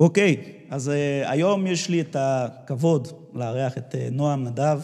[0.00, 0.36] אוקיי,
[0.70, 0.92] אז uh,
[1.30, 4.80] היום יש לי את הכבוד לארח את uh, נועם נדב,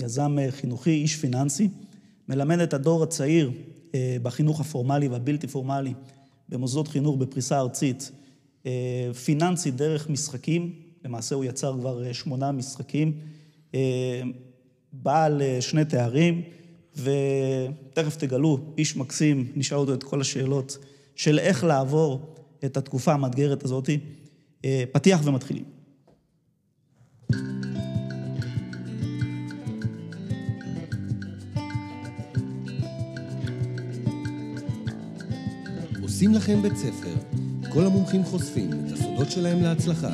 [0.00, 1.68] יזם uh, חינוכי, איש פיננסי,
[2.28, 3.50] מלמד את הדור הצעיר
[4.22, 5.94] בחינוך הפורמלי והבלתי פורמלי
[6.48, 8.10] במוסדות חינוך בפריסה ארצית,
[9.24, 10.72] פיננסי דרך משחקים,
[11.04, 13.12] למעשה הוא יצר כבר שמונה משחקים,
[14.92, 16.42] בעל שני תארים,
[16.96, 20.78] ותכף תגלו, איש מקסים, נשאל אותו את כל השאלות
[21.14, 23.98] של איך לעבור את התקופה המאתגרת הזאתי.
[24.64, 25.64] אה, פתיח ומתחילים.
[36.02, 37.14] עושים לכם בית ספר.
[37.72, 40.12] כל המומחים חושפים את הסודות שלהם להצלחה.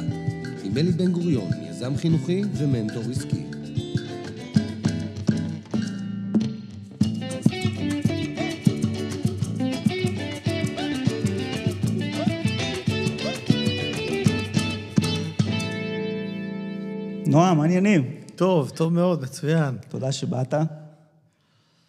[0.64, 3.45] עם אלי בן גוריון, יזם חינוכי ומנטור עסקי.
[17.36, 18.20] נועם, מה העניינים?
[18.36, 19.76] טוב, טוב מאוד, מצוין.
[19.88, 20.54] תודה שבאת.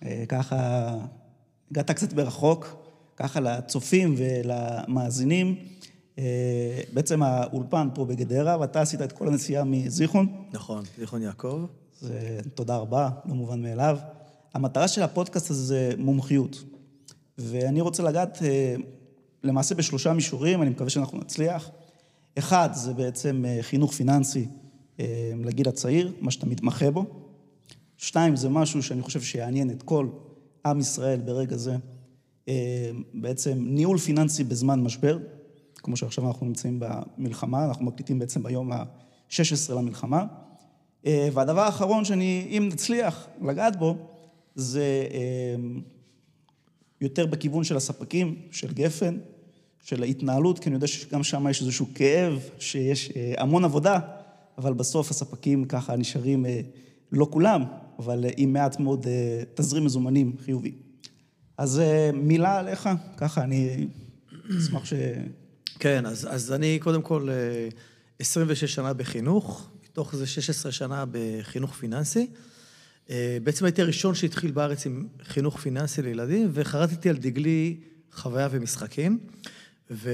[0.05, 0.89] אה, ככה,
[1.71, 2.75] הגעת קצת ברחוק,
[3.17, 5.55] ככה לצופים ולמאזינים.
[6.19, 10.27] אה, בעצם האולפן פה בגדרה, ואתה עשית את כל הנסיעה מזיכרון.
[10.51, 11.65] נכון, זיכרון יעקב.
[11.99, 13.97] זה תודה רבה, לא מובן מאליו.
[14.53, 16.63] המטרה של הפודקאסט הזה זה מומחיות.
[17.37, 18.75] ואני רוצה לגעת אה,
[19.43, 21.69] למעשה בשלושה מישורים, אני מקווה שאנחנו נצליח.
[22.37, 24.47] אחד, זה בעצם חינוך פיננסי
[25.45, 27.05] לגיל הצעיר, מה שאתה מתמחה בו.
[27.97, 30.07] שתיים, זה משהו שאני חושב שיעניין את כל
[30.65, 31.75] עם ישראל ברגע זה.
[32.47, 35.19] אה, בעצם ניהול פיננסי בזמן משבר,
[35.75, 40.25] כמו שעכשיו אנחנו נמצאים במלחמה, אנחנו מקליטים בעצם ביום ה-16 למלחמה.
[41.05, 43.95] אה, והדבר האחרון שאני, אם נצליח לגעת בו,
[44.55, 45.07] זה
[47.01, 49.17] יותר בכיוון של הספקים, של גפן,
[49.83, 53.99] של ההתנהלות, כי אני יודע שגם שם יש איזשהו כאב, שיש המון עבודה,
[54.57, 56.61] אבל בסוף הספקים ככה נשארים, אה,
[57.11, 57.63] לא כולם,
[57.99, 60.75] אבל אה, עם מעט מאוד אה, תזרים מזומנים חיובי.
[61.57, 61.81] אז
[62.13, 63.87] מילה עליך, ככה אני
[64.57, 64.93] אשמח ש...
[65.79, 67.29] כן, אז, אז אני קודם כל
[68.19, 72.27] 26 שנה בחינוך, מתוך זה 16 שנה בחינוך פיננסי.
[73.43, 77.77] בעצם הייתי הראשון שהתחיל בארץ עם חינוך פיננסי לילדים, וחרטתי על דגלי
[78.11, 79.19] חוויה ומשחקים.
[79.91, 80.09] ו...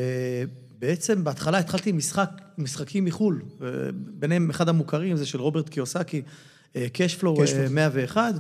[0.79, 3.41] בעצם בהתחלה התחלתי עם משחק, משחקים מחו"ל,
[3.93, 6.21] ביניהם אחד המוכרים זה של רוברט קיוסקי,
[6.93, 7.35] קשפלו
[7.69, 8.35] 101,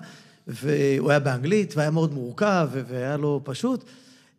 [0.47, 3.83] והוא היה באנגלית והיה מאוד מורכב והיה לו פשוט.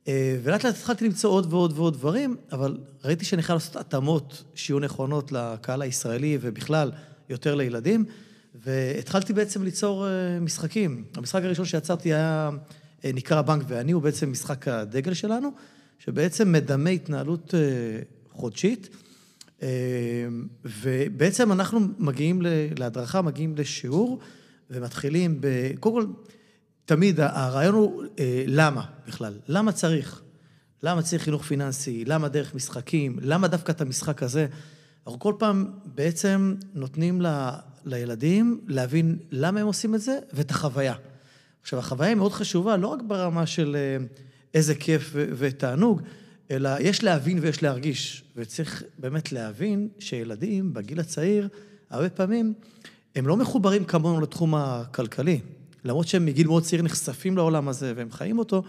[0.09, 4.44] אה, ולאט לאט התחלתי למצוא עוד ועוד ועוד דברים, אבל ראיתי שאני חייב לעשות התאמות
[4.54, 6.93] שיהיו נכונות לקהל הישראלי ובכלל
[7.28, 8.04] יותר לילדים,
[8.54, 11.04] והתחלתי בעצם ליצור אה, משחקים.
[11.16, 12.50] המשחק הראשון שיצרתי היה,
[13.04, 15.50] אה, נקרא בנק ואני, הוא בעצם משחק הדגל שלנו.
[15.99, 17.60] שבעצם מדמה התנהלות אה,
[18.31, 18.88] חודשית,
[19.62, 19.69] אה,
[20.65, 22.43] ובעצם אנחנו מגיעים
[22.78, 24.19] להדרכה, מגיעים לשיעור,
[24.71, 25.47] ומתחילים ב...
[25.81, 26.06] קודם כל,
[26.84, 30.22] תמיד הרעיון הוא אה, למה בכלל, למה צריך?
[30.83, 32.04] למה צריך חינוך פיננסי?
[32.04, 33.19] למה דרך משחקים?
[33.22, 34.47] למה דווקא את המשחק הזה?
[35.06, 37.49] אנחנו כל פעם בעצם נותנים ל,
[37.84, 40.94] לילדים להבין למה הם עושים את זה ואת החוויה.
[41.62, 43.77] עכשיו, החוויה היא מאוד חשובה, לא רק ברמה של
[44.54, 46.03] איזה כיף ותענוג,
[46.50, 48.25] אלא יש להבין ויש להרגיש.
[48.37, 51.48] וצריך באמת להבין שילדים בגיל הצעיר,
[51.91, 52.54] הרבה פעמים,
[53.16, 55.41] הם לא מחוברים כמונו לתחום הכלכלי.
[55.84, 58.62] למרות שהם מגיל מאוד צעיר נחשפים לעולם הזה והם חיים אותו,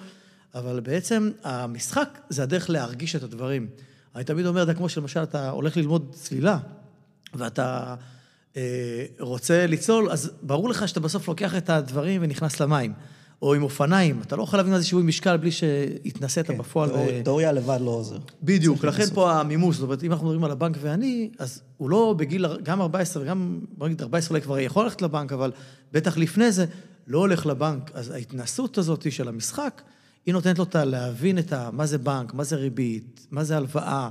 [0.56, 3.68] אבל בעצם המשחק זה הדרך להרגיש את הדברים.
[4.16, 6.58] אני תמיד אומר, זה כמו שלמשל אתה הולך ללמוד צלילה,
[7.34, 7.96] ואתה
[8.58, 12.94] אה, רוצה לצלול, אז ברור לך שאתה בסוף לוקח את הדברים ונכנס למים.
[13.42, 16.90] או עם אופניים, אתה לא יכול להבין מה זה שיווי משקל בלי שהתנסית כן, בפועל.
[17.24, 17.56] תיאוריה ו...
[17.56, 18.18] לבד לא עוזר.
[18.44, 22.16] בדיוק, לכן פה המימוש, זאת אומרת, אם אנחנו מדברים על הבנק ואני, אז הוא לא
[22.18, 25.52] בגיל, גם 14 וגם, בוא נגיד 14 אולי כבר יכול ללכת לבנק, אבל
[25.92, 26.66] בטח לפני זה,
[27.08, 27.92] לא הולך לבנק.
[27.94, 29.82] אז ההתנסות הזאת של המשחק,
[30.26, 34.10] היא נותנת לו להבין את ה, מה זה בנק, מה זה ריבית, מה זה הלוואה,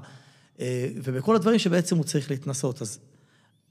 [0.61, 2.83] אה, ובכל הדברים שבעצם הוא צריך להתנסות.
[2.83, 2.99] אז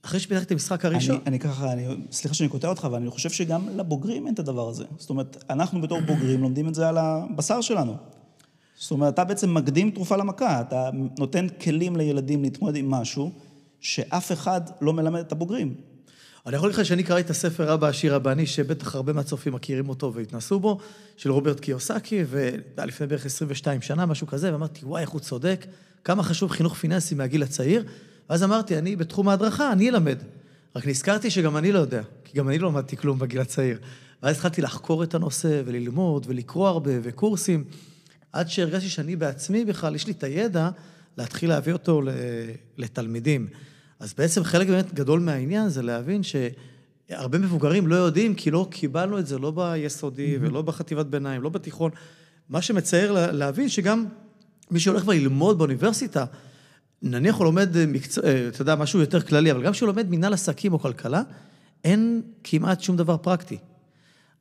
[0.04, 1.16] אחרי שפיתחתי את המשחק הראשון...
[1.16, 4.38] אני, אני ככה, אני, סליחה שאני קוטע אותך, אבל אני חושב שגם לבוגרים אין את
[4.38, 4.84] הדבר הזה.
[4.98, 7.96] זאת אומרת, אנחנו בתור בוגרים לומדים את זה על הבשר שלנו.
[8.78, 13.32] זאת אומרת, אתה בעצם מקדים תרופה למכה, אתה נותן כלים לילדים להתמודד עם משהו
[13.80, 15.74] שאף אחד לא מלמד את הבוגרים.
[16.46, 19.52] אני יכול להגיד לך שאני קראתי את הספר אבא עשיר אבא אני, שבטח הרבה מהצופים
[19.52, 20.78] מכירים אותו והתנסו בו,
[21.16, 25.66] של רוברט קיוסקי, והיה לפני בערך 22 שנה, משהו כזה, ואמרתי, וואי, איך הוא צודק,
[26.04, 27.84] כמה חשוב חינוך פיננסי מהגיל הצעיר.
[28.30, 30.18] ואז אמרתי, אני בתחום ההדרכה, אני אלמד.
[30.76, 33.78] רק נזכרתי שגם אני לא יודע, כי גם אני לא למדתי כלום בגיל הצעיר.
[34.22, 37.64] ואז התחלתי לחקור את הנושא וללמוד ולקרוא הרבה וקורסים,
[38.32, 40.70] עד שהרגשתי שאני בעצמי בכלל, יש לי את הידע,
[41.18, 42.02] להתחיל להביא אותו
[42.76, 43.46] לתלמידים.
[44.00, 49.18] אז בעצם חלק באמת גדול מהעניין זה להבין שהרבה מבוגרים לא יודעים, כי לא קיבלנו
[49.18, 51.90] את זה לא ביסודי ולא בחטיבת ביניים, לא בתיכון.
[52.48, 54.06] מה שמצער להבין שגם
[54.70, 56.24] מי שהולך כבר ללמוד באוניברסיטה,
[57.04, 60.32] נניח הוא לומד מקצוע, אה, אתה יודע, משהו יותר כללי, אבל גם כשהוא לומד מנהל
[60.32, 61.22] עסקים או כלכלה,
[61.84, 63.58] אין כמעט שום דבר פרקטי.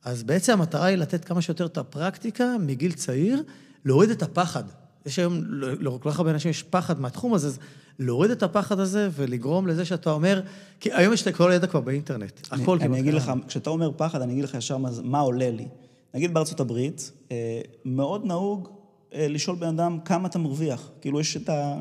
[0.04, 3.44] אז בעצם המטרה היא לתת כמה שיותר את הפרקטיקה מגיל צעיר,
[3.86, 4.63] להוריד את הפחד.
[5.06, 7.60] יש היום, לכל כך הרבה אנשים יש פחד מהתחום הזה, אז
[8.00, 10.42] להוריד את הפחד הזה ולגרום לזה שאתה אומר,
[10.80, 13.92] כי היום יש את כל הידע כבר באינטרנט, הכל אני, אני אגיד לך, כשאתה אומר
[13.98, 15.68] פחד, אני אגיד לך ישר מה, מה עולה לי.
[16.13, 18.69] נגיד בארצות הברית, אה, מאוד נהוג
[19.13, 20.92] אה, לשאול בן אדם כמה אתה מרוויח.
[21.01, 21.80] כאילו יש את ה...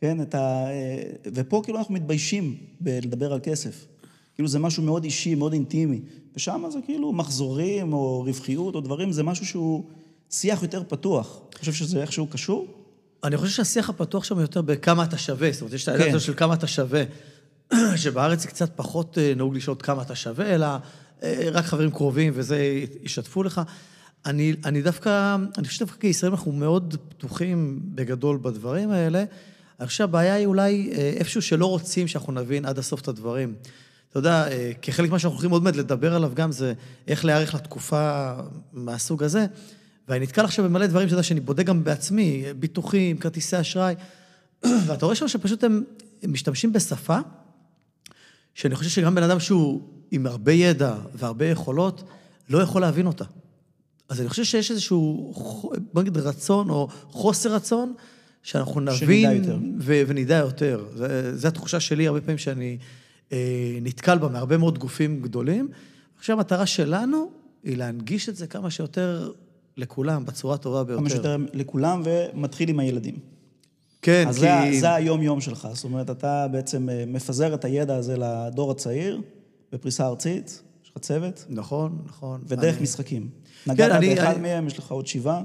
[0.00, 0.38] כן, את ה...
[0.38, 1.02] אה,
[1.34, 3.86] ופה כאילו אנחנו מתביישים בלדבר על כסף.
[4.34, 6.00] כאילו זה משהו מאוד אישי, מאוד אינטימי.
[6.36, 9.84] ושם זה כאילו מחזורים או רווחיות או דברים, זה משהו שהוא
[10.30, 11.40] שיח יותר פתוח.
[11.48, 12.66] אתה חושב שזה איכשהו קשור?
[13.24, 15.52] אני חושב שהשיח הפתוח שם יותר בכמה אתה שווה.
[15.52, 16.18] זאת אומרת, יש את העניין כן.
[16.18, 17.02] של כמה אתה שווה,
[17.96, 20.66] שבארץ זה קצת פחות אה, נהוג לשאול כמה אתה שווה, אלא
[21.22, 23.60] אה, רק חברים קרובים וזה ישתפו לך.
[24.26, 29.24] אני, אני דווקא, אני חושב שדווקא כישראל אנחנו מאוד פתוחים בגדול בדברים האלה.
[29.80, 33.54] אני חושב שהבעיה היא אולי איפשהו שלא רוצים שאנחנו נבין עד הסוף את הדברים.
[34.10, 36.72] אתה יודע, אה, כחלק ממה שאנחנו הולכים עוד מעט לדבר עליו גם, זה
[37.08, 38.32] איך להיערך לתקופה
[38.72, 39.46] מהסוג הזה.
[40.08, 43.94] ואני נתקל עכשיו במלא דברים, שאתה יודע, שאני בודק גם בעצמי, ביטוחים, כרטיסי אשראי,
[44.86, 45.84] ואתה רואה שם שפשוט הם,
[46.22, 47.18] הם משתמשים בשפה,
[48.54, 52.02] שאני חושב שגם בן אדם שהוא עם הרבה ידע והרבה יכולות,
[52.48, 53.24] לא יכול להבין אותה.
[54.08, 55.32] אז אני חושב שיש איזשהו,
[55.92, 57.94] בוא נגיד, רצון או חוסר רצון,
[58.44, 59.42] שאנחנו נבין...
[59.78, 60.84] ו- ונדע יותר.
[61.34, 62.78] זו התחושה שלי הרבה פעמים שאני
[63.32, 65.68] אה, נתקל בה מהרבה מאוד גופים גדולים.
[66.18, 67.30] עכשיו, המטרה שלנו
[67.64, 69.32] היא להנגיש את זה כמה שיותר
[69.76, 71.00] לכולם, בצורה הטובה ביותר.
[71.00, 73.18] כמה שיותר לכולם, ומתחיל עם הילדים.
[74.02, 74.48] כן, אז כי...
[74.48, 75.68] אז זה היום-יום שלך.
[75.72, 79.20] זאת אומרת, אתה בעצם אה, מפזר את הידע הזה לדור הצעיר,
[79.72, 81.46] בפריסה ארצית, יש לך צוות.
[81.48, 82.40] נכון, נכון.
[82.46, 82.82] ודרך אני...
[82.82, 83.28] משחקים.
[83.64, 84.42] כן, נגעת כן, באחד אני...
[84.42, 85.42] מהם, יש לך עוד שבעה.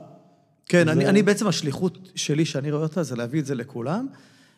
[0.69, 0.91] כן, וזה...
[0.91, 4.07] אני, אני בעצם, השליחות שלי, שאני רואה אותה, זה להביא את זה לכולם.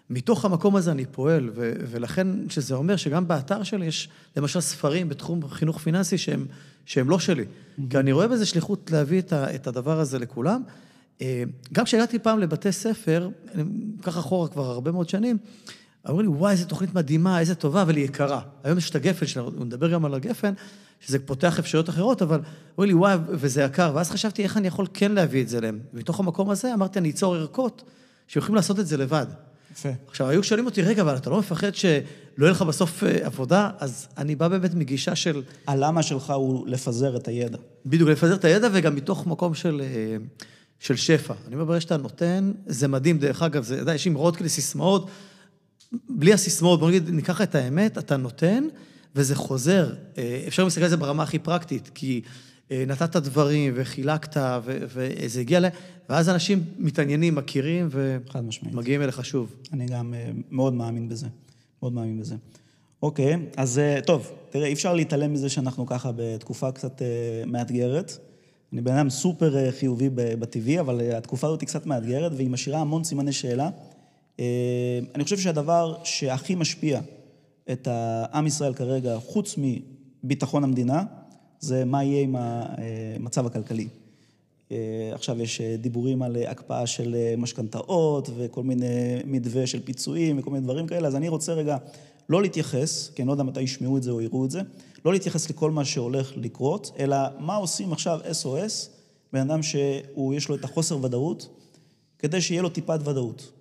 [0.09, 5.09] מתוך המקום הזה אני פועל, ו- ולכן שזה אומר שגם באתר שלי יש למשל ספרים
[5.09, 6.45] בתחום חינוך פיננסי שהם,
[6.85, 7.43] שהם לא שלי.
[7.43, 7.81] Mm-hmm.
[7.89, 10.63] כי אני רואה בזה שליחות להביא את, ה- את הדבר הזה לכולם.
[11.21, 11.43] אה,
[11.73, 13.63] גם כשהגעתי פעם לבתי ספר, אני
[14.01, 15.37] אקח אחורה כבר הרבה מאוד שנים,
[16.09, 18.41] אמרו לי, וואי, איזה תוכנית מדהימה, איזה טובה, אבל היא יקרה.
[18.63, 20.53] היום יש את הגפן, הוא מדבר גם על הגפן,
[20.99, 22.39] שזה פותח אפשרויות אחרות, אבל
[22.75, 23.91] אמרו לי, וואי, וזה יקר.
[23.95, 25.79] ואז חשבתי, איך אני יכול כן להביא את זה להם.
[25.93, 27.83] מתוך המקום הזה אמרתי, אני אצור ערכות
[28.27, 29.25] שיכולים לעשות את זה לבד.
[29.71, 29.89] יפה.
[30.07, 31.95] עכשיו, היו שואלים אותי, רגע, אבל אתה לא מפחד שלא
[32.39, 33.69] יהיה לך בסוף אה, עבודה?
[33.79, 35.41] אז אני בא באמת מגישה של...
[35.67, 37.57] הלמה שלך הוא לפזר את הידע.
[37.85, 40.17] בדיוק, לפזר את הידע, וגם מתוך מקום של, אה,
[40.79, 41.33] של שפע.
[41.47, 43.17] אני אומר, ברגע שאתה נותן, זה מדהים.
[43.17, 45.09] דרך אגב, זה, אתה יודע, יש אמרות כאלה סיסמאות.
[46.09, 48.63] בלי הסיסמאות, בוא נגיד, ניקח את האמת, אתה נותן,
[49.15, 49.93] וזה חוזר.
[50.17, 52.21] אה, אפשר להסתכל על זה ברמה הכי פרקטית, כי...
[52.71, 55.65] אה, נתת דברים וחילקת, וזה הגיע ל...
[56.09, 59.55] ואז אנשים מתעניינים, מכירים, ומגיעים אליך שוב.
[59.73, 61.27] אני גם אה, מאוד מאמין בזה,
[61.81, 62.35] מאוד מאמין בזה.
[63.03, 67.01] אוקיי, אז טוב, תראה, אי אפשר להתעלם מזה שאנחנו ככה בתקופה קצת
[67.47, 68.17] מאתגרת.
[68.73, 73.03] אני בן אדם סופר חיובי בטבעי, אבל התקופה הזאת היא קצת מאתגרת, והיא משאירה המון
[73.03, 73.69] סימני שאלה.
[75.15, 77.01] אני חושב שהדבר שהכי משפיע
[77.71, 81.03] את העם ישראל כרגע, חוץ מביטחון המדינה,
[81.59, 83.87] זה מה יהיה עם המצב הכלכלי.
[84.71, 90.39] אה, עכשיו יש אה, דיבורים על הקפאה של אה, משכנתאות וכל מיני מתווה של פיצויים
[90.39, 91.77] וכל מיני דברים כאלה, אז אני רוצה רגע
[92.29, 94.61] לא להתייחס, כי אני לא יודע מתי ישמעו את זה או יראו את זה,
[95.05, 98.89] לא להתייחס לכל מה שהולך לקרות, אלא מה עושים עכשיו SOS,
[99.33, 101.49] בן אדם שיש לו את החוסר ודאות,
[102.19, 103.51] כדי שיהיה לו טיפת ודאות.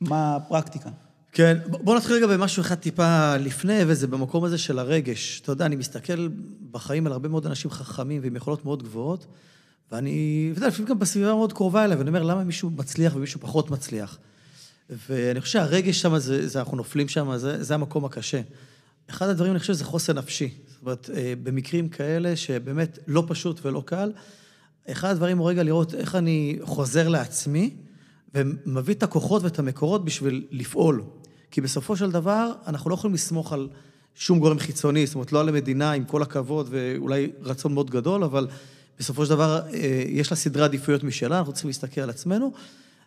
[0.00, 0.90] מה הפרקטיקה?
[1.32, 5.40] כן, בוא נתחיל רגע במשהו אחד טיפה לפני, וזה במקום הזה של הרגש.
[5.40, 6.28] אתה יודע, אני מסתכל
[6.70, 9.26] בחיים על הרבה מאוד אנשים חכמים ועם יכולות מאוד גבוהות,
[9.92, 13.40] ואני, אתה יודע, לפעמים גם בסביבה מאוד קרובה אליי, ואני אומר, למה מישהו מצליח ומישהו
[13.40, 14.18] פחות מצליח?
[15.08, 18.40] ואני חושב שהרגש שם, זה, זה אנחנו נופלים שם, זה, זה המקום הקשה.
[19.10, 20.54] אחד הדברים, אני חושב, זה חוסן נפשי.
[20.68, 24.12] זאת אומרת, אה, במקרים כאלה שבאמת לא פשוט ולא קל,
[24.90, 27.76] אחד הדברים הוא רגע לראות איך אני חוזר לעצמי,
[28.34, 31.02] ומביא את הכוחות ואת המקורות בשביל לפעול.
[31.50, 33.68] כי בסופו של דבר, אנחנו לא יכולים לסמוך על
[34.14, 38.24] שום גורם חיצוני, זאת אומרת, לא על המדינה, עם כל הכבוד ואולי רצון מאוד גדול,
[38.24, 38.48] אבל
[38.98, 42.52] בסופו של דבר אה, יש לה סדרי עדיפויות משלה, אנחנו צריכים להסתכל על עצמנו.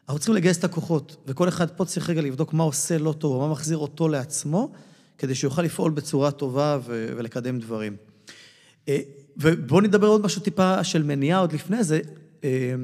[0.08, 3.42] אנחנו צריכים לגייס את הכוחות, וכל אחד פה צריך רגע לבדוק מה עושה לא טוב,
[3.42, 4.72] מה מחזיר אותו לעצמו,
[5.18, 7.96] כדי שיוכל לפעול בצורה טובה ו- ולקדם דברים.
[8.88, 9.00] אה,
[9.38, 12.00] ובואו נדבר עוד משהו טיפה של מניעה עוד לפני זה,
[12.44, 12.76] אה,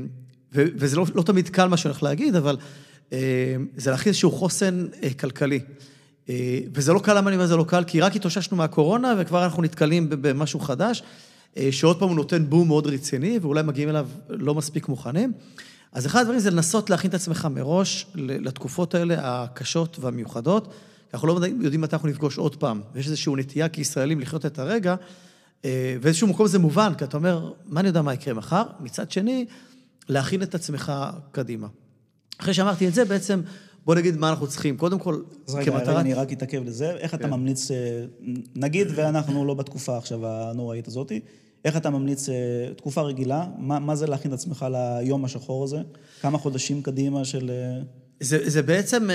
[0.51, 2.57] וזה לא, לא תמיד קל מה שאני הולך להגיד, אבל
[3.13, 5.59] אה, זה להכין איזשהו חוסן אה, כלכלי.
[6.29, 7.83] אה, וזה לא קל, למה אני אומר זה לא קל?
[7.87, 11.03] כי רק התאוששנו מהקורונה וכבר אנחנו נתקלים במשהו חדש,
[11.71, 15.33] שעוד פעם הוא נותן בום מאוד רציני, ואולי מגיעים אליו לא מספיק מוכנים.
[15.91, 20.73] אז אחד הדברים זה לנסות להכין את עצמך מראש לתקופות האלה הקשות והמיוחדות.
[21.13, 24.95] אנחנו לא יודעים מתי אנחנו נפגוש עוד פעם, ויש איזושהי נטייה כישראלים לחיות את הרגע,
[26.01, 28.63] ואיזשהו מקום זה מובן, כי אתה אומר, מה אני יודע מה יקרה מחר?
[28.79, 29.45] מצד שני,
[30.09, 30.91] להכין את עצמך
[31.31, 31.67] קדימה.
[32.37, 33.41] אחרי שאמרתי את זה, בעצם,
[33.85, 34.77] בוא נגיד מה אנחנו צריכים.
[34.77, 35.87] קודם כל, אז רגע, כמטרת...
[35.87, 36.91] רגע, אני רק אתעכב לזה.
[36.91, 37.29] איך אתה כן.
[37.29, 38.05] ממליץ, אה,
[38.55, 41.19] נגיד ואנחנו לא בתקופה עכשיו הנוראית הזאתי,
[41.65, 42.35] איך אתה ממליץ, אה,
[42.77, 45.77] תקופה רגילה, מה, מה זה להכין את עצמך ליום השחור הזה?
[46.21, 47.49] כמה חודשים קדימה של...
[47.49, 47.81] אה,
[48.19, 49.09] זה, זה בעצם,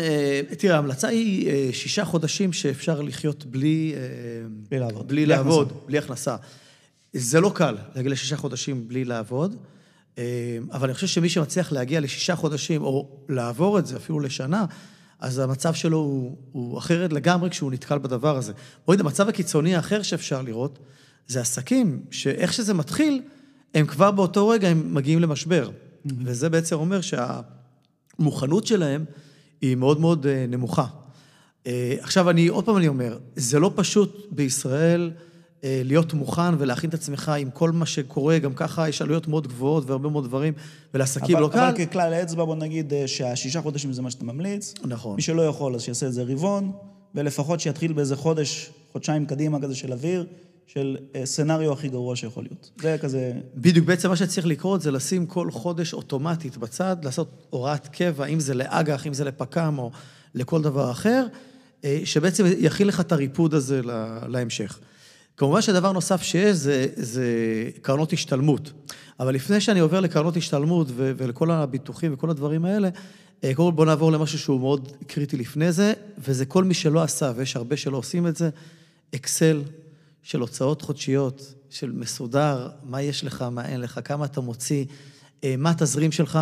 [0.58, 3.94] תראה, ההמלצה היא שישה חודשים שאפשר לחיות בלי...
[4.70, 5.08] בלי לעבוד.
[5.08, 5.86] בלי, בלי לעבוד, הכנסה.
[5.86, 6.36] בלי הכנסה.
[7.12, 9.56] זה לא קל להגיע לשישה חודשים בלי לעבוד.
[10.18, 14.64] אה, אבל אני חושב שמי שמצליח להגיע לשישה חודשים, או לעבור את זה אפילו לשנה,
[15.20, 18.52] אז המצב שלו הוא, הוא אחרת לגמרי כשהוא נתקל בדבר הזה.
[18.86, 20.78] בואי, המצב הקיצוני האחר שאפשר לראות,
[21.26, 23.22] זה עסקים שאיך שזה מתחיל,
[23.74, 25.68] הם כבר באותו רגע הם מגיעים למשבר.
[25.68, 26.12] Mm-hmm.
[26.24, 29.04] וזה בעצם אומר שהמוכנות שלהם
[29.60, 30.86] היא מאוד מאוד אה, נמוכה.
[31.66, 35.10] אה, עכשיו, אני, עוד פעם אני אומר, זה לא פשוט בישראל
[35.64, 39.90] להיות מוכן ולהכין את עצמך עם כל מה שקורה, גם ככה יש עלויות מאוד גבוהות
[39.90, 40.52] והרבה מאוד דברים,
[40.94, 41.58] ולעסקים לא קל.
[41.58, 44.74] אבל ככלל האצבע, בוא נגיד אה, שהשישה חודשים זה מה שאתה ממליץ.
[44.84, 45.16] נכון.
[45.16, 46.72] מי שלא יכול, אז שיעשה את זה רבעון,
[47.14, 50.26] ולפחות שיתחיל באיזה חודש, חודשיים קדימה כזה של אוויר,
[50.66, 52.70] של אה, סצנריו הכי גרוע שיכול להיות.
[52.80, 53.32] זה כזה...
[53.54, 58.40] בדיוק, בעצם מה שצריך לקרות זה לשים כל חודש אוטומטית בצד, לעשות הוראת קבע, אם
[58.40, 59.90] זה לאג"ח, אם זה לפק"ם או
[60.34, 61.26] לכל דבר אחר,
[62.04, 63.80] שבעצם יכיל לך את הריפוד הזה
[64.28, 64.78] להמשך.
[65.36, 67.24] כמובן שדבר נוסף שיש זה, זה
[67.82, 68.72] קרנות השתלמות.
[69.20, 72.88] אבל לפני שאני עובר לקרנות השתלמות ו- ולכל הביטוחים וכל הדברים האלה,
[73.44, 77.02] אה, קודם כל בואו נעבור למשהו שהוא מאוד קריטי לפני זה, וזה כל מי שלא
[77.02, 78.50] עשה, ויש הרבה שלא עושים את זה,
[79.14, 79.62] אקסל
[80.22, 84.84] של הוצאות חודשיות, של מסודר, מה יש לך, מה אין לך, כמה אתה מוציא,
[85.44, 86.38] אה, מה התזרים שלך.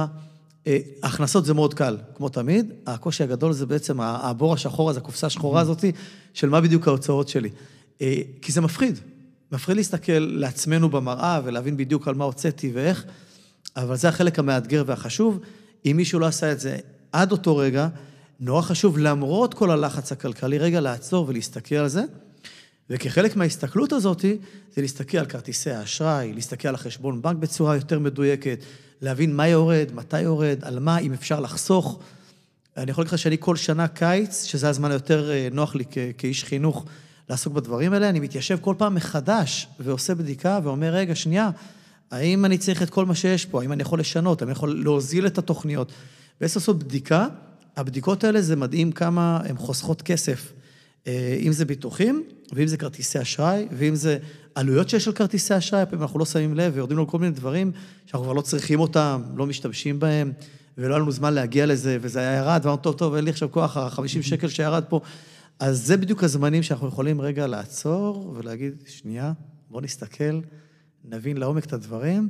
[0.67, 2.73] אה, הכנסות זה מאוד קל, כמו תמיד.
[2.87, 5.85] הקושי הגדול זה בעצם הבור השחור הזה, הקופסה השחורה הזאת,
[6.35, 7.51] של מה בדיוק ההוצאות שלי.
[8.01, 8.99] אה, כי זה מפחיד.
[9.53, 13.05] מפחיד להסתכל לעצמנו במראה ולהבין בדיוק על מה הוצאתי ואיך,
[13.77, 15.39] אבל זה החלק המאתגר והחשוב.
[15.87, 16.77] אם מישהו לא עשה את זה
[17.13, 17.89] עד אותו רגע,
[18.41, 22.05] נורא חשוב, למרות כל הלחץ הכלכלי, רגע לעצור ולהסתכל על זה.
[22.91, 24.21] וכחלק מההסתכלות הזאת,
[24.75, 28.59] זה להסתכל על כרטיסי האשראי, להסתכל על החשבון בנק בצורה יותר מדויקת,
[29.01, 32.01] להבין מה יורד, מתי יורד, על מה, אם אפשר לחסוך.
[32.77, 35.85] אני יכול להגיד לך שאני כל שנה קיץ, שזה הזמן היותר אה, נוח לי
[36.19, 36.85] כאיש חינוך,
[37.33, 41.51] לעסוק בדברים האלה, אני מתיישב כל פעם מחדש ועושה בדיקה ואומר, רגע, שנייה,
[42.11, 43.63] האם אני צריך את כל מה שיש פה?
[43.63, 44.43] האם אני יכול לשנות?
[44.43, 45.93] האם אני יכול להוזיל את התוכניות?
[46.41, 47.27] ועשר לעשות בדיקה,
[47.77, 50.53] הבדיקות האלה זה מדהים כמה הן חוסכות כסף.
[51.07, 52.23] אה, אם זה ביטוחים,
[52.53, 54.19] ואם זה כרטיסי אשראי, ואם זה
[54.55, 57.73] עלויות שיש על כרטיסי אשראי, פעמים אנחנו לא שמים לב ויורדים לנו כל מיני דברים
[58.07, 60.33] שאנחנו כבר לא צריכים אותם, לא משתמשים בהם,
[60.79, 63.51] ולא היה לנו זמן להגיע לזה, וזה היה ירד, ואמרנו, טוב, טוב, אין לי עכשיו
[63.51, 65.01] כוח, ה-50 שקל שירד פה,
[65.59, 69.33] אז זה בדיוק הזמנים שאנחנו יכולים רגע לעצור ולהגיד, שנייה,
[69.71, 70.41] בוא נסתכל,
[71.05, 72.29] נבין לעומק את הדברים,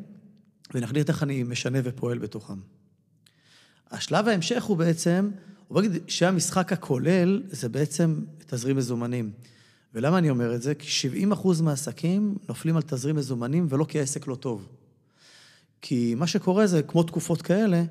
[0.74, 2.58] ונחליט איך אני משנה ופועל בתוכם.
[3.90, 5.30] השלב ההמשך הוא בעצם,
[5.68, 9.32] הוא בוא נגיד שהמשחק הכולל זה בעצם תזרים מזומנים.
[9.94, 10.74] ולמה אני אומר את זה?
[10.74, 14.68] כי 70 אחוז מהעסקים נופלים על תזרים מזומנים ולא כי העסק לא טוב.
[15.80, 17.84] כי מה שקורה זה, כמו תקופות כאלה,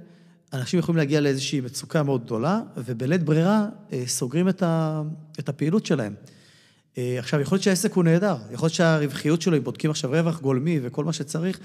[0.54, 5.02] אנשים יכולים להגיע לאיזושהי מצוקה מאוד גדולה, ובלית ברירה אה, סוגרים את, ה,
[5.40, 6.14] את הפעילות שלהם.
[6.98, 10.42] אה, עכשיו, יכול להיות שהעסק הוא נהדר, יכול להיות שהרווחיות שלו, אם בודקים עכשיו רווח
[10.42, 11.60] גולמי וכל מה שצריך,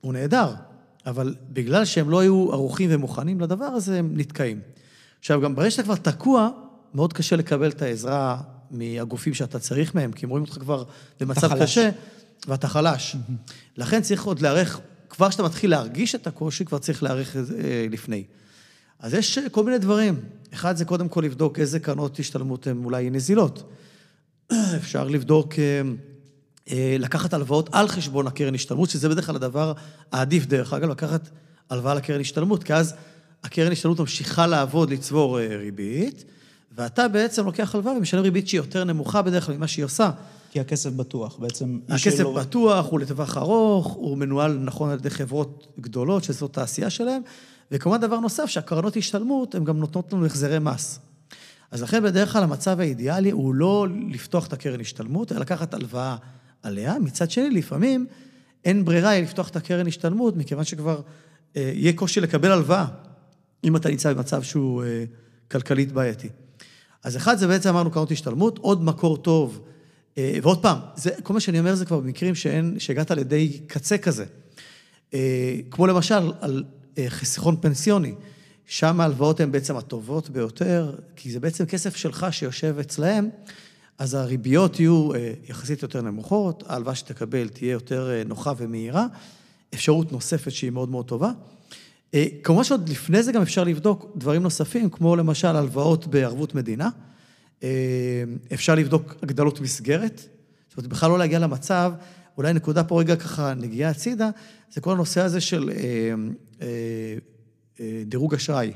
[0.00, 0.54] הוא נהדר,
[1.06, 4.60] אבל בגלל שהם לא היו ערוכים ומוכנים לדבר הזה, הם נתקעים.
[5.18, 6.50] עכשיו, גם ברגע שאתה כבר תקוע,
[6.94, 10.84] מאוד קשה לקבל את העזרה מהגופים שאתה צריך מהם, כי הם רואים אותך כבר
[11.20, 11.90] במצב קשה,
[12.48, 13.16] ואתה חלש.
[13.76, 14.80] לכן צריך עוד להיערך
[15.12, 17.04] כבר כשאתה מתחיל להרגיש את הקושי, כבר צריך
[17.42, 18.24] זה אה, לפני.
[18.98, 20.20] אז יש אה, כל מיני דברים.
[20.54, 23.72] אחד זה קודם כל לבדוק איזה קרנות השתלמות הן אולי נזילות.
[24.76, 25.54] אפשר לבדוק,
[26.70, 29.72] אה, לקחת הלוואות על חשבון הקרן השתלמות, שזה בדרך כלל הדבר
[30.12, 31.30] העדיף, דרך אגב, לקחת
[31.70, 32.94] הלוואה לקרן השתלמות, כי אז
[33.44, 36.24] הקרן השתלמות ממשיכה לעבוד, לצבור ריבית,
[36.72, 40.10] ואתה בעצם לוקח הלוואה ומשלם ריבית שהיא יותר נמוכה בדרך כלל ממה שהיא עושה.
[40.52, 41.78] כי הכסף בטוח, בעצם...
[41.88, 42.34] הכסף שלא...
[42.40, 47.22] בטוח, הוא לטווח ארוך, הוא מנוהל נכון על ידי חברות גדולות, שזאת העשייה שלהם,
[47.70, 51.00] וכמובן דבר נוסף, שהקרנות השתלמות, הן גם נותנות לנו החזרי מס.
[51.70, 56.16] אז לכן בדרך כלל המצב האידיאלי הוא לא לפתוח את הקרן השתלמות, אלא לקחת הלוואה
[56.62, 56.98] עליה.
[56.98, 58.06] מצד שני, לפעמים
[58.64, 61.00] אין ברירה לפתוח את הקרן השתלמות, מכיוון שכבר
[61.56, 62.86] אה, יהיה קושי לקבל הלוואה.
[63.64, 65.04] אם אתה נמצא במצב שהוא אה,
[65.50, 66.28] כלכלית בעייתי.
[67.04, 69.60] אז אחד, זה בעצם אמרנו קרנות השתלמות, עוד מקור טוב,
[70.16, 74.24] ועוד פעם, זה, כל מה שאני אומר זה כבר במקרים שאין, שהגעת לידי קצה כזה.
[75.14, 76.64] אה, כמו למשל, על
[76.98, 78.14] אה, חיסכון פנסיוני.
[78.66, 83.28] שם ההלוואות הן בעצם הטובות ביותר, כי זה בעצם כסף שלך שיושב אצלהם,
[83.98, 89.06] אז הריביות יהיו אה, יחסית יותר נמוכות, ההלוואה שתקבל תהיה יותר אה, נוחה ומהירה,
[89.74, 91.30] אפשרות נוספת שהיא מאוד מאוד טובה.
[92.14, 96.88] אה, כמובן שעוד לפני זה גם אפשר לבדוק דברים נוספים, כמו למשל הלוואות בערבות מדינה.
[98.52, 100.28] אפשר לבדוק הגדלות מסגרת,
[100.68, 101.92] זאת אומרת, בכלל לא להגיע למצב,
[102.36, 104.30] אולי נקודה פה רגע ככה נגיעה הצידה,
[104.72, 105.70] זה כל הנושא הזה של
[108.06, 108.72] דירוג אשראי.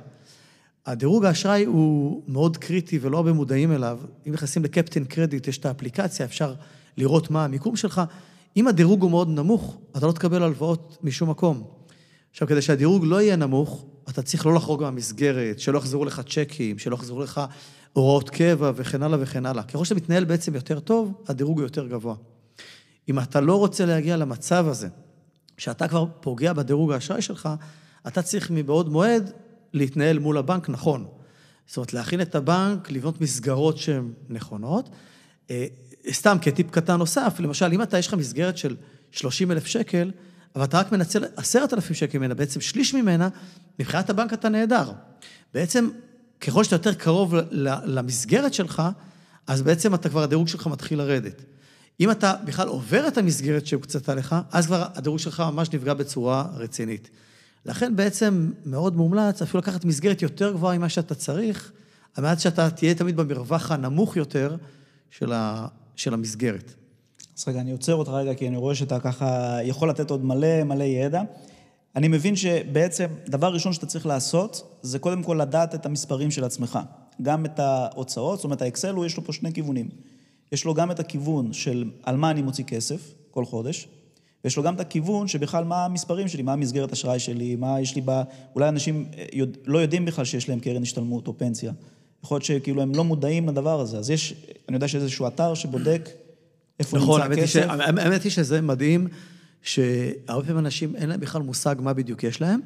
[0.86, 3.98] הדירוג האשראי הוא מאוד קריטי ולא הרבה מודעים אליו.
[4.28, 6.54] אם נכנסים לקפטן קרדיט, יש את האפליקציה, אפשר
[6.96, 8.02] לראות מה המיקום שלך.
[8.56, 11.64] אם הדירוג הוא מאוד נמוך, אתה לא תקבל הלוואות משום מקום.
[12.30, 16.78] עכשיו, כדי שהדירוג לא יהיה נמוך, אתה צריך לא לחרוג מהמסגרת, שלא יחזרו לך צ'קים,
[16.78, 17.40] שלא יחזרו לך
[17.96, 19.62] הוראות קבע וכן הלאה וכן הלאה.
[19.62, 22.14] ככל שאתה מתנהל בעצם יותר טוב, הדירוג הוא יותר גבוה.
[23.08, 24.88] אם אתה לא רוצה להגיע למצב הזה,
[25.58, 27.48] שאתה כבר פוגע בדירוג האשראי שלך,
[28.06, 29.30] אתה צריך מבעוד מועד
[29.72, 31.06] להתנהל מול הבנק נכון.
[31.66, 34.88] זאת אומרת, להכין את הבנק, לבנות מסגרות שהן נכונות.
[35.50, 35.66] אה,
[36.10, 38.76] סתם כטיפ קטן נוסף, למשל, אם אתה, יש לך מסגרת של
[39.10, 40.10] 30 אלף שקל,
[40.56, 43.28] אבל אתה רק מנצל 10,000 שקל ממנה, בעצם שליש ממנה,
[43.78, 44.92] מבחינת הבנק אתה נהדר.
[45.54, 45.88] בעצם,
[46.40, 47.34] ככל שאתה יותר קרוב
[47.84, 48.82] למסגרת שלך,
[49.46, 51.42] אז בעצם אתה כבר, הדירוג שלך מתחיל לרדת.
[52.00, 56.44] אם אתה בכלל עובר את המסגרת שהוקצתה לך, אז כבר הדירוג שלך ממש נפגע בצורה
[56.54, 57.10] רצינית.
[57.66, 61.72] לכן בעצם מאוד מומלץ אפילו לקחת מסגרת יותר גבוהה ממה שאתה צריך,
[62.14, 64.56] על מנת שאתה תהיה תמיד במרווח הנמוך יותר
[65.10, 65.66] של, ה,
[65.96, 66.74] של המסגרת.
[67.38, 70.64] אז רגע, אני עוצר אותך רגע, כי אני רואה שאתה ככה יכול לתת עוד מלא
[70.64, 71.22] מלא ידע.
[71.96, 76.44] אני מבין שבעצם דבר ראשון שאתה צריך לעשות, זה קודם כל לדעת את המספרים של
[76.44, 76.78] עצמך.
[77.22, 79.88] גם את ההוצאות, זאת אומרת, האקסל, הוא יש לו פה שני כיוונים.
[80.52, 83.88] יש לו גם את הכיוון של על מה אני מוציא כסף כל חודש,
[84.44, 87.94] ויש לו גם את הכיוון שבכלל מה המספרים שלי, מה המסגרת אשראי שלי, מה יש
[87.94, 88.22] לי ב...
[88.54, 91.72] אולי אנשים אה, יודע, לא יודעים בכלל שיש להם קרן השתלמות או פנסיה.
[92.24, 93.98] יכול להיות שכאילו הם לא מודעים לדבר הזה.
[93.98, 94.34] אז יש,
[94.68, 96.08] אני יודע שיש איזשהו אתר שבודק
[96.80, 97.64] איפה נכון, נמצא הכסף.
[97.64, 99.08] נכון, האמת היא שזה מדהים,
[99.66, 102.60] שהרבה פעמים אנשים אין להם בכלל מושג מה בדיוק יש להם.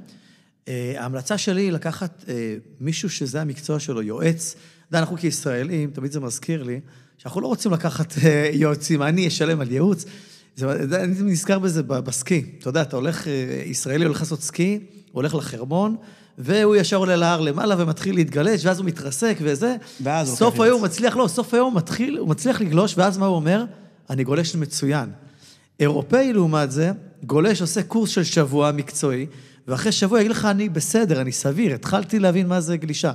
[0.68, 4.54] אה, ההמלצה שלי היא לקחת אה, מישהו שזה המקצוע שלו, יועץ.
[4.54, 6.80] אתה יודע, אנחנו כישראלים, תמיד זה מזכיר לי,
[7.18, 8.14] שאנחנו לא רוצים לקחת
[8.52, 10.04] יועצים, אני אשלם על ייעוץ.
[10.56, 12.44] זה, אני נזכר בזה בסקי.
[12.58, 15.96] אתה יודע, אתה הולך, אה, ישראלי הולך לעשות סקי, הוא הולך לחרמון,
[16.38, 19.76] והוא ישר עולה להר למעלה ומתחיל להתגלש, ואז הוא מתרסק וזה.
[20.02, 23.18] ואז הוא סוף היום הוא מצליח, לא, סוף היום הוא מתחיל, הוא מצליח לגלוש, ואז
[23.18, 23.64] מה הוא אומר?
[24.10, 25.10] אני גולש מצוין.
[25.80, 26.92] אירופאי, לעומת זה,
[27.24, 29.26] גולש, עושה קורס של שבוע מקצועי,
[29.68, 33.12] ואחרי שבוע יגיד לך, אני בסדר, אני סביר, התחלתי להבין מה זה גלישה.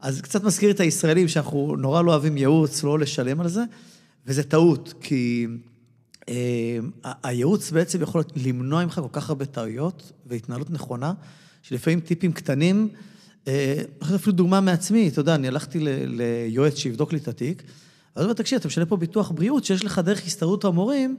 [0.00, 3.62] אז קצת מזכיר את הישראלים, שאנחנו נורא לא אוהבים ייעוץ, לא לשלם על זה,
[4.26, 5.46] וזה טעות, כי
[6.28, 6.34] אמ,
[7.22, 11.12] הייעוץ בעצם יכול למנוע ממך כל כך הרבה טעויות והתנהלות נכונה,
[11.62, 12.88] שלפעמים טיפים קטנים,
[13.48, 13.82] אה,
[14.16, 18.34] אפילו דוגמה מעצמי, אתה יודע, אני הלכתי ליועץ שיבדוק לי את התיק, אז הוא אומר,
[18.34, 21.16] תקשיב, אתה משלם פה ביטוח בריאות שיש לך דרך הסתדרות המורים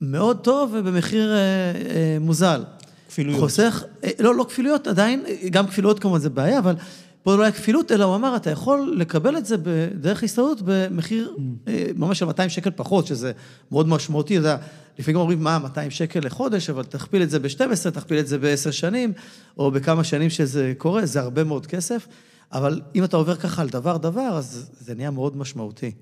[0.00, 2.64] מאוד טוב ובמחיר אה, אה, מוזל.
[3.08, 3.40] כפילויות.
[3.40, 3.84] חוסך,
[4.18, 6.74] לא, לא כפילויות, עדיין, גם כפילויות כמובן זה בעיה, אבל
[7.22, 11.34] פה לא היה כפילות, אלא הוא אמר, אתה יכול לקבל את זה בדרך הסתדרות במחיר
[11.36, 11.70] mm.
[11.96, 13.32] ממש של 200 שקל פחות, שזה
[13.70, 14.56] מאוד משמעותי, אתה יודע,
[14.98, 18.72] לפעמים אומרים, מה, 200 שקל לחודש, אבל תכפיל את זה ב-12, תכפיל את זה ב-10
[18.72, 19.12] שנים,
[19.58, 22.06] או בכמה שנים שזה קורה, זה הרבה מאוד כסף,
[22.52, 25.92] אבל אם אתה עובר ככה על דבר-דבר, אז זה נהיה מאוד משמעותי.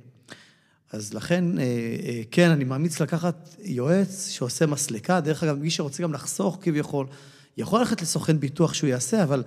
[0.95, 6.03] אז לכן, אה, אה, כן, אני מאמיץ לקחת יועץ שעושה מסלקה, דרך אגב, מי שרוצה
[6.03, 7.07] גם לחסוך כביכול,
[7.57, 9.43] יכול ללכת לסוכן ביטוח שהוא יעשה, אבל...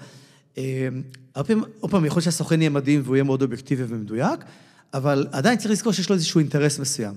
[1.36, 4.40] הרבה פעמים, עוד פעם, יכול להיות שהסוכן יהיה מדהים והוא יהיה מאוד אובייקטיבי ומדויק,
[4.94, 7.14] אבל עדיין צריך לזכור שיש לו איזשהו אינטרס מסוים.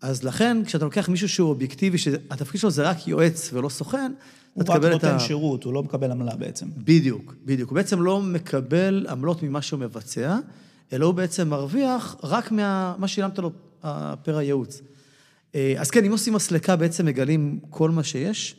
[0.00, 4.12] אז לכן, כשאתה לוקח מישהו שהוא אובייקטיבי, שהתפקיד שלו זה רק יועץ ולא סוכן,
[4.56, 4.86] אתה תקבל את ה...
[4.86, 6.66] הוא רק נותן שירות, הוא לא מקבל עמלה בעצם.
[6.76, 7.70] בדיוק, בדיוק.
[7.70, 10.38] הוא בעצם לא מקבל עמלות ממה שהוא מבצע,
[10.92, 13.50] אלא הוא בעצם מרוויח רק ממה שילמת לו
[14.22, 14.80] פר הייעוץ.
[15.54, 18.56] אה, אז כן, אם עושים מסלקה, בעצם מגלים כל מה שיש.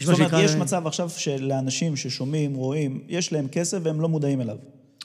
[0.00, 4.56] זאת אומרת, יש מצב עכשיו שלאנשים ששומעים, רואים, יש להם כסף והם לא מודעים אליו.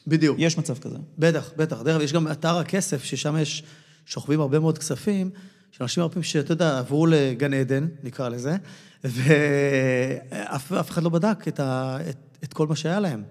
[0.07, 0.38] בדיוק.
[0.39, 0.97] יש מצב כזה.
[1.17, 1.81] בטח, בטח.
[1.81, 3.63] דרך אגב, יש גם אתר הכסף, ששם יש,
[4.05, 5.29] שוכבים הרבה מאוד כספים,
[5.71, 8.55] שאנשים הרבה פעמים שאתה יודע, עברו לגן עדן, נקרא לזה,
[9.03, 13.23] ואף אחד לא בדק את, ה, את, את כל מה שהיה להם.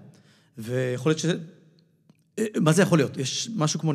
[0.57, 1.25] ויכול להיות ש...
[2.61, 3.17] מה זה יכול להיות?
[3.17, 3.93] יש משהו כמו,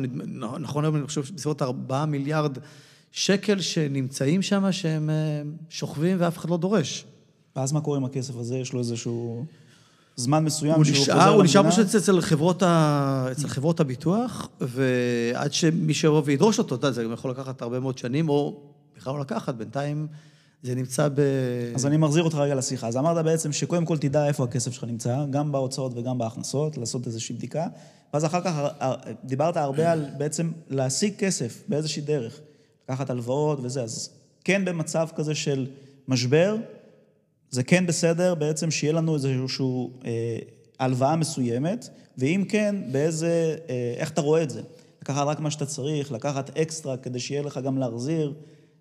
[0.59, 2.57] נכון היום אני חושב, בסביבות 4 מיליארד
[3.11, 7.05] שקל שנמצאים שם, שהם אה, שוכבים ואף אחד לא דורש.
[7.55, 8.57] ואז מה קורה עם הכסף הזה?
[8.57, 9.45] יש לו איזשהו...
[10.17, 11.85] זמן מסוים הוא שהוא נשאר, חוזר הוא נשאר למדינה?
[11.85, 13.27] פשוט אצל חברות, ה...
[13.31, 17.79] אצל חברות הביטוח, ועד שמי שיבוא וידרוש אותו, אתה יודע, זה גם יכול לקחת הרבה
[17.79, 18.61] מאוד שנים, או
[18.97, 20.07] בכלל לא לקחת, בינתיים
[20.65, 21.21] זה נמצא ב...
[21.75, 22.87] אז אני מחזיר אותך רגע לשיחה.
[22.87, 27.07] אז אמרת בעצם שקודם כל תדע איפה הכסף שלך נמצא, גם בהוצאות וגם בהכנסות, לעשות
[27.07, 27.67] איזושהי בדיקה,
[28.13, 32.39] ואז אחר כך אה, דיברת הרבה על בעצם להשיג כסף באיזושהי דרך,
[32.83, 34.09] לקחת הלוואות וזה, אז
[34.43, 35.67] כן במצב כזה של
[36.07, 36.55] משבר,
[37.49, 39.65] זה כן בסדר בעצם שיהיה לנו איזושהי
[40.05, 40.37] אה,
[40.79, 44.61] הלוואה מסוימת, ואם כן, באיזה, אה, איך אתה רואה את זה?
[45.01, 48.33] לקחת רק מה שאתה צריך, לקחת אקסטרה כדי שיהיה לך גם להחזיר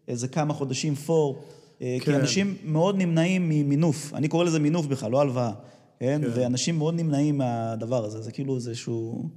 [0.08, 1.44] איזה כמה חודשים פור.
[1.78, 1.98] כן.
[2.00, 2.16] כי.
[2.16, 5.52] אנשים מאוד נמנעים ממינוף, אני קורא לזה מינוף בכלל, לא הלוואה,
[6.00, 6.20] כן?
[6.24, 6.30] כן.
[6.34, 9.28] ואנשים מאוד נמנעים מהדבר הזה, זה כאילו איזשהו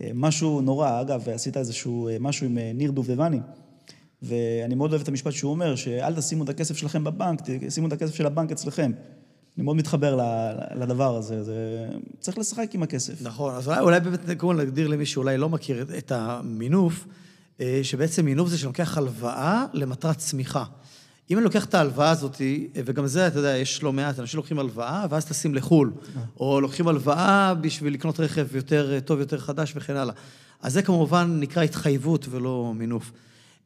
[0.00, 1.00] אה, משהו נורא.
[1.00, 3.40] אגב, עשית איזשהו אה, משהו עם אה, ניר דובדבני,
[4.22, 7.92] ואני מאוד אוהב את המשפט שהוא אומר, שאל תשימו את הכסף שלכם בבנק, תשימו את
[7.92, 8.92] הכסף של הבנק אצלכם.
[9.56, 10.18] אני מאוד מתחבר
[10.74, 11.88] לדבר הזה, זה...
[12.20, 13.22] צריך לשחק עם הכסף.
[13.22, 17.06] נכון, אז אולי, אולי באמת קודם להגדיר למי שאולי לא מכיר את, המינוף,
[17.60, 20.64] אה, שבעצם מינוף זה שלוקח הלוואה למטרת צמיחה.
[21.30, 22.40] אם אני לוקח את ההלוואה הזאת,
[22.84, 25.92] וגם זה, אתה יודע, יש לא מעט, אנשים לוקחים הלוואה, ואז טסים לחו"ל,
[26.40, 30.14] או לוקחים הלוואה בשביל לקנות רכב יותר טוב, יותר חדש וכן הלאה.
[30.62, 33.12] אז זה כמובן נקרא התחייבות ולא מינוף.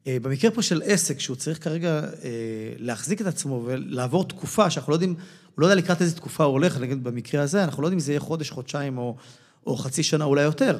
[0.06, 2.30] אה, במקרה פה של עסק, שהוא צריך כרגע אה,
[2.78, 5.14] להחזיק את עצמו ולעבור תקופה שאנחנו לא יודעים,
[5.54, 8.04] הוא לא יודע לקראת איזה תקופה הוא הולך, נגיד במקרה הזה, אנחנו לא יודעים אם
[8.04, 9.16] זה יהיה חודש, חודשיים או,
[9.66, 10.78] או חצי שנה, אולי יותר.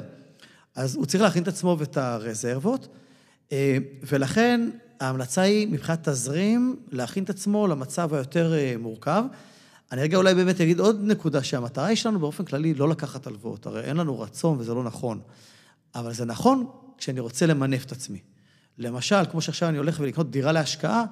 [0.75, 2.87] אז הוא צריך להכין את עצמו ואת הרזרבות,
[3.51, 9.23] אה, ולכן ההמלצה היא מבחינת תזרים, להכין את עצמו למצב היותר אה, מורכב.
[9.91, 13.65] אני רגע אולי באמת אגיד עוד נקודה, שהמטרה היא שלנו באופן כללי לא לקחת הלוואות,
[13.65, 15.19] הרי אין לנו רצון וזה לא נכון.
[15.95, 18.19] אבל זה נכון כשאני רוצה למנף את עצמי.
[18.77, 21.03] למשל, כמו שעכשיו אני הולך ולקנות דירה להשקעה,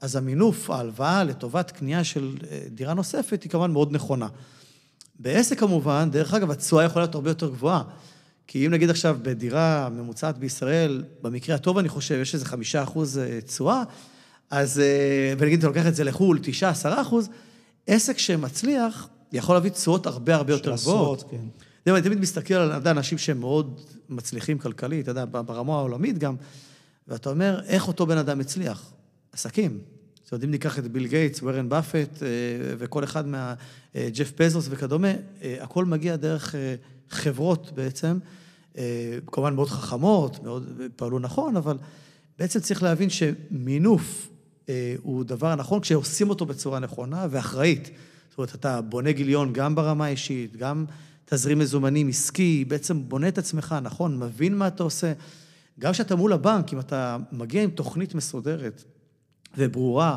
[0.00, 4.28] אז המינוף, ההלוואה לטובת קנייה של אה, דירה נוספת היא כמובן מאוד נכונה.
[5.18, 7.82] בעסק כמובן, דרך אגב, התשואה יכולה להיות הרבה יותר גבוהה.
[8.46, 13.18] כי אם נגיד עכשיו בדירה ממוצעת בישראל, במקרה הטוב אני חושב, יש איזה חמישה אחוז
[13.18, 13.82] אה, תשואה,
[14.50, 17.28] אז, אה, ונגיד אתה לוקח את זה לחו"ל, תשעה, עשרה אחוז,
[17.86, 21.18] עסק שמצליח יכול להביא תשואות הרבה הרבה יותר של גבוהות.
[21.18, 21.46] עשרות, כן.
[21.82, 25.72] אתה יודע, אני תמיד מסתכל על יודע, אנשים שהם מאוד מצליחים כלכלית, אתה יודע, ברמה
[25.72, 26.34] העולמית גם,
[27.08, 28.92] ואתה אומר, איך אותו בן אדם הצליח?
[29.32, 29.78] עסקים.
[30.22, 32.28] זאת אומרת, אם ניקח את ביל גייטס, וורן באפט, אה,
[32.78, 33.54] וכל אחד מה...
[33.96, 35.08] ג'ף פזוס וכדומה,
[35.60, 36.54] הכל מגיע דרך
[37.10, 38.18] חברות בעצם,
[38.78, 41.78] אה, כמובן מאוד חכמות, מאוד פעלו נכון, אבל
[42.38, 44.28] בעצם צריך להבין שמינוף
[44.68, 47.90] אה, הוא דבר נכון כשעושים אותו בצורה נכונה ואחראית.
[48.30, 50.84] זאת אומרת, אתה בונה גיליון גם ברמה האישית, גם
[51.24, 55.12] תזרים מזומנים עסקי, בעצם בונה את עצמך, נכון, מבין מה אתה עושה.
[55.78, 58.84] גם כשאתה מול הבנק, אם אתה מגיע עם תוכנית מסודרת
[59.56, 60.16] וברורה,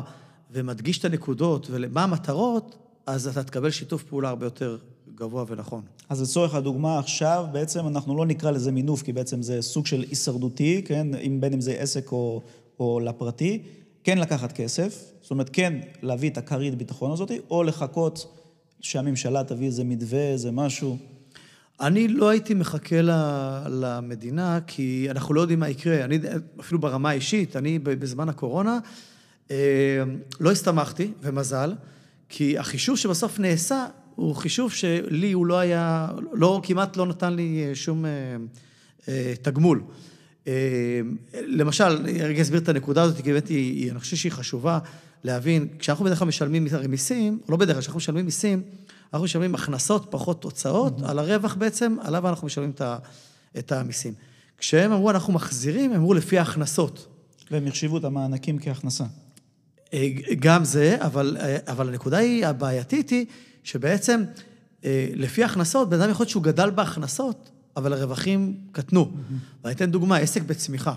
[0.50, 4.78] ומדגיש את הנקודות ומה המטרות, אז אתה תקבל שיתוף פעולה הרבה יותר
[5.18, 5.82] גבוה ונכון.
[6.08, 10.04] אז לצורך הדוגמה עכשיו, בעצם אנחנו לא נקרא לזה מינוף, כי בעצם זה סוג של
[10.10, 11.06] הישרדותי, כן?
[11.14, 12.42] אם בין אם זה עסק או,
[12.80, 13.62] או לפרטי,
[14.04, 18.34] כן לקחת כסף, זאת אומרת, כן להביא את הכרית ביטחון הזאת, או לחכות
[18.80, 20.96] שהממשלה תביא איזה מתווה, איזה משהו.
[21.80, 26.04] אני לא הייתי מחכה ל- למדינה, כי אנחנו לא יודעים מה יקרה.
[26.04, 26.18] אני,
[26.60, 28.78] אפילו ברמה האישית, אני ב- בזמן הקורונה
[29.50, 29.56] אה,
[30.40, 31.74] לא הסתמכתי, ומזל,
[32.28, 33.86] כי החישוב שבסוף נעשה,
[34.18, 38.10] הוא חישוב שלי הוא לא היה, לא, כמעט לא נתן לי אה, שום אה,
[39.08, 39.82] אה, תגמול.
[40.46, 40.52] אה,
[41.34, 44.78] למשל, אני רגע אסביר את הנקודה הזאת, כי באמת היא, אני חושב שהיא חשובה
[45.24, 48.62] להבין, כשאנחנו בדרך כלל משלמים מיסים, או לא בדרך כלל, כשאנחנו משלמים מיסים,
[49.12, 52.98] אנחנו משלמים הכנסות פחות הוצאות, על הרווח בעצם, עליו אנחנו משלמים את ה-
[53.58, 54.14] את המיסים.
[54.58, 57.06] כשהם אמרו, אנחנו מחזירים, הם אמרו לפי ההכנסות.
[57.50, 59.04] והם החשיבו את המענקים כהכנסה.
[59.94, 63.26] אה, גם זה, אבל, אה, אבל הנקודה היא, הבעייתית היא,
[63.68, 64.22] שבעצם
[64.84, 69.10] אה, לפי ההכנסות, בן אדם יכול להיות שהוא גדל בהכנסות, אבל הרווחים קטנו.
[69.64, 70.94] ואני אתן דוגמה, עסק בצמיחה.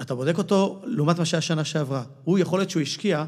[0.00, 2.02] אתה בודק אותו לעומת מה שהיה שנה שעברה.
[2.24, 3.24] הוא יכול להיות שהוא השקיע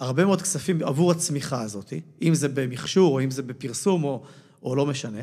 [0.00, 4.22] הרבה מאוד כספים עבור הצמיחה הזאת, אם זה במכשור, או אם זה בפרסום, או,
[4.62, 5.20] או לא משנה.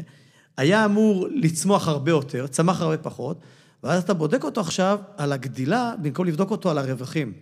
[0.57, 3.39] היה אמור לצמוח הרבה יותר, צמח הרבה פחות,
[3.83, 7.33] ואז אתה בודק אותו עכשיו על הגדילה, במקום לבדוק אותו על הרווחים.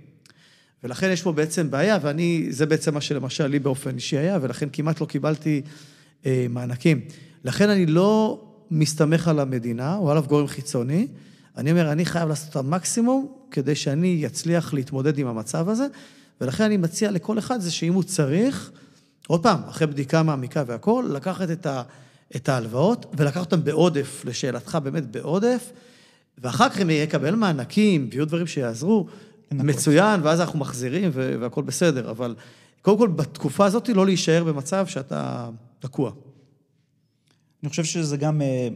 [0.83, 4.67] ולכן יש פה בעצם בעיה, ואני, זה בעצם מה שלמשל לי באופן אישי היה, ולכן
[4.73, 5.61] כמעט לא קיבלתי
[6.25, 7.01] אה, מענקים.
[7.43, 11.07] לכן אני לא מסתמך על המדינה או על אף גורם חיצוני.
[11.57, 15.87] אני אומר, אני חייב לעשות את המקסימום כדי שאני אצליח להתמודד עם המצב הזה,
[16.41, 18.71] ולכן אני מציע לכל אחד זה שאם הוא צריך,
[19.27, 21.83] עוד פעם, אחרי בדיקה מעמיקה והכול, לקחת את, ה,
[22.35, 25.71] את ההלוואות ולקחת אותן בעודף, לשאלתך באמת בעודף,
[26.37, 29.07] ואחר כך אם יקבל מענקים ויהיו דברים שיעזרו.
[29.51, 32.35] מצוין, ואז אנחנו מחזירים והכול בסדר, אבל
[32.81, 36.11] קודם כל בתקופה הזאת לא להישאר במצב שאתה תקוע.
[37.63, 38.67] אני חושב שזה גם, אה,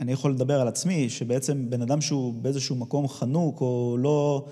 [0.00, 4.46] אני יכול לדבר על עצמי, שבעצם בן אדם שהוא באיזשהו מקום חנוק, או לא...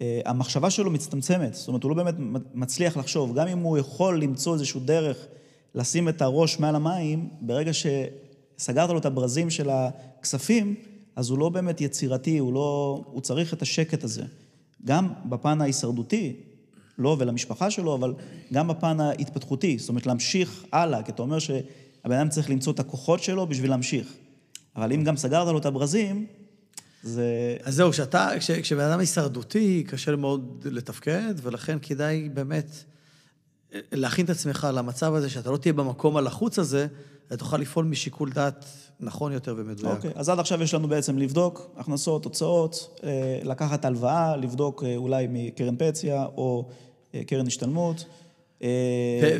[0.00, 2.14] אה, המחשבה שלו מצטמצמת, זאת אומרת, הוא לא באמת
[2.54, 3.34] מצליח לחשוב.
[3.34, 5.26] גם אם הוא יכול למצוא איזושהי דרך
[5.74, 10.74] לשים את הראש מעל המים, ברגע שסגרת לו את הברזים של הכספים,
[11.16, 13.02] אז הוא לא באמת יצירתי, הוא לא...
[13.06, 14.24] הוא צריך את השקט הזה.
[14.84, 16.36] גם בפן ההישרדותי,
[16.98, 18.14] לא, ולמשפחה שלו, אבל
[18.52, 19.78] גם בפן ההתפתחותי.
[19.78, 23.70] זאת אומרת, להמשיך הלאה, כי אתה אומר שהבן אדם צריך למצוא את הכוחות שלו בשביל
[23.70, 24.12] להמשיך.
[24.76, 26.26] אבל אם גם סגרת לו את הברזים,
[27.02, 27.56] זה...
[27.62, 32.84] אז זהו, כשאתה, כש, כשבן אדם הישרדותי, קשה מאוד לתפקד, ולכן כדאי באמת
[33.92, 36.86] להכין את עצמך למצב הזה, שאתה לא תהיה במקום הלחוץ הזה,
[37.30, 38.64] ותוכל לפעול משיקול דעת
[39.00, 39.96] נכון יותר ומדויק.
[39.96, 44.96] אוקיי, אז עד עכשיו יש לנו בעצם לבדוק הכנסות, הוצאות, אה, לקחת הלוואה, לבדוק אה,
[44.96, 46.68] אולי מקרן פציה או
[47.14, 48.04] אה, קרן השתלמות.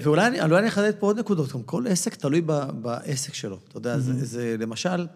[0.03, 2.41] ואולי אני אחדד פה עוד נקודות, גם כל עסק תלוי
[2.81, 3.59] בעסק שלו.
[3.69, 5.07] אתה יודע, זה, זה למשל,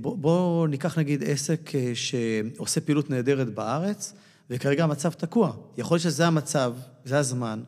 [0.00, 4.12] בוא, בוא ניקח נגיד עסק שעושה פעילות נהדרת בארץ,
[4.50, 5.52] וכרגע המצב תקוע.
[5.78, 7.60] יכול להיות שזה המצב, זה הזמן,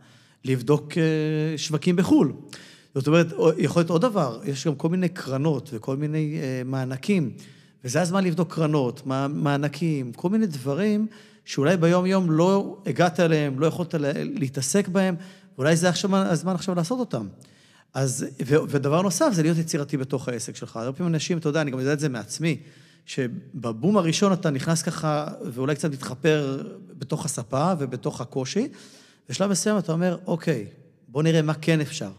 [0.45, 0.93] לבדוק
[1.57, 2.33] שווקים בחו"ל.
[2.95, 3.27] זאת אומרת,
[3.59, 7.31] יכול להיות עוד דבר, יש גם כל מיני קרנות וכל מיני אה, מענקים,
[7.85, 11.07] וזה הזמן לבדוק קרנות, מענקים, כל מיני דברים
[11.45, 13.95] שאולי ביום-יום לא הגעת אליהם, לא יכולת
[14.35, 15.15] להתעסק בהם,
[15.59, 17.27] ואולי זה עכשיו, הזמן עכשיו לעשות אותם.
[17.95, 20.77] אז, ו, ודבר נוסף, זה להיות יצירתי בתוך העסק שלך.
[20.77, 22.57] הרבה פעמים אנשים, אתה יודע, אני גם יודע את זה מעצמי,
[23.07, 26.63] שבבום הראשון אתה נכנס ככה, ואולי קצת מתחפר
[26.99, 28.69] בתוך הספה ובתוך הקושי,
[29.29, 30.67] בשלב מסוים אתה אומר, אוקיי,
[31.09, 32.11] בוא נראה מה כן אפשר.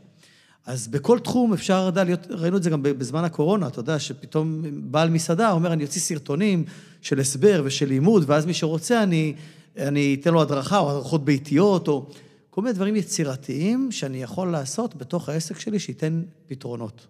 [0.70, 4.62] אז בכל תחום אפשר, יודע, להיות, ראינו את זה גם בזמן הקורונה, אתה יודע, שפתאום
[4.92, 6.64] בעל מסעדה אומר, אני אוציא סרטונים
[7.02, 9.34] של הסבר ושל לימוד, ואז מי שרוצה, אני,
[9.78, 12.10] אני אתן לו הדרכה, או הדרכות ביתיות, או
[12.50, 17.08] כל מיני דברים יצירתיים שאני יכול לעשות בתוך העסק שלי, שייתן פתרונות.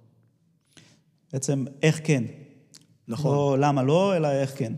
[1.34, 2.24] בעצם, איך כן.
[3.08, 3.60] נכון.
[3.60, 4.74] לא למה לא, אלא איך כן.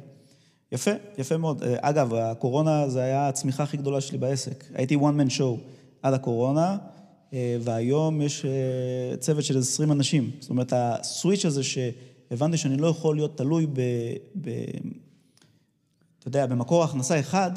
[0.72, 1.64] יפה, יפה מאוד.
[1.82, 4.64] אגב, הקורונה זה היה הצמיחה הכי גדולה שלי בעסק.
[4.74, 5.60] הייתי one man show
[6.02, 6.78] עד הקורונה.
[7.34, 10.32] אה, והיום יש אה, צוות של 20 אנשים.
[10.40, 13.82] זאת אומרת, הסוויץ' הזה שהבנתי שאני לא יכול להיות תלוי ב...
[14.42, 14.50] ב
[16.20, 17.52] אתה יודע, במקור הכנסה אחד,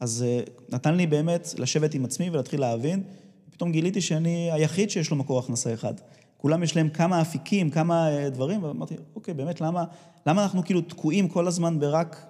[0.00, 3.02] אז אה, נתן לי באמת לשבת עם עצמי ולהתחיל להבין.
[3.50, 5.94] פתאום גיליתי שאני היחיד שיש לו מקור הכנסה אחד.
[6.36, 9.84] כולם יש להם כמה אפיקים, כמה דברים, ואמרתי, אוקיי, באמת, למה,
[10.26, 12.26] למה אנחנו כאילו תקועים כל הזמן ברק,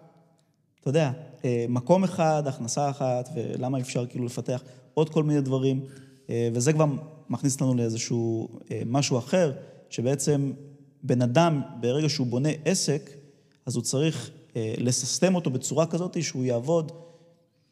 [0.80, 1.10] אתה יודע,
[1.68, 4.62] מקום אחד, הכנסה אחת, ולמה אפשר כאילו לפתח
[4.94, 5.80] עוד כל מיני דברים?
[6.30, 6.86] אה, וזה כבר
[7.28, 9.52] מכניס אותנו לאיזשהו אה, משהו אחר,
[9.90, 10.52] שבעצם
[11.02, 13.10] בן אדם, ברגע שהוא בונה עסק,
[13.66, 16.92] אז הוא צריך אה, לססטם אותו בצורה כזאת שהוא יעבוד,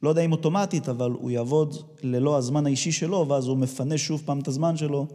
[0.02, 4.22] לא יודע אם אוטומטית, אבל הוא יעבוד ללא הזמן האישי שלו, ואז הוא מפנה שוב
[4.24, 5.06] פעם את הזמן שלו,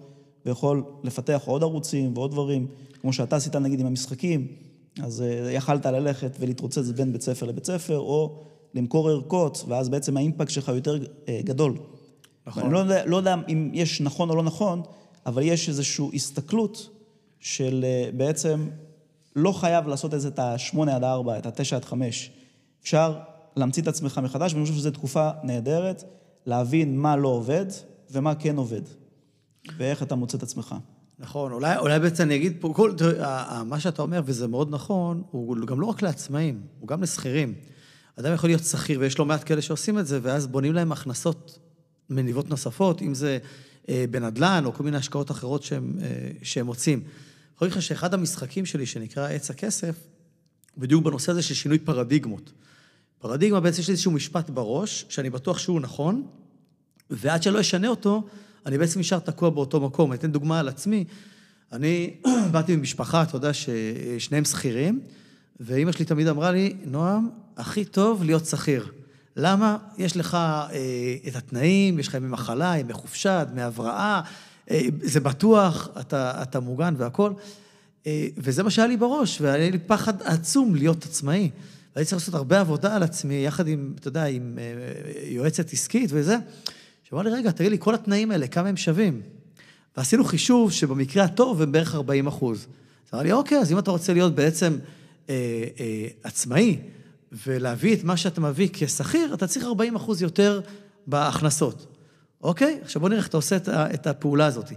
[0.45, 2.67] ויכול לפתח עוד ערוצים ועוד דברים,
[3.01, 4.47] כמו שאתה עשית נגיד עם המשחקים,
[5.01, 8.43] אז יכלת ללכת ולהתרוצץ בין בית ספר לבית ספר, או
[8.73, 10.97] למכור ערכות, ואז בעצם האימפקט שלך יותר
[11.43, 11.77] גדול.
[12.47, 12.63] נכון.
[12.63, 14.81] אני לא יודע, לא יודע אם יש נכון או לא נכון,
[15.25, 16.89] אבל יש איזושהי הסתכלות
[17.39, 18.67] של אה, בעצם
[19.35, 22.31] לא חייב לעשות את זה את ה-8 עד 4, את ה-9 עד 5.
[22.81, 23.17] אפשר
[23.55, 26.03] להמציא את עצמך מחדש, ואני חושב שזו תקופה נהדרת
[26.45, 27.65] להבין מה לא עובד
[28.11, 28.81] ומה כן עובד,
[29.77, 30.75] ואיך אתה מוצא את עצמך.
[31.19, 35.23] נכון, אולי, אולי בעצם אני אגיד פה, כל, תראה, מה שאתה אומר, וזה מאוד נכון,
[35.31, 37.53] הוא גם לא רק לעצמאים, הוא גם לשכירים.
[38.19, 41.59] אדם יכול להיות שכיר, ויש לא מעט כאלה שעושים את זה, ואז בונים להם הכנסות
[42.09, 43.37] מניבות נוספות, אם זה
[43.89, 46.99] אה, בנדל"ן או כל מיני השקעות אחרות שהם, אה, שהם מוצאים.
[46.99, 47.07] אני
[47.55, 49.95] יכול להגיד לך שאחד המשחקים שלי, שנקרא עץ הכסף,
[50.75, 52.51] הוא בדיוק בנושא הזה של שינוי פרדיגמות.
[53.19, 56.27] פרדיגמה בעצם יש לי איזשהו משפט בראש, שאני בטוח שהוא נכון,
[57.09, 58.23] ועד שלא אשנה אותו,
[58.65, 60.11] אני בעצם נשאר תקוע באותו מקום.
[60.11, 61.05] אני אתן דוגמה על עצמי.
[61.71, 62.13] אני
[62.51, 64.99] באתי ממשפחה, אתה יודע, ששניהם שכירים,
[65.59, 68.91] ואימא שלי תמיד אמרה לי, נועם, הכי טוב להיות שכיר.
[69.35, 69.77] למה?
[69.97, 70.69] יש לך אה,
[71.27, 74.21] את התנאים, יש לך ימי מחלה, ימי חופשה, דמי הבראה,
[74.71, 77.33] אה, זה בטוח, אתה, אתה מוגן והכול.
[78.07, 81.49] אה, וזה מה שהיה לי בראש, והיה לי פחד עצום להיות עצמאי.
[81.95, 84.63] והייתי צריך לעשות הרבה עבודה על עצמי, יחד עם, אתה יודע, עם אה,
[85.27, 86.37] יועצת עסקית וזה.
[87.03, 89.21] שאמר לי, רגע, תגיד לי, כל התנאים האלה, כמה הם שווים?
[89.97, 92.67] ועשינו חישוב שבמקרה הטוב הם בערך 40 אחוז.
[93.07, 94.77] אז אמר לי, אוקיי, אז אם אתה רוצה להיות בעצם
[95.29, 96.77] אה, אה, עצמאי,
[97.47, 100.61] ולהביא את מה שאתה מביא כשכיר, אתה צריך 40 אחוז יותר
[101.07, 101.95] בהכנסות.
[102.41, 102.79] אוקיי?
[102.81, 103.55] עכשיו בוא נראה איך אתה עושה
[103.93, 104.71] את הפעולה הזאת.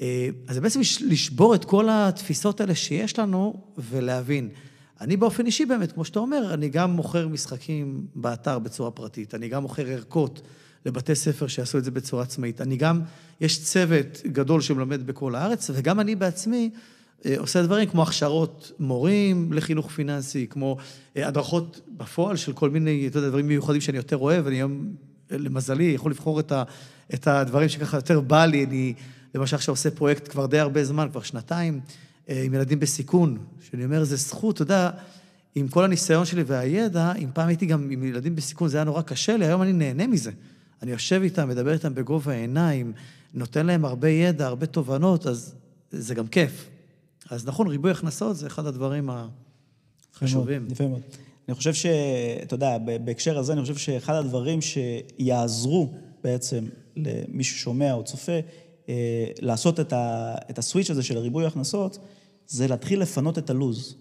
[0.00, 4.48] אה, אז זה בעצם לשבור את כל התפיסות האלה שיש לנו ולהבין.
[5.00, 9.48] אני באופן אישי באמת, כמו שאתה אומר, אני גם מוכר משחקים באתר בצורה פרטית, אני
[9.48, 10.42] גם מוכר ערכות
[10.86, 13.00] לבתי ספר שיעשו את זה בצורה עצמאית, אני גם,
[13.40, 16.70] יש צוות גדול שמלמד בכל הארץ, וגם אני בעצמי
[17.38, 20.76] עושה דברים כמו הכשרות מורים לחינוך פיננסי, כמו
[21.16, 24.94] אה, הדרכות בפועל של כל מיני, אתה יודע, דברים מיוחדים שאני יותר אוהב, אני היום,
[25.30, 26.62] למזלי, יכול לבחור את, ה,
[27.14, 28.94] את הדברים שככה יותר בא לי, אני
[29.34, 31.80] למשל עכשיו עושה פרויקט כבר די הרבה זמן, כבר שנתיים,
[32.28, 34.90] אה, עם ילדים בסיכון, שאני אומר, זה זכות, אתה יודע,
[35.54, 39.02] עם כל הניסיון שלי והידע, אם פעם הייתי גם עם ילדים בסיכון, זה היה נורא
[39.02, 40.30] קשה לי, היום אני נהנה מזה.
[40.82, 42.92] אני יושב איתם, מדבר איתם בגובה העיניים,
[43.34, 45.54] נותן להם הרבה ידע, הרבה תובנות, אז
[45.90, 46.66] זה גם כיף.
[47.30, 49.10] אז נכון, ריבוי הכנסות זה אחד הדברים
[50.12, 50.68] החשובים.
[50.70, 51.02] יפה מאוד.
[51.48, 51.86] אני חושב ש...
[52.42, 55.92] אתה יודע, בהקשר הזה, אני חושב שאחד הדברים שיעזרו
[56.24, 56.64] בעצם
[56.96, 58.40] למי ששומע או צופה,
[58.88, 60.34] אה, לעשות את, ה...
[60.50, 61.98] את הסוויץ' הזה של ריבוי הכנסות,
[62.46, 63.96] זה להתחיל לפנות את הלוז.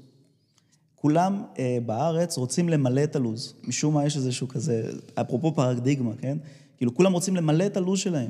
[0.96, 3.54] כולם אה, בארץ רוצים למלא את הלוז.
[3.64, 6.38] משום מה יש איזשהו כזה, אפרופו פרדיגמה, כן?
[6.78, 8.30] כאילו, כולם רוצים למלא את הלוז שלהם.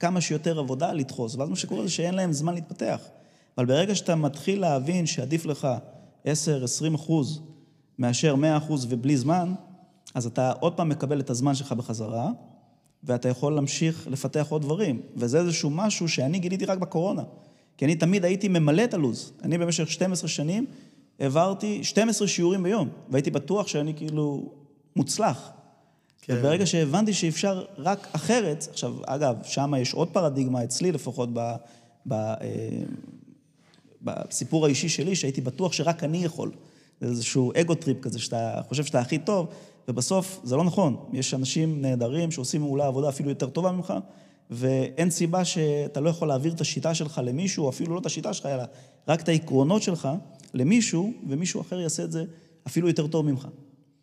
[0.00, 1.34] כמה שיותר עבודה, לדחוס.
[1.34, 3.00] ואז מה שקורה זה שאין להם זמן להתפתח.
[3.58, 5.68] אבל ברגע שאתה מתחיל להבין שעדיף לך
[6.24, 6.28] 10-20
[6.94, 7.40] אחוז
[7.98, 9.54] מאשר 100 אחוז ובלי זמן,
[10.14, 12.30] אז אתה עוד פעם מקבל את הזמן שלך בחזרה,
[13.04, 15.00] ואתה יכול להמשיך לפתח עוד דברים.
[15.16, 17.22] וזה איזשהו משהו שאני גיליתי רק בקורונה.
[17.76, 19.32] כי אני תמיד הייתי ממלא את הלו"ז.
[19.42, 20.66] אני במשך 12 שנים
[21.20, 24.52] העברתי 12 שיעורים ביום, והייתי בטוח שאני כאילו
[24.96, 25.50] מוצלח.
[26.22, 26.34] כן.
[26.38, 31.54] וברגע שהבנתי שאפשר רק אחרת, עכשיו, אגב, שם יש עוד פרדיגמה, אצלי לפחות, ב,
[32.06, 32.38] ב, אה,
[34.04, 36.50] בסיפור האישי שלי, שהייתי בטוח שרק אני יכול.
[37.00, 39.46] זה איזשהו ego trip כזה, שאתה חושב שאתה הכי טוב,
[39.88, 40.96] ובסוף זה לא נכון.
[41.12, 43.94] יש אנשים נהדרים שעושים אולי עבודה אפילו יותר טובה ממך,
[44.50, 48.32] ואין סיבה שאתה לא יכול להעביר את השיטה שלך למישהו, או אפילו לא את השיטה
[48.32, 48.62] שלך, אלא
[49.08, 50.08] רק את העקרונות שלך
[50.54, 52.24] למישהו, ומישהו אחר יעשה את זה
[52.66, 53.48] אפילו יותר טוב ממך.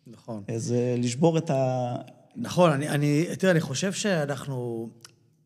[0.06, 0.42] נכון.
[0.48, 1.94] אז לשבור את ה...
[2.36, 4.88] נכון, אני, אני, תראה, אני חושב שאנחנו,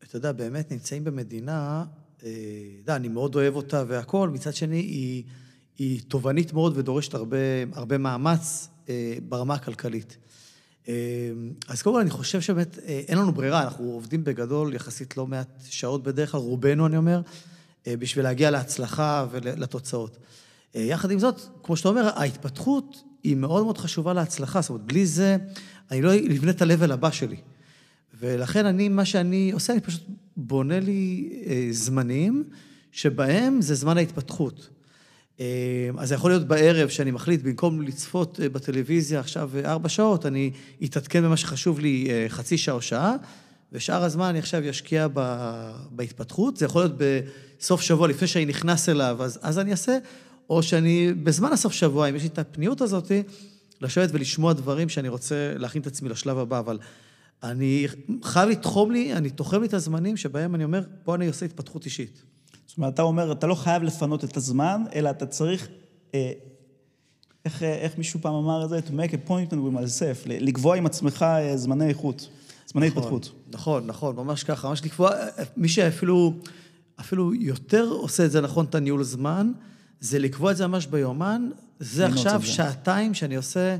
[0.03, 5.23] אתה יודע, באמת נמצאים במדינה אה, יודע, אני מאוד אוהב אותה והכול, מצד שני, היא,
[5.77, 7.37] היא תובענית מאוד ודורשת הרבה,
[7.73, 10.17] הרבה מאמץ אה, ברמה הכלכלית.
[10.87, 10.93] אה,
[11.67, 12.77] אז קודם כל, אני חושב שבאמת
[13.07, 17.21] אין לנו ברירה, אנחנו עובדים בגדול יחסית לא מעט שעות בדרך כלל, רובנו, אני אומר,
[17.87, 20.17] בשביל להגיע להצלחה ולתוצאות.
[20.75, 25.05] יחד עם זאת, כמו שאתה אומר, ההתפתחות היא מאוד מאוד חשובה להצלחה, זאת אומרת, בלי
[25.05, 25.37] זה,
[25.91, 27.37] אני לא אבנה את ה-level הבא שלי.
[28.19, 30.03] ולכן אני, מה שאני עושה, אני פשוט
[30.37, 32.43] בונה לי אה, זמנים
[32.91, 34.69] שבהם זה זמן ההתפתחות.
[35.39, 39.89] אה, אז זה יכול להיות בערב שאני מחליט, במקום לצפות אה, בטלוויזיה עכשיו אה, ארבע
[39.89, 40.51] שעות, אני
[40.83, 43.15] אתעדכן במה שחשוב לי אה, חצי שעה או שעה,
[43.71, 45.07] ושאר הזמן אני עכשיו אשקיע
[45.91, 46.57] בהתפתחות.
[46.57, 49.97] זה יכול להיות בסוף שבוע, לפני שאני נכנס אליו, אז, אז אני אעשה,
[50.49, 53.11] או שאני, בזמן הסוף שבוע, אם יש לי את הפניות הזאת,
[53.81, 56.79] לשבת ולשמוע דברים שאני רוצה להכין את עצמי לשלב הבא, אבל...
[57.43, 57.87] אני
[58.23, 61.85] חייב לתחום לי, אני תוחם לי את הזמנים שבהם אני אומר, פה אני עושה התפתחות
[61.85, 62.21] אישית.
[62.67, 65.67] זאת אומרת, אתה אומר, אתה לא חייב לפנות את הזמן, אלא אתה צריך,
[66.13, 66.31] אה,
[67.45, 68.79] איך, אה, איך מישהו פעם אמר את זה?
[68.79, 72.29] to make a point with myself, לקבוע עם עצמך אה, זמני איכות,
[72.67, 73.31] זמני נכון, התפתחות.
[73.51, 76.33] נכון, נכון, ממש ככה, ממש לקבוע, אה, מי שאפילו
[76.99, 79.51] אפילו יותר עושה את זה נכון, את הניהול זמן,
[79.99, 83.77] זה לקבוע את זה ממש ביומן, זה עכשיו שעתיים שאני עושה...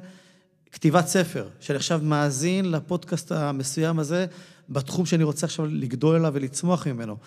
[0.71, 4.25] כתיבת ספר, שאני עכשיו מאזין לפודקאסט המסוים הזה,
[4.69, 7.17] בתחום שאני רוצה עכשיו לגדול אליו ולצמוח ממנו.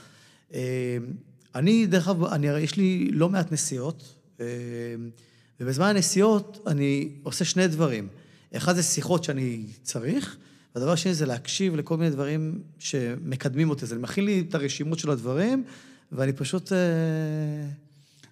[0.55, 0.99] אה,
[1.55, 4.47] אני, דרך אגב, יש לי לא מעט נסיעות, אה,
[5.61, 8.09] ובזמן הנסיעות אני עושה שני דברים.
[8.57, 10.37] אחד זה שיחות שאני צריך,
[10.75, 13.85] והדבר השני זה להקשיב לכל מיני דברים שמקדמים אותי.
[13.93, 15.65] אני מכין לי את הרשימות של הדברים,
[16.13, 16.73] ואני פשוט...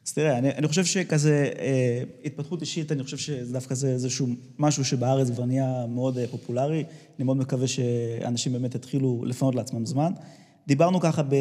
[0.09, 4.27] אז תראה, אני, אני חושב שכזה, אה, התפתחות אישית, אני חושב שזה דווקא זה איזשהו
[4.59, 6.85] משהו שבארץ כבר נהיה מאוד אה, פופולרי.
[7.19, 10.13] אני מאוד מקווה שאנשים באמת יתחילו לפנות לעצמם זמן.
[10.67, 11.35] דיברנו ככה ב,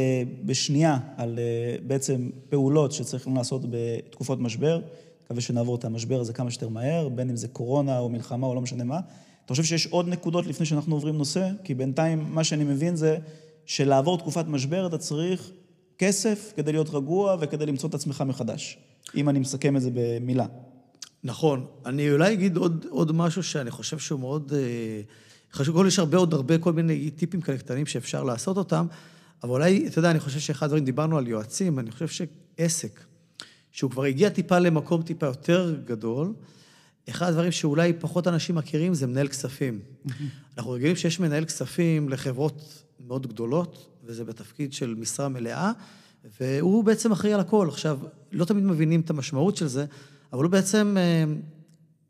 [0.45, 4.81] בשנייה על אה, בעצם פעולות שצריכים לעשות בתקופות משבר.
[5.25, 8.55] מקווה שנעבור את המשבר הזה כמה שיותר מהר, בין אם זה קורונה או מלחמה או
[8.55, 8.99] לא משנה מה.
[9.45, 11.49] אתה חושב שיש עוד נקודות לפני שאנחנו עוברים נושא?
[11.63, 13.17] כי בינתיים, מה שאני מבין זה
[13.65, 15.51] שלעבור תקופת משבר אתה צריך
[15.97, 18.77] כסף כדי להיות רגוע וכדי למצוא את עצמך מחדש,
[19.15, 20.45] אם אני מסכם את זה במילה.
[21.23, 21.65] נכון.
[21.85, 25.01] אני אולי אגיד עוד, עוד משהו שאני חושב שהוא מאוד אה,
[25.53, 25.75] חשוב.
[25.75, 28.87] קודם יש הרבה עוד הרבה כל מיני טיפים כאלה קטנים שאפשר לעשות אותם,
[29.43, 32.99] אבל אולי, אתה יודע, אני חושב שאחד הדברים, דיברנו על יועצים, אני חושב שעסק,
[33.71, 36.33] שהוא כבר הגיע טיפה למקום טיפה יותר גדול,
[37.09, 39.79] אחד הדברים שאולי פחות אנשים מכירים זה מנהל כספים.
[40.57, 45.71] אנחנו רגילים שיש מנהל כספים לחברות מאוד גדולות, וזה בתפקיד של משרה מלאה,
[46.41, 47.67] והוא בעצם אחראי על הכל.
[47.69, 47.99] עכשיו,
[48.31, 49.85] לא תמיד מבינים את המשמעות של זה,
[50.33, 51.23] אבל הוא בעצם אה,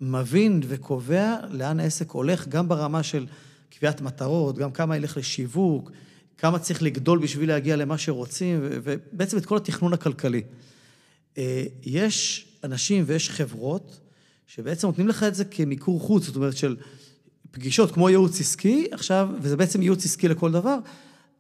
[0.02, 3.26] מבין וקובע לאן העסק הולך, גם ברמה של
[3.70, 5.92] קביעת מטרות, גם כמה ילך לשיווק,
[6.38, 10.42] כמה צריך לגדול בשביל להגיע למה שרוצים, ובעצם את כל התכנון הכלכלי.
[11.38, 14.00] אה, יש אנשים ויש חברות
[14.48, 16.76] שבעצם נותנים לך את זה כמיקור חוץ, זאת אומרת של
[17.52, 20.78] פגישות כמו ייעוץ עסקי, עכשיו, וזה בעצם ייעוץ עסקי לכל דבר,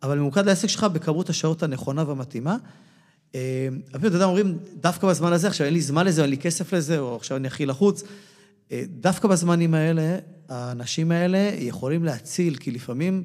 [0.04, 2.58] אבל ממוקד לעסק שלך בכמות השעות הנכונה והמתאימה.
[3.93, 6.74] אבל אתה יודע, אומרים, דווקא בזמן הזה, עכשיו אין לי זמן לזה, אין לי כסף
[6.74, 8.04] לזה, או עכשיו אני הכי לחוץ.
[8.72, 10.18] אה, דווקא בזמנים האלה,
[10.50, 13.24] האנשים האלה יכולים להציל, כי לפעמים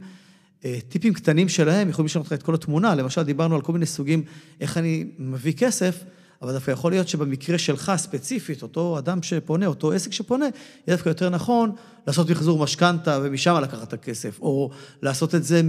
[0.65, 2.95] אה, טיפים קטנים שלהם יכולים לשנות לך את כל התמונה.
[2.95, 4.25] למשל, דיברנו על כל מיני סוגים,
[4.61, 6.05] איך אני מביא כסף,
[6.43, 11.09] אבל דווקא יכול להיות שבמקרה שלך ספציפית, אותו אדם שפונה, אותו עסק שפונה, יהיה דווקא
[11.09, 11.73] יותר נכון
[12.07, 14.71] לעשות מחזור משכנתה ומשם לקחת את הכסף, או
[15.03, 15.63] לעשות את זה,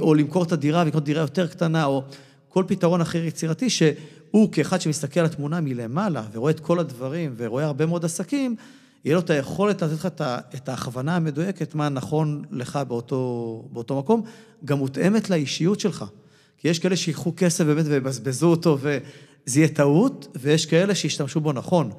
[0.00, 2.02] או למכור את הדירה ולקנות דירה יותר קטנה, או
[2.48, 7.64] כל פתרון אחר יצירתי, שהוא כאחד שמסתכל על התמונה מלמעלה ורואה את כל הדברים ורואה
[7.64, 8.56] הרבה מאוד עסקים,
[9.04, 10.08] יהיה לו את היכולת לתת לך
[10.54, 14.22] את ההכוונה המדויקת, מה נכון לך באותו, באותו מקום,
[14.64, 16.04] גם מותאמת לאישיות שלך.
[16.58, 18.78] כי יש כאלה שיקחו כסף באמת ויבזבזו אותו
[19.46, 21.90] וזה יהיה טעות, ויש כאלה שישתמשו בו נכון.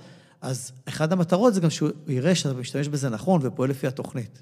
[0.42, 4.42] אז אחת המטרות זה גם שהוא יראה שאתה משתמש בזה נכון ופועל לפי התוכנית.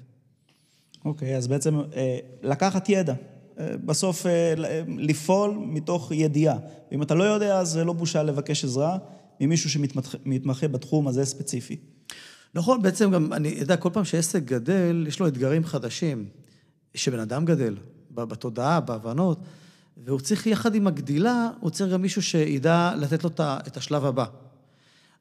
[1.04, 3.14] אוקיי, okay, אז בעצם אה, לקחת ידע.
[3.58, 4.54] אה, בסוף אה,
[4.98, 6.56] לפעול מתוך ידיעה.
[6.90, 8.98] ואם אתה לא יודע, אז זה לא בושה לבקש עזרה
[9.40, 11.76] ממישהו שמתמחה בתחום הזה ספציפי.
[12.54, 16.28] נכון, בעצם גם, אני יודע, כל פעם שעסק גדל, יש לו אתגרים חדשים.
[16.94, 17.76] שבן אדם גדל,
[18.10, 19.38] בתודעה, בהבנות,
[19.96, 24.24] והוא צריך, יחד עם הגדילה, הוא צריך גם מישהו שידע לתת לו את השלב הבא.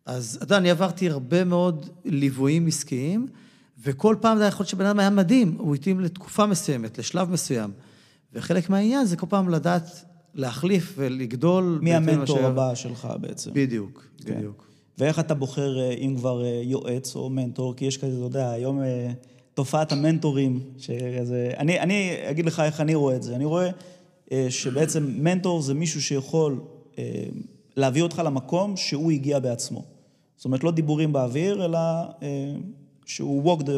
[0.05, 3.28] אז אתה יודע, אני עברתי הרבה מאוד ליוויים עסקיים,
[3.84, 7.32] וכל פעם זה היה יכול להיות שבן אדם היה מדהים, הוא התאים לתקופה מסוימת, לשלב
[7.32, 7.71] מסוים.
[8.34, 10.05] וחלק מהעניין זה כל פעם לדעת
[10.36, 11.80] להחליף ולגדול.
[11.82, 13.51] מי המנטור הבא שלך בעצם.
[13.53, 14.36] בדיוק, כן.
[14.36, 14.67] בדיוק.
[14.97, 18.51] ואיך אתה בוחר, אה, אם כבר אה, יועץ או מנטור, כי יש כזה, אתה יודע,
[18.51, 19.11] היום אה,
[19.53, 21.51] תופעת המנטורים, שזה...
[21.57, 23.36] אני, אני אגיד לך איך אני רואה את זה.
[23.36, 23.69] אני רואה
[24.49, 26.61] שבעצם מנטור זה מישהו שיכול
[27.77, 29.84] להביא אותך למקום שהוא הגיע בעצמו.
[30.36, 31.79] זאת אומרת, לא דיבורים באוויר, אלא
[33.05, 33.69] שהוא walk the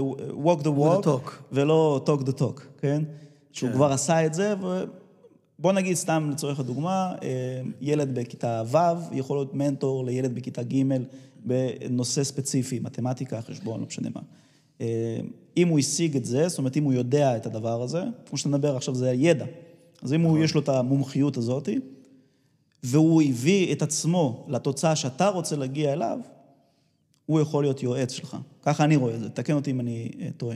[0.46, 1.32] walk, the walk talk.
[1.52, 3.04] ולא talk the talk, כן?
[3.52, 3.76] שהוא כן.
[3.76, 8.78] כבר עשה את זה, ובוא נגיד סתם לצורך הדוגמה, אה, ילד בכיתה ו'
[9.12, 10.84] יכול להיות מנטור לילד בכיתה ג'
[11.46, 14.22] בנושא ספציפי, מתמטיקה, חשבון, לא משנה מה.
[14.82, 15.18] אה,
[15.58, 18.50] אם הוא השיג את זה, זאת אומרת, אם הוא יודע את הדבר הזה, כמו שאתה
[18.50, 19.46] מדבר עכשיו, זה ידע.
[20.06, 20.44] אז אם הוא, נכון.
[20.44, 21.70] יש לו את המומחיות הזאת,
[22.84, 26.20] והוא הביא את עצמו לתוצאה שאתה רוצה להגיע אליו,
[27.26, 28.38] הוא יכול להיות יועץ שלך.
[28.64, 30.56] ככה אני רואה את זה, תקן אותי אם אני אה, טועה.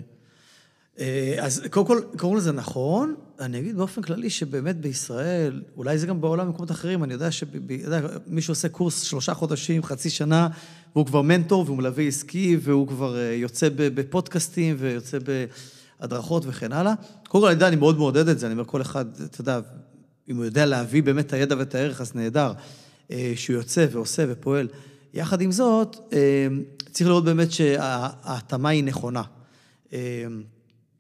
[0.99, 3.15] אה, אז קודם כל, קוראים לזה נכון.
[3.39, 8.41] אני אגיד באופן כללי שבאמת בישראל, אולי זה גם בעולם במקומות אחרים, אני יודע שמי
[8.41, 10.47] שעושה קורס שלושה חודשים, חצי שנה,
[10.95, 15.17] והוא כבר מנטור והוא מלווה עסקי, והוא כבר אה, יוצא בפודקאסטים ויוצא
[15.99, 16.93] בהדרכות וכן הלאה.
[17.27, 19.59] קודם כל, אני יודע, אני מאוד מעודד את זה, אני אומר, כל אחד, אתה יודע,
[20.29, 22.53] אם הוא יודע להביא באמת את הידע ואת הערך, אז נהדר.
[23.11, 24.67] אה, שהוא יוצא ועושה ופועל.
[25.13, 25.97] יחד עם זאת,
[26.91, 29.23] צריך לראות באמת שההתאמה היא נכונה.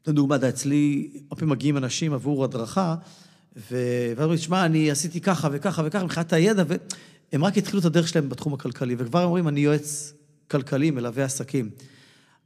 [0.07, 2.95] לדוגמה, אצלי, הרבה פעמים מגיעים אנשים עבור הדרכה,
[3.55, 8.07] ואז אומרים, שמע, אני עשיתי ככה וככה וככה, מבחינת הידע, והם רק התחילו את הדרך
[8.07, 10.13] שלהם בתחום הכלכלי, וכבר אומרים, אני יועץ
[10.47, 11.69] כלכלי, מלווה עסקים.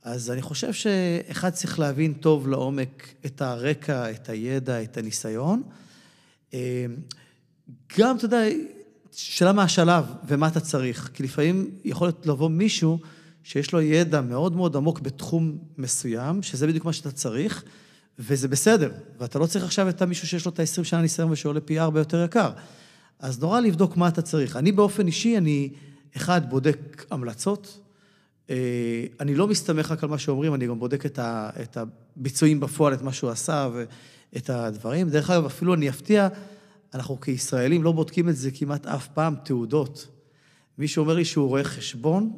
[0.03, 5.63] אז אני חושב שאחד צריך להבין טוב לעומק את הרקע, את הידע, את הניסיון.
[7.97, 8.43] גם, אתה יודע,
[9.11, 12.99] שאלה מה השלב ומה אתה צריך, כי לפעמים יכול לבוא מישהו
[13.43, 17.63] שיש לו ידע מאוד מאוד עמוק בתחום מסוים, שזה בדיוק מה שאתה צריך,
[18.19, 18.91] וזה בסדר.
[19.19, 21.99] ואתה לא צריך עכשיו את המישהו שיש לו את ה-20 שנה ניסיון ושעולה פי ארבע
[21.99, 22.51] יותר יקר.
[23.19, 24.55] אז נורא לבדוק מה אתה צריך.
[24.55, 25.69] אני באופן אישי, אני,
[26.15, 27.79] אחד, בודק המלצות.
[28.49, 32.59] אה, אני לא מסתמך רק על מה שאומרים, אני גם בודק את, ה, את הביצועים
[32.59, 33.69] בפועל, את מה שהוא עשה
[34.33, 35.09] ואת הדברים.
[35.09, 36.27] דרך אגב, אפילו אני אפתיע,
[36.93, 40.07] אנחנו כישראלים לא בודקים את זה כמעט אף פעם, תעודות.
[40.77, 42.31] מישהו אומר לי שהוא רואה חשבון,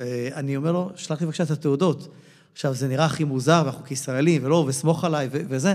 [0.00, 2.08] אה, אני אומר לו, שלח לי בבקשה את התעודות.
[2.52, 5.74] עכשיו, זה נראה הכי מוזר, ואנחנו כישראלים, ולא, וסמוך עליי, וזה,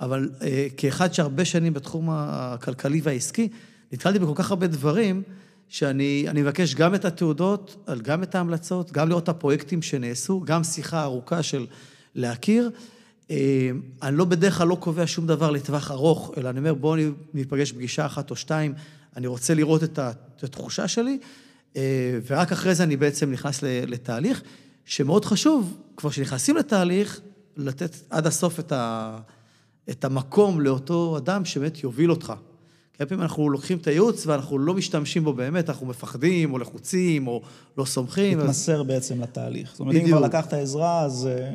[0.00, 3.48] אבל אה, כאחד שהרבה שנים בתחום הכלכלי והעסקי,
[3.92, 5.22] נתקלתי בכל כך הרבה דברים,
[5.68, 11.02] שאני מבקש גם את התעודות, גם את ההמלצות, גם לראות את הפרויקטים שנעשו, גם שיחה
[11.02, 11.66] ארוכה של
[12.14, 12.70] להכיר.
[13.30, 13.70] אה,
[14.02, 17.02] אני לא בדרך כלל לא קובע שום דבר לטווח ארוך, אלא אני אומר, בואו
[17.34, 18.74] ניפגש פגישה אחת או שתיים,
[19.16, 21.18] אני רוצה לראות את התחושה שלי,
[21.76, 24.42] אה, ורק אחרי זה אני בעצם נכנס לתהליך,
[24.84, 27.20] שמאוד חשוב, כבר כשנכנסים לתהליך,
[27.56, 29.18] לתת עד הסוף את, ה,
[29.90, 32.32] את המקום לאותו אדם שבאמת יוביל אותך.
[32.96, 36.58] כי הרבה פעמים אנחנו לוקחים את הייעוץ ואנחנו לא משתמשים בו באמת, אנחנו מפחדים או
[36.58, 37.42] לחוצים או
[37.78, 38.38] לא סומכים.
[38.38, 38.86] להתמסר אז...
[38.86, 39.70] בעצם לתהליך.
[39.70, 39.96] זאת אומרת.
[39.96, 41.54] אם כבר לקחת עזרה, אז אה,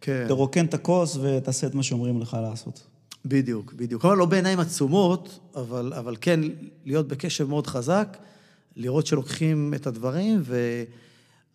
[0.00, 0.24] כן.
[0.28, 2.82] תרוקן את הכוס ותעשה את מה שאומרים לך לעשות.
[3.24, 4.02] בדיוק, בדיוק.
[4.02, 6.40] כלומר, לא בעיניים עצומות, אבל, אבל כן
[6.84, 8.16] להיות בקשב מאוד חזק.
[8.76, 10.42] לראות שלוקחים את הדברים,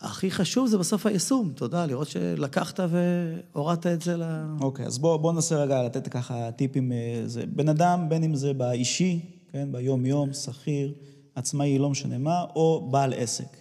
[0.01, 4.23] והכי חשוב זה בסוף היישום, אתה יודע, לראות שלקחת והורדת את זה ל...
[4.61, 6.91] אוקיי, אז בואו בוא ננסה רגע לתת ככה טיפים.
[6.91, 9.19] אה, זה בן אדם, בין אם זה באישי,
[9.51, 10.93] כן, ביום-יום, שכיר,
[11.35, 13.57] עצמאי, לא משנה מה, או בעל עסק.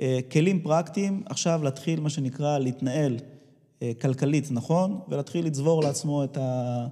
[0.00, 3.16] אה, כלים פרקטיים, עכשיו להתחיל, מה שנקרא, להתנהל
[3.82, 6.86] אה, כלכלית נכון, ולהתחיל לצבור לעצמו את ה...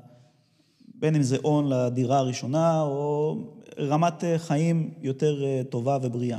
[0.94, 3.36] בין אם זה הון לדירה הראשונה, או
[3.78, 6.38] רמת חיים יותר טובה ובריאה.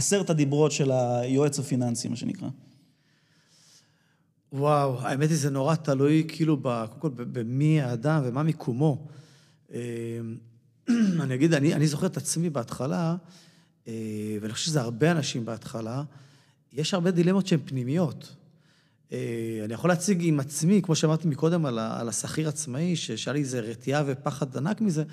[0.00, 2.48] עשרת הדיברות של היועץ הפיננסי, מה שנקרא.
[4.52, 6.62] וואו, האמת היא, זה נורא תלוי כאילו,
[6.98, 9.06] קודם כל, במי האדם ומה מיקומו.
[11.20, 13.16] אני אגיד, אני, אני זוכר את עצמי בהתחלה,
[13.88, 13.92] אה,
[14.40, 16.02] ואני חושב שזה הרבה אנשים בהתחלה,
[16.72, 18.36] יש הרבה דילמות שהן פנימיות.
[19.12, 23.60] אה, אני יכול להציג עם עצמי, כמו שאמרתי מקודם, על השכיר עצמאי, שהיה לי איזה
[23.60, 25.04] רתיעה ופחד ענק מזה,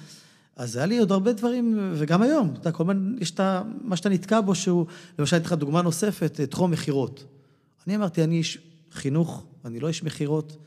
[0.57, 3.39] אז היה לי עוד הרבה דברים, וגם היום, אתה כל הזמן יש את
[3.81, 4.85] מה שאתה נתקע בו, שהוא,
[5.19, 7.23] למשל, אני אתן לך דוגמה נוספת, אה, תחום מכירות.
[7.87, 8.57] אני אמרתי, אני איש
[8.91, 10.57] חינוך, אני לא איש מכירות,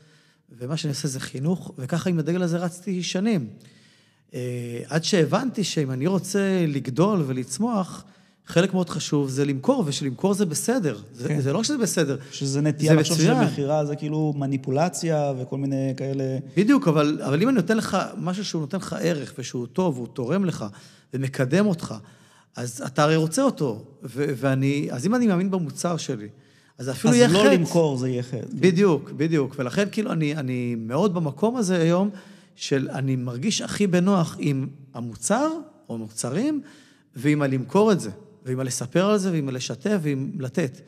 [0.49, 3.47] ומה שאני עושה זה חינוך, וככה עם הדגל הזה רצתי שנים.
[4.33, 8.03] אה, עד שהבנתי שאם אני רוצה לגדול ולצמוח,
[8.51, 10.95] חלק מאוד חשוב זה למכור, ושלמכור זה בסדר.
[10.95, 11.01] כן.
[11.13, 16.23] זה, זה לא שזה בסדר, שזה נטייה לחשוב שמכירה זה כאילו מניפולציה וכל מיני כאלה...
[16.57, 20.07] בדיוק, אבל, אבל אם אני נותן לך משהו שהוא נותן לך ערך, ושהוא טוב, והוא
[20.07, 20.65] תורם לך,
[21.13, 21.95] ומקדם אותך,
[22.55, 23.83] אז אתה הרי רוצה אותו.
[24.03, 26.27] ו- ואני, אז אם אני מאמין במוצר שלי,
[26.77, 27.37] אז אפילו אז יהיה חטא.
[27.37, 28.47] אז לא למכור זה יהיה חטא.
[28.53, 29.55] בדיוק, בדיוק.
[29.59, 32.09] ולכן כאילו אני, אני מאוד במקום הזה היום,
[32.55, 35.49] של אני מרגיש הכי בנוח עם המוצר
[35.89, 36.61] או מוצרים,
[37.15, 38.09] ועם הלמכור את זה,
[38.45, 40.81] ועם הלספר על זה, ועם הלשתף, ועם לתת.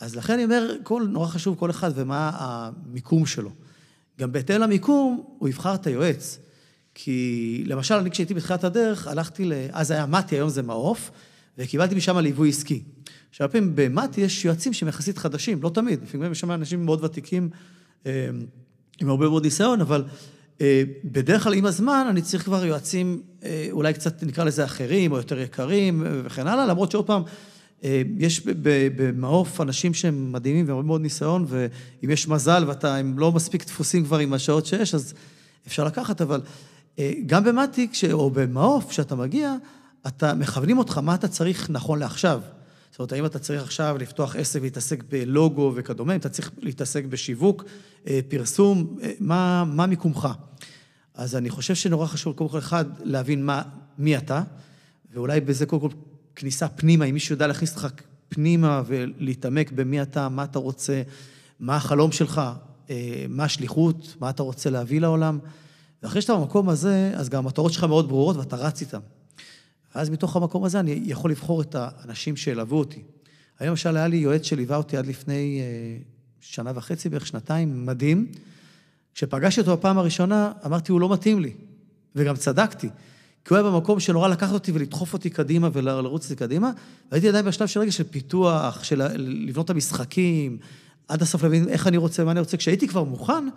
[0.00, 3.50] אז לכן אני אומר, כל, נורא חשוב כל אחד ומה המיקום שלו.
[4.20, 6.38] גם בהתאם למיקום, הוא יבחר את היועץ.
[6.94, 9.52] כי למשל, אני כשהייתי בתחילת הדרך, הלכתי ל...
[9.72, 11.10] אז היה מתי, היום זה מעוף,
[11.58, 12.82] וקיבלתי משם ליווי עסקי.
[13.30, 17.04] עכשיו, פעמים במתי יש יועצים שהם יחסית חדשים, לא תמיד, לפעמים יש שם אנשים מאוד
[17.04, 17.50] ותיקים,
[18.06, 18.28] אה,
[19.00, 20.04] עם הרבה מאוד ניסיון, אבל
[21.04, 25.16] בדרך כלל עם הזמן אני צריך כבר יועצים אה, אולי קצת נקרא לזה אחרים או
[25.16, 27.22] יותר יקרים אה, וכן הלאה, למרות שעוד פעם,
[28.18, 28.40] יש
[28.96, 34.04] במעוף אנשים שהם מדהימים והרבה מאוד ניסיון, ואם יש מזל ואתה, הם לא מספיק דפוסים
[34.04, 35.14] כבר עם השעות שיש, אז
[35.66, 36.40] אפשר לקחת, אבל
[37.26, 39.54] גם במטיק או במעוף, כשאתה מגיע,
[40.06, 42.40] אתה, מכוונים אותך מה אתה צריך נכון לעכשיו.
[42.92, 47.04] זאת אומרת, האם אתה צריך עכשיו לפתוח עסק ולהתעסק בלוגו וכדומה, אם אתה צריך להתעסק
[47.04, 47.64] בשיווק,
[48.28, 50.28] פרסום, מה, מה מיקומך.
[51.14, 53.62] אז אני חושב שנורא חשוב, קודם כל, אחד, להבין מה,
[53.98, 54.42] מי אתה,
[55.14, 55.88] ואולי בזה קודם כל
[56.36, 57.88] כניסה פנימה, אם מישהו יודע להכניס אותך
[58.28, 61.02] פנימה ולהתעמק במי אתה, מה אתה רוצה,
[61.60, 62.40] מה החלום שלך,
[62.90, 65.38] אה, מה השליחות, מה אתה רוצה להביא לעולם.
[66.02, 68.98] ואחרי שאתה במקום הזה, אז גם המטרות שלך מאוד ברורות ואתה רץ איתן.
[69.94, 73.02] ואז מתוך המקום הזה אני יכול לבחור את האנשים שילוו אותי.
[73.60, 76.02] אני למשל, היה לי יועץ שליווה אותי עד לפני אה,
[76.40, 78.26] שנה וחצי, בערך שנתיים, מדהים.
[79.14, 81.52] כשפגשתי אותו בפעם הראשונה, אמרתי, הוא לא מתאים לי.
[82.16, 82.88] וגם צדקתי.
[83.44, 86.70] כי הוא היה במקום שנורא לקחת אותי ולדחוף אותי קדימה ולרוץ אותי קדימה,
[87.10, 90.58] והייתי עדיין בשלב של רגע של פיתוח, של לבנות את המשחקים,
[91.08, 92.56] עד הסוף להבין איך אני רוצה, מה אני רוצה.
[92.56, 93.48] כשהייתי כבר מוכן,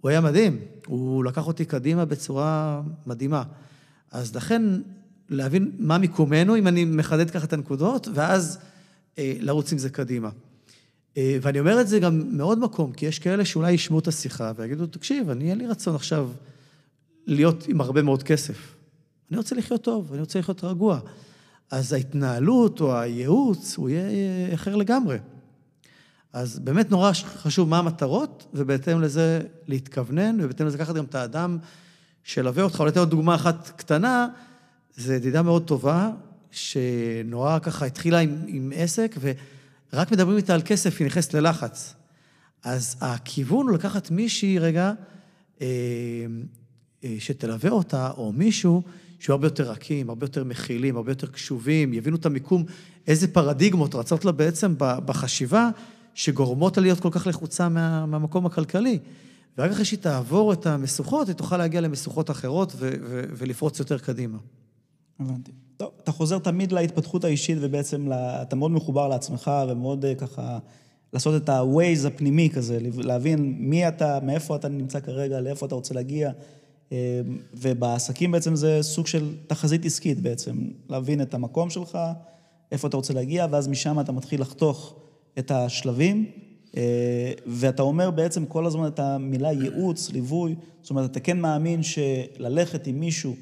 [0.00, 0.58] הוא היה מדהים.
[0.86, 3.42] הוא לקח אותי קדימה בצורה מדהימה.
[4.10, 4.62] אז לכן,
[5.32, 8.58] להבין מה מיקומנו, אם אני מחדד ככה את הנקודות, ואז
[9.18, 10.30] אה, לרוץ עם זה קדימה.
[11.16, 14.52] אה, ואני אומר את זה גם מעוד מקום, כי יש כאלה שאולי ישמעו את השיחה
[14.56, 16.30] ויגידו, תקשיב, אני אין לי רצון עכשיו
[17.26, 18.74] להיות עם הרבה מאוד כסף.
[19.30, 21.00] אני רוצה לחיות טוב, אני רוצה לחיות רגוע.
[21.70, 25.18] אז ההתנהלות או הייעוץ, הוא יהיה אחר לגמרי.
[26.32, 31.58] אז באמת נורא חשוב מה המטרות, ובהתאם לזה להתכוונן, ובהתאם לזה לקחת גם את האדם
[32.24, 32.80] שילווה אותך.
[32.80, 34.28] אולי אתן עוד דוגמה אחת קטנה,
[34.96, 36.10] זו ידידה מאוד טובה,
[36.50, 39.32] שנורא ככה התחילה עם, עם עסק, ו...
[39.92, 41.94] רק מדברים איתה על כסף, היא נכנסת ללחץ.
[42.64, 44.92] אז הכיוון הוא לקחת מישהי רגע,
[45.60, 45.66] אה,
[47.04, 48.82] אה, שתלווה אותה, או מישהו
[49.18, 52.64] שהוא הרבה יותר רכים, הרבה יותר מכילים, הרבה יותר קשובים, יבינו את המיקום,
[53.06, 55.68] איזה פרדיגמות רצות לה בעצם בחשיבה,
[56.14, 58.98] שגורמות לה להיות כל כך לחוצה מה, מהמקום הכלכלי.
[59.58, 63.98] ורק אחרי שהיא תעבור את המשוכות, היא תוכל להגיע למשוכות אחרות ו- ו- ולפרוץ יותר
[63.98, 64.38] קדימה.
[65.20, 65.52] הבנתי.
[65.76, 70.58] טוב, אתה חוזר תמיד להתפתחות האישית ובעצם לה, אתה מאוד מחובר לעצמך ומאוד אה, ככה
[71.12, 75.94] לעשות את ה-Waze הפנימי כזה, להבין מי אתה, מאיפה אתה נמצא כרגע, לאיפה אתה רוצה
[75.94, 76.30] להגיע.
[76.92, 77.20] אה,
[77.54, 80.56] ובעסקים בעצם זה סוג של תחזית עסקית בעצם,
[80.88, 81.98] להבין את המקום שלך,
[82.72, 84.94] איפה אתה רוצה להגיע, ואז משם אתה מתחיל לחתוך
[85.38, 86.30] את השלבים,
[86.76, 91.82] אה, ואתה אומר בעצם כל הזמן את המילה ייעוץ, ליווי, זאת אומרת, אתה כן מאמין
[91.82, 93.34] שללכת עם מישהו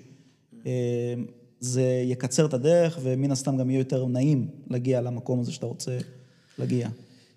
[1.61, 5.99] זה יקצר את הדרך, ומן הסתם גם יהיה יותר נעים להגיע למקום הזה שאתה רוצה
[6.59, 6.89] להגיע.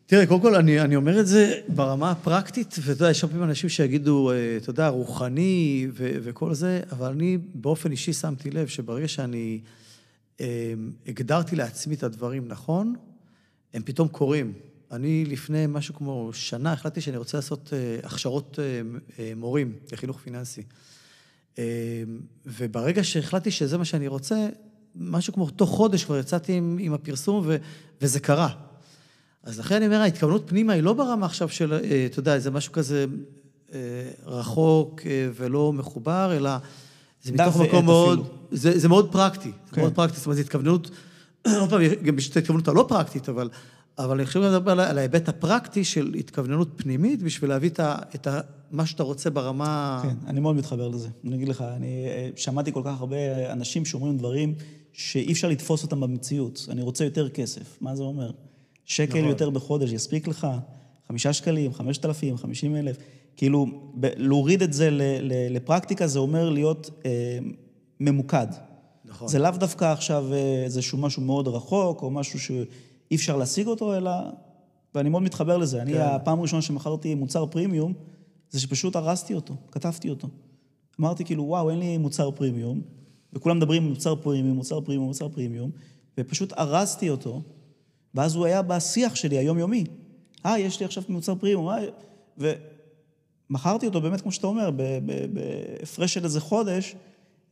[0.05, 3.49] תראה, קודם כל, אני, אני אומר את זה ברמה הפרקטית, ואתה יודע, יש הרבה פעמים
[3.49, 8.67] אנשים שיגידו, אה, אתה יודע, רוחני ו- וכל זה, אבל אני באופן אישי שמתי לב
[8.67, 9.59] שברגע שאני
[10.41, 10.73] אה,
[11.07, 12.95] הגדרתי לעצמי את הדברים נכון,
[13.73, 14.53] הם פתאום קורים.
[14.91, 18.81] אני לפני משהו כמו שנה החלטתי שאני רוצה לעשות אה, הכשרות אה,
[19.19, 20.63] אה, מורים לחינוך פיננסי.
[21.59, 21.63] אה,
[22.45, 24.47] וברגע שהחלטתי שזה מה שאני רוצה,
[24.95, 27.57] משהו כמו תוך חודש כבר יצאתי עם, עם הפרסום ו,
[28.01, 28.49] וזה קרה.
[29.43, 32.51] אז לכן אני אומר, ההתכוונות פנימה היא לא ברמה עכשיו של, אה, אתה יודע, זה
[32.51, 33.05] משהו כזה
[33.73, 33.79] אה,
[34.25, 36.49] רחוק אה, ולא מחובר, אלא
[37.23, 38.27] זה מתוך מקום מאוד.
[38.51, 39.81] זה, זה מאוד פרקטי, כן.
[39.81, 40.89] מאוד פרקטי, זאת אומרת, זו התכוונות,
[41.59, 43.49] עוד פעם, גם יש את ההתכוונות הלא פרקטית, אבל,
[43.97, 48.27] אבל אני חושב לדבר על, ההיבט הפרקטי של התכווננות פנימית, בשביל להביא את, ה, את
[48.27, 48.41] ה,
[48.71, 49.99] מה שאתה רוצה ברמה...
[50.03, 51.07] כן, אני מאוד מתחבר לזה.
[51.25, 54.55] אני אגיד לך, אני אה, שמעתי כל כך הרבה אנשים שאומרים דברים
[54.93, 56.67] שאי אפשר לתפוס אותם במציאות.
[56.69, 57.77] אני רוצה יותר כסף.
[57.81, 58.31] מה זה אומר?
[58.85, 59.29] שקל נכון.
[59.29, 60.47] יותר בחודש יספיק לך?
[61.07, 62.97] חמישה שקלים, חמשת אלפים, חמישים אלף?
[63.37, 63.65] כאילו,
[63.99, 67.39] ב- להוריד את זה ל- ל- לפרקטיקה זה אומר להיות אה,
[67.99, 68.47] ממוקד.
[69.05, 69.27] נכון.
[69.27, 72.39] זה לאו דווקא עכשיו אה, איזשהו משהו מאוד רחוק, או משהו
[73.07, 74.11] שאי אפשר להשיג אותו, אלא...
[74.95, 75.81] ואני מאוד מתחבר לזה.
[75.81, 76.01] אני, כן.
[76.01, 77.93] הפעם הראשונה שמכרתי מוצר פרימיום,
[78.49, 80.27] זה שפשוט הרסתי אותו, כתבתי אותו.
[80.99, 82.81] אמרתי כאילו, וואו, אין לי מוצר פרימיום,
[83.33, 85.71] וכולם מדברים מוצר פרימיום, מוצר פרימיום, מוצר פרימיום,
[86.17, 87.41] ופשוט הרסתי אותו,
[88.15, 89.83] ואז הוא היה בשיח שלי היומיומי.
[90.45, 91.77] אה, יש לי עכשיו מוצר פרימיום, אה...
[93.49, 94.69] ומכרתי אותו באמת, כמו שאתה אומר,
[95.33, 96.95] בהפרש של איזה חודש,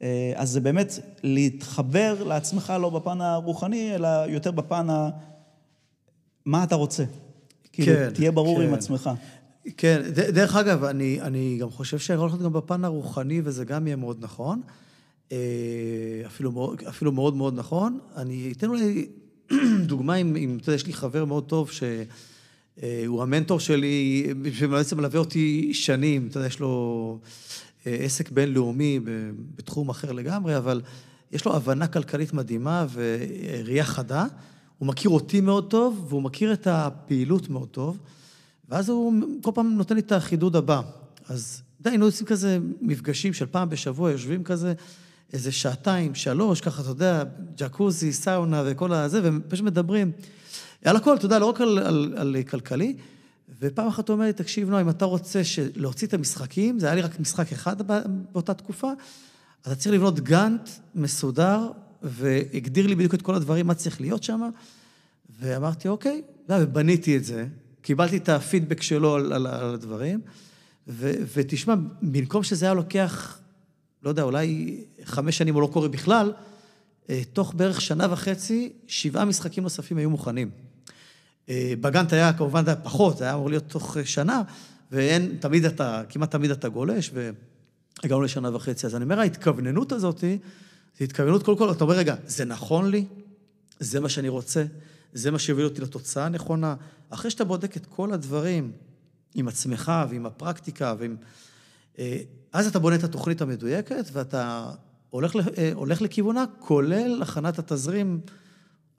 [0.02, 5.10] אה, אז זה באמת להתחבר לעצמך לא בפן הרוחני, אלא יותר בפן ה...
[6.46, 7.04] מה אתה רוצה.
[7.74, 8.68] כאילו, כן, תהיה ברור כן.
[8.68, 9.10] עם עצמך.
[9.78, 13.88] כן, ד- דרך אגב, אני, אני גם חושב שיכול להיות גם בפן הרוחני, וזה גם
[13.88, 14.62] יהיה מאוד נכון.
[15.32, 15.38] אה,
[16.26, 18.00] אפילו אפילו מאוד מאוד נכון.
[18.16, 19.08] אני אתן אולי
[19.92, 25.20] דוגמה עם, עם, אתה יודע, יש לי חבר מאוד טוב שהוא המנטור שלי, שבעצם מלווה
[25.20, 27.20] אותי שנים, אתה יודע, יש לו
[27.88, 29.00] אה, עסק בינלאומי
[29.56, 30.82] בתחום אחר לגמרי, אבל
[31.32, 34.26] יש לו הבנה כלכלית מדהימה וראייה חדה.
[34.82, 37.98] הוא מכיר אותי מאוד טוב, והוא מכיר את הפעילות מאוד טוב.
[38.70, 40.82] ואז הוא כל פעם נותן לי את החידוד הבא.
[41.30, 44.74] אז די, היינו עושים כזה מפגשים של פעם בשבוע, יושבים כזה
[45.34, 47.24] איזה שעתיים, שלוש, ככה, אתה יודע,
[47.58, 50.12] ג'קוזי, סאונה וכל הזה, ופשוט מדברים
[50.86, 52.96] על הכל, אתה יודע, לא רק על, על, על כלכלי.
[53.60, 55.42] ופעם אחת הוא אומר לי, תקשיב, נועה, אם אתה רוצה
[55.76, 58.02] להוציא את המשחקים, זה היה לי רק משחק אחד בא-
[58.32, 58.92] באותה תקופה,
[59.62, 61.68] אתה צריך לבנות גאנט מסודר,
[62.02, 64.50] והגדיר לי בדיוק את כל הדברים, מה צריך להיות שם.
[65.40, 67.46] ואמרתי, אוקיי, יודע, ובניתי את זה,
[67.82, 70.22] קיבלתי את הפידבק שלו על, על, על הדברים,
[70.88, 73.40] ו, ותשמע, במקום שזה היה לוקח,
[74.04, 76.34] לא יודע, אולי חמש שנים או לא קורה בכלל,
[77.10, 80.50] אה, תוך בערך שנה וחצי, שבעה משחקים נוספים היו מוכנים.
[81.50, 84.42] אה, בגאנט היה, כמובן, היה פחות, היה אמור להיות תוך אה, שנה,
[84.92, 88.86] ואין, תמיד אתה, כמעט תמיד אתה גולש, והגענו לשנה וחצי.
[88.86, 90.24] אז אני אומר, ההתכווננות הזאת,
[91.00, 93.06] זו התכווננות, קודם כל, אתה אומר, רגע, זה נכון לי?
[93.80, 94.64] זה מה שאני רוצה?
[95.14, 96.76] זה מה שיוביל אותי לתוצאה הנכונה?
[97.10, 98.72] אחרי שאתה בודק את כל הדברים
[99.36, 101.16] עם עצמך ועם הפרקטיקה, ועם...
[102.00, 102.18] אה,
[102.54, 104.72] אז אתה בונה את התוכנית המדויקת, ואתה
[105.10, 108.20] הולך, אה, הולך לכיוונה, כולל הכנת התזרים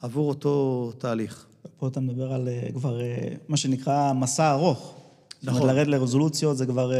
[0.01, 1.47] עבור אותו תהליך.
[1.77, 3.01] פה אתה מדבר על אה, כבר
[3.49, 4.79] מה שנקרא מסע ארוך.
[4.79, 5.03] נכון.
[5.41, 5.63] זאת נכון.
[5.63, 6.93] אומרת, לרדת לרזולוציות זה כבר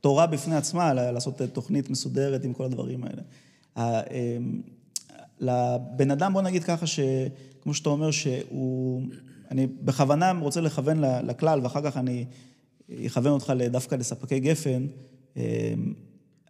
[0.00, 3.22] תורה בפני עצמה, לעשות תוכנית מסודרת עם כל הדברים האלה.
[3.76, 4.00] אה,
[5.40, 9.02] לבן אדם, בוא נגיד ככה, שכמו שאתה אומר, שהוא...
[9.50, 12.24] אני בכוונה רוצה לכוון לכלל, ואחר כך אני
[13.06, 14.86] אכוון אותך דווקא לספקי גפן.
[15.36, 15.74] אה,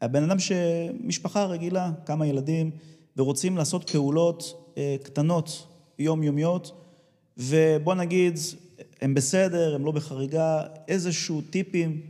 [0.03, 2.71] הבן אדם שמשפחה רגילה, כמה ילדים,
[3.17, 5.67] ורוצים לעשות פעולות אה, קטנות,
[5.99, 6.73] יומיומיות,
[7.39, 8.39] ובוא נגיד,
[9.01, 12.01] הם בסדר, הם לא בחריגה, איזשהו טיפים,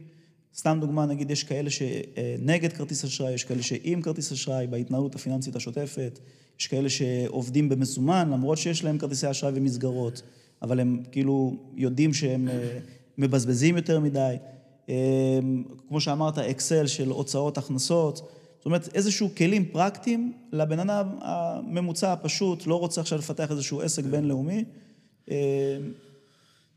[0.57, 5.57] סתם דוגמה, נגיד, יש כאלה שנגד כרטיס אשראי, יש כאלה שעם כרטיס אשראי, בהתנהלות הפיננסית
[5.57, 6.18] השוטפת,
[6.61, 10.22] יש כאלה שעובדים במזומן, למרות שיש להם כרטיסי אשראי ומסגרות,
[10.62, 12.78] אבל הם כאילו יודעים שהם אה,
[13.18, 14.36] מבזבזים יותר מדי.
[14.88, 14.94] אה,
[15.88, 18.16] כמו שאמרת, אקסל של הוצאות, הכנסות.
[18.16, 24.05] זאת אומרת, איזשהו כלים פרקטיים לבן אדם הממוצע הפשוט, לא רוצה עכשיו לפתח איזשהו עסק
[24.05, 24.64] בינלאומי.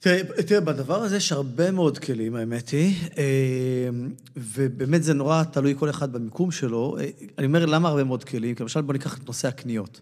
[0.07, 3.89] אה, תראה, תראה, בדבר הזה יש הרבה מאוד כלים, האמת היא, אה,
[4.37, 6.97] ובאמת זה נורא תלוי כל אחד במיקום שלו.
[6.99, 8.55] אה, אני אומר, למה הרבה מאוד כלים?
[8.55, 10.01] כי למשל, בוא ניקח את נושא הקניות.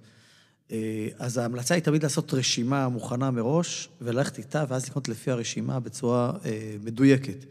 [0.71, 5.79] אה, אז ההמלצה היא תמיד לעשות רשימה מוכנה מראש, וללכת איתה, ואז לקנות לפי הרשימה
[5.79, 7.45] בצורה אה, מדויקת.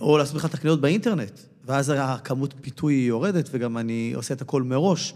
[0.00, 4.62] או לעשות בכלל את הקניות באינטרנט, ואז הכמות פיתוי יורדת, וגם אני עושה את הכל
[4.62, 5.14] מראש.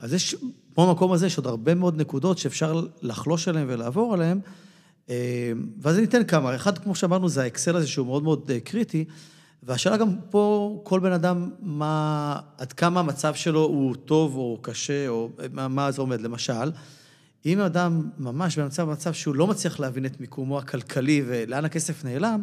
[0.00, 0.36] אז יש,
[0.78, 4.40] פה במקום הזה יש עוד הרבה מאוד נקודות שאפשר לחלוש עליהן ולעבור עליהן,
[5.10, 6.54] אה, ואז אני אתן כמה.
[6.54, 9.04] אחד, כמו שאמרנו, זה האקסל הזה שהוא מאוד מאוד אה, קריטי,
[9.62, 15.08] והשאלה גם פה, כל בן אדם, מה, עד כמה המצב שלו הוא טוב או קשה,
[15.08, 16.20] או מה, מה זה עומד.
[16.20, 16.72] למשל,
[17.46, 22.42] אם אדם ממש במצב, במצב שהוא לא מצליח להבין את מיקומו הכלכלי ולאן הכסף נעלם,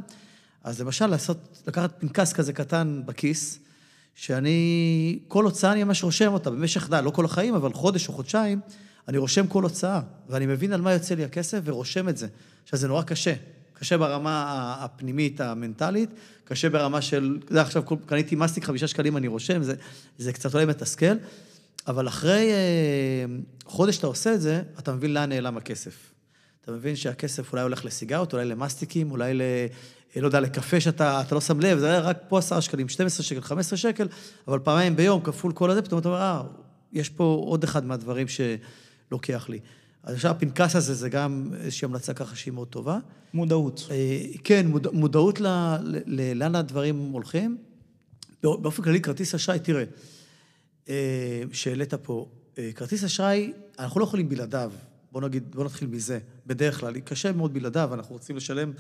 [0.63, 3.59] אז למשל לעשות, לקחת פנקס כזה קטן בכיס,
[4.15, 8.13] שאני, כל הוצאה אני ממש רושם אותה במשך, די, לא כל החיים, אבל חודש או
[8.13, 8.59] חודשיים,
[9.07, 12.27] אני רושם כל הוצאה, ואני מבין על מה יוצא לי הכסף ורושם את זה.
[12.63, 13.33] עכשיו, זה נורא קשה.
[13.73, 16.09] קשה ברמה הפנימית, המנטלית,
[16.43, 19.75] קשה ברמה של, אתה יודע, עכשיו קניתי מסטיק חמישה שקלים, אני רושם, זה,
[20.17, 21.15] זה קצת אולי מתסכל,
[21.87, 23.25] אבל אחרי אה,
[23.65, 26.11] חודש אתה עושה את זה, אתה מבין לאן נעלם הכסף.
[26.61, 29.33] אתה מבין שהכסף אולי הולך לסיגרות, אולי למסטיקים, אולי
[30.21, 33.41] לא יודע, לקפה שאתה לא שם לב, זה היה רק פה עשרה שקלים, 12 שקל,
[33.41, 34.07] 15 שקל,
[34.47, 36.41] אבל פעמיים ביום, כפול כל הזה, פתאום אתה אומר, אה,
[36.93, 39.59] יש פה עוד אחד מהדברים שלוקח לי.
[40.03, 42.97] אז עכשיו הפנקס הזה זה גם איזושהי המלצה ככה שהיא מאוד טובה.
[43.33, 43.87] מודעות.
[43.91, 45.39] אה, כן, מודע, מודעות
[46.35, 47.57] לאן הדברים הולכים.
[48.43, 49.83] באופן כללי, כרטיס אשראי, תראה,
[50.89, 52.29] אה, שהעלית פה,
[52.75, 54.71] כרטיס אשראי, אנחנו לא יכולים בלעדיו.
[55.11, 56.19] בוא נגיד, בוא נתחיל מזה.
[56.47, 58.71] בדרך כלל, קשה מאוד בלעדיו, אנחנו רוצים לשלם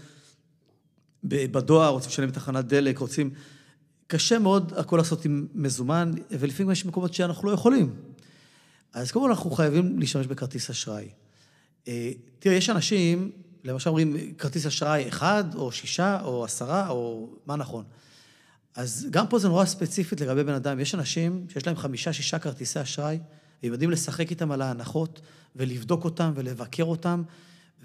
[1.27, 3.29] בדואר, רוצים לשלם בתחנת דלק, רוצים...
[4.07, 7.93] קשה מאוד הכל לעשות עם מזומן, ולפעמים יש מקומות שאנחנו לא יכולים.
[8.93, 11.09] אז קודם כל אנחנו חייבים להשתמש בכרטיס אשראי.
[11.87, 13.31] אה, תראה, יש אנשים,
[13.63, 17.83] למשל אומרים, כרטיס אשראי אחד, או שישה, או עשרה, או מה נכון.
[18.75, 20.79] אז גם פה זה נורא ספציפית לגבי בן אדם.
[20.79, 23.19] יש אנשים שיש להם חמישה, שישה כרטיסי אשראי,
[23.63, 25.21] והם יודעים לשחק איתם על ההנחות,
[25.55, 27.23] ולבדוק אותם, ולבקר אותם,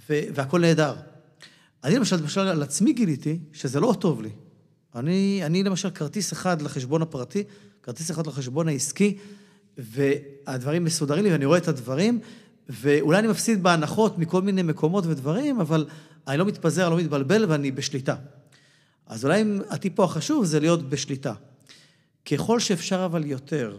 [0.09, 0.95] והכול נהדר.
[1.85, 4.31] אני למשל, למשל, על עצמי גיליתי שזה לא טוב לי.
[4.95, 7.45] אני, אני למשל, כרטיס אחד לחשבון הפרטי,
[7.83, 9.18] כרטיס אחד לחשבון העסקי,
[9.78, 12.20] והדברים מסודרים לי, ואני רואה את הדברים,
[12.68, 15.87] ואולי אני מפסיד בהנחות מכל מיני מקומות ודברים, אבל
[16.28, 18.16] אני לא מתפזר, אני לא מתבלבל, ואני בשליטה.
[19.07, 21.35] אז אולי הטיפו החשוב זה להיות בשליטה.
[22.31, 23.76] ככל שאפשר אבל יותר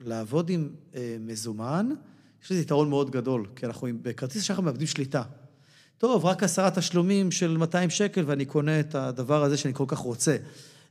[0.00, 1.90] לעבוד עם אה, מזומן,
[2.44, 5.22] יש לזה יתרון מאוד גדול, כי אנחנו בכרטיס אשראי מאבדים שליטה.
[6.04, 9.98] טוב, רק עשרה תשלומים של 200 שקל ואני קונה את הדבר הזה שאני כל כך
[9.98, 10.36] רוצה.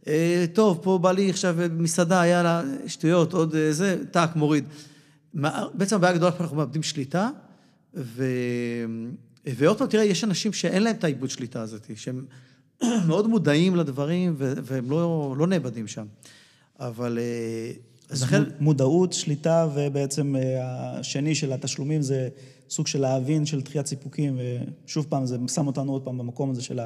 [0.07, 4.65] אה, טוב, פה בא לי עכשיו מסעדה, יאללה, שטויות, עוד אה, זה, טאק, מוריד.
[5.73, 7.29] בעצם הבעיה הגדולה אנחנו מאבדים שליטה,
[7.95, 8.25] ו...
[9.45, 12.25] ועוד פעם, תראה, יש אנשים שאין להם את העיבוד שליטה הזאת, שהם
[13.07, 16.05] מאוד מודעים לדברים והם לא, לא נאבדים שם.
[16.79, 17.19] אבל...
[18.13, 18.43] אה, אז לכן...
[18.59, 22.29] מודעות, שליטה, ובעצם השני של התשלומים זה
[22.69, 24.39] סוג של להבין של דחיית סיפוקים,
[24.85, 26.79] ושוב פעם, זה שם אותנו עוד פעם במקום הזה של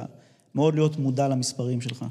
[0.54, 2.04] מאוד להיות מודע למספרים שלך.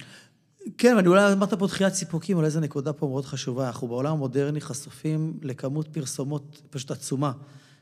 [0.77, 3.67] כן, ואני אולי אמרת פה דחיית סיפוקים, אולי זו נקודה פה מאוד חשובה.
[3.67, 7.31] אנחנו בעולם המודרני חשופים לכמות פרסומות פשוט עצומה.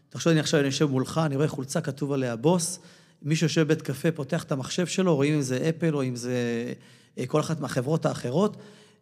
[0.09, 2.79] תחשוב, אני עכשיו יושב מולך, אני רואה חולצה, כתוב עליה בוס,
[3.21, 6.33] מישהו יושב בבית קפה, פותח את המחשב שלו, רואים אם זה אפל או אם זה
[7.17, 8.57] אה, כל אחת מהחברות האחרות.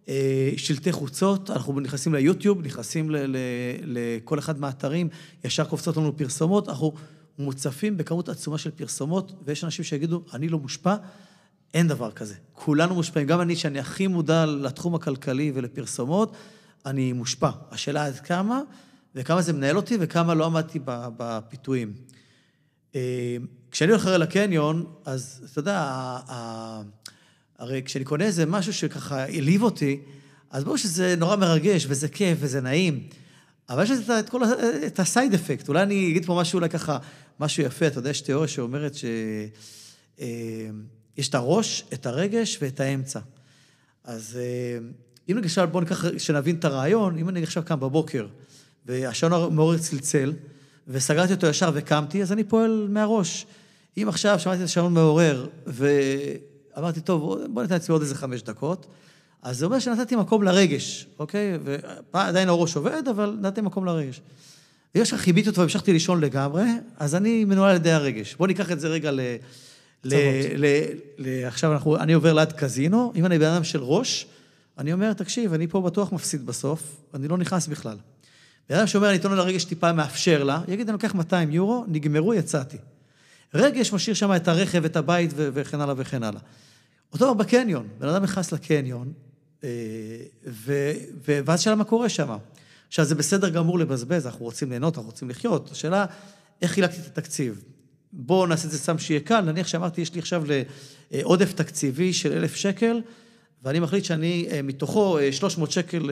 [0.10, 3.12] אה, שלטי חוצות, אנחנו נכנסים ליוטיוב, נכנסים
[3.84, 5.10] לכל אחד מהאתרים,
[5.44, 6.94] ישר קופצות לנו פרסומות, אנחנו
[7.40, 10.96] מוצפים בכמות עצומה של פרסומות, ויש אנשים שיגידו, אני לא מושפע,
[11.74, 12.36] אין דבר כזה.
[12.54, 16.36] כולנו מושפעים, גם אני, שאני הכי מודע לתחום הכלכלי ולפרסומות,
[16.86, 17.50] אני מושפע.
[17.72, 18.62] השאלה עד כמה,
[19.16, 21.94] וכמה זה מנהל אותי, וכמה לא עמדתי בפיתויים.
[22.96, 23.38] אה,
[23.72, 26.18] כשאני הולך לקניון, אז אתה יודע,
[27.64, 30.00] הרי כשאני קונה איזה משהו שככה העליב אותי,
[30.52, 33.08] אז ברור שזה נורא מרגש, וזה כיף, וזה נעים.
[33.70, 34.42] אבל יש לזה את כל,
[34.88, 35.68] את הסייד אפקט.
[35.68, 36.98] אולי אני אגיד פה משהו, אולי ככה,
[37.40, 37.88] משהו יפה.
[37.88, 39.52] אתה יודע, יש תיאוריה שאומרת שיש
[40.20, 40.70] אה,
[41.20, 43.20] את הראש, את הרגש ואת האמצע.
[44.04, 44.78] אז אה,
[45.32, 48.28] אם למשל, בואו ניקח, שנבין את הרעיון, אם אני עכשיו קם בבוקר,
[48.86, 50.34] והשעון המעורר צלצל,
[50.88, 53.46] וסגרתי אותו ישר וקמתי, אז אני פועל מהראש.
[53.98, 55.88] אם עכשיו שמעתי את השעון מעורר, ו...
[56.78, 58.86] אמרתי, טוב, בוא ניתן לעצמי עוד איזה חמש דקות.
[59.42, 61.58] אז זה אומר שנתתי מקום לרגש, אוקיי?
[62.14, 64.22] ועדיין הראש עובד, אבל נתתי מקום לרגש.
[64.94, 66.66] בגלל שכיביתי אותו והמשכתי לישון לגמרי,
[66.98, 68.36] אז אני מנוהל על ידי הרגש.
[68.36, 69.20] בואו ניקח את זה רגע ל...
[70.04, 70.16] ל,
[70.58, 70.66] ל,
[71.18, 74.28] ל עכשיו אנחנו, אני עובר ליד קזינו, אם אני בן אדם של ראש,
[74.78, 77.98] אני אומר, תקשיב, אני פה בטוח מפסיד בסוף, אני לא נכנס בכלל.
[78.70, 81.86] בן אדם שאומר, אני אתן לו לרגש טיפה מאפשר לה, יגיד, אני לוקח 200 יורו,
[81.88, 82.78] נגמרו, יצאתי.
[83.54, 86.42] רגש משאיר שם את הרכב, את הבית וכן הלאה וכן הלאה.
[87.14, 89.14] אותו דבר בקניון, בן אדם נכנס לקניון,
[89.64, 89.70] אה,
[90.48, 90.92] ו...
[91.26, 92.38] ואז שאלה מה קורה שם.
[92.88, 95.72] עכשיו, זה בסדר גמור לבזבז, אנחנו רוצים ליהנות, אנחנו רוצים לחיות.
[95.72, 96.06] השאלה,
[96.62, 97.64] איך חילקתי את התקציב?
[98.14, 100.44] בואו נעשה את זה סתם שיהיה קל, נניח שאמרתי, יש לי עכשיו
[101.24, 103.02] עודף תקציבי של אלף שקל,
[103.64, 106.10] ואני מחליט שאני אה, מתוכו 300 אה, שקל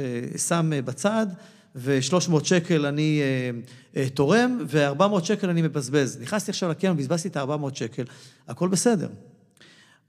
[0.48, 1.28] שם בצד,
[1.76, 6.18] ו-300 שקל אני אה, אה, תורם, ו-400 שקל אני מבזבז.
[6.22, 8.04] נכנסתי עכשיו לקרן, בזבזתי את ה-400 שקל,
[8.48, 9.10] הכל בסדר.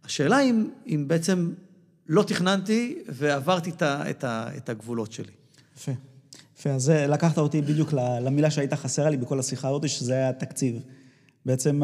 [0.05, 1.53] השאלה אם, אם בעצם
[2.09, 5.33] לא תכננתי ועברתי את, ה, את, ה, את הגבולות שלי.
[5.77, 5.93] יפה.
[6.59, 10.83] יפה, אז לקחת אותי בדיוק למילה שהייתה חסרה לי בכל השיחה הזאת, שזה היה תקציב.
[11.47, 11.83] בעצם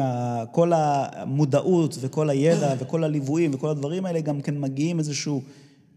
[0.51, 5.43] כל המודעות וכל הידע וכל הליוויים וכל הדברים האלה גם כן מגיעים איזשהו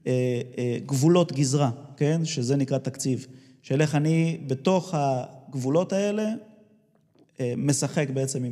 [0.06, 2.24] אה, אה, גבולות גזרה, כן?
[2.24, 3.26] שזה נקרא תקציב.
[3.62, 6.24] של איך אני בתוך הגבולות האלה
[7.40, 8.44] אה, משחק בעצם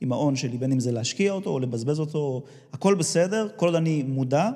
[0.00, 2.42] עם, ההון שלי, בין אם זה להשקיע אותו או לבזבז אותו,
[2.72, 4.50] הכל בסדר, כל עוד אני מודע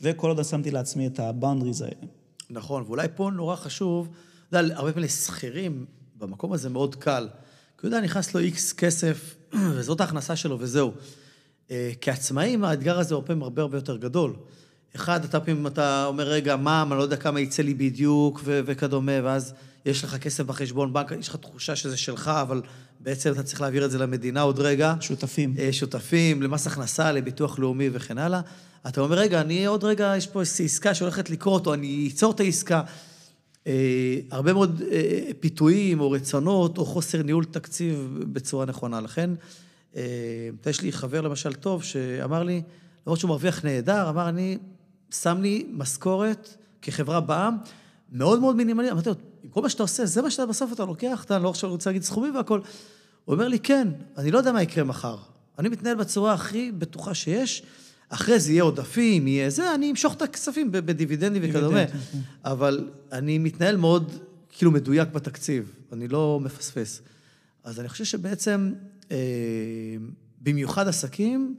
[0.00, 2.06] וכל עוד שמתי לעצמי את הבאונדריז האלה.
[2.50, 4.08] נכון, ואולי פה נורא חשוב,
[4.48, 5.84] אתה יודע, הרבה פעמים לשכירים,
[6.18, 7.28] במקום הזה מאוד קל.
[7.78, 9.36] כי הוא יודע, נכנס לו איקס כסף,
[9.76, 10.92] וזאת ההכנסה שלו וזהו.
[12.00, 14.36] כעצמאים, האתגר הזה הוא הרבה הרבה יותר גדול.
[14.94, 18.60] אחד, אתה פעמים אתה אומר, רגע, מה, אני לא יודע כמה יצא לי בדיוק ו-
[18.66, 19.54] וכדומה, ואז
[19.86, 22.62] יש לך כסף בחשבון בנק, יש לך תחושה שזה שלך, אבל
[23.00, 24.94] בעצם אתה צריך להעביר את זה למדינה עוד רגע.
[25.00, 25.54] שותפים.
[25.58, 28.40] אה, שותפים, למס הכנסה, לביטוח לאומי וכן הלאה.
[28.88, 32.32] אתה אומר, רגע, אני עוד רגע, יש פה איזושהי עסקה שהולכת לקרות, או אני אצור
[32.32, 32.82] את העסקה.
[33.66, 39.00] אה, הרבה מאוד אה, פיתויים או רצונות, או חוסר ניהול תקציב בצורה נכונה.
[39.00, 39.30] לכן,
[39.96, 40.02] אה,
[40.66, 42.62] יש לי חבר למשל טוב, שאמר לי,
[43.06, 44.58] למרות שהוא מרוויח נהדר, אמר, אני
[45.10, 47.56] שם לי משכורת כחברה בע"מ,
[48.12, 48.90] מאוד מאוד מינימלי.
[48.90, 51.24] אמרתי לו, עם כל מה שאתה עושה, זה מה שאתה בסוף אתה לוקח?
[51.24, 52.60] אתה לא עכשיו רוצה להגיד סכומים והכול.
[53.24, 55.16] הוא אומר לי, כן, אני לא יודע מה יקרה מחר.
[55.58, 57.62] אני מתנהל בצורה הכי בטוחה שיש.
[58.08, 61.86] אחרי זה יהיה עודפים, יהיה זה, אני אמשוך את הכספים בדיבידנדים וכדומה.
[61.86, 61.98] כן.
[62.44, 64.12] אבל אני מתנהל מאוד,
[64.48, 65.72] כאילו, מדויק בתקציב.
[65.92, 67.02] אני לא מפספס.
[67.64, 68.72] אז אני חושב שבעצם,
[69.10, 69.16] אה,
[70.40, 71.56] במיוחד עסקים,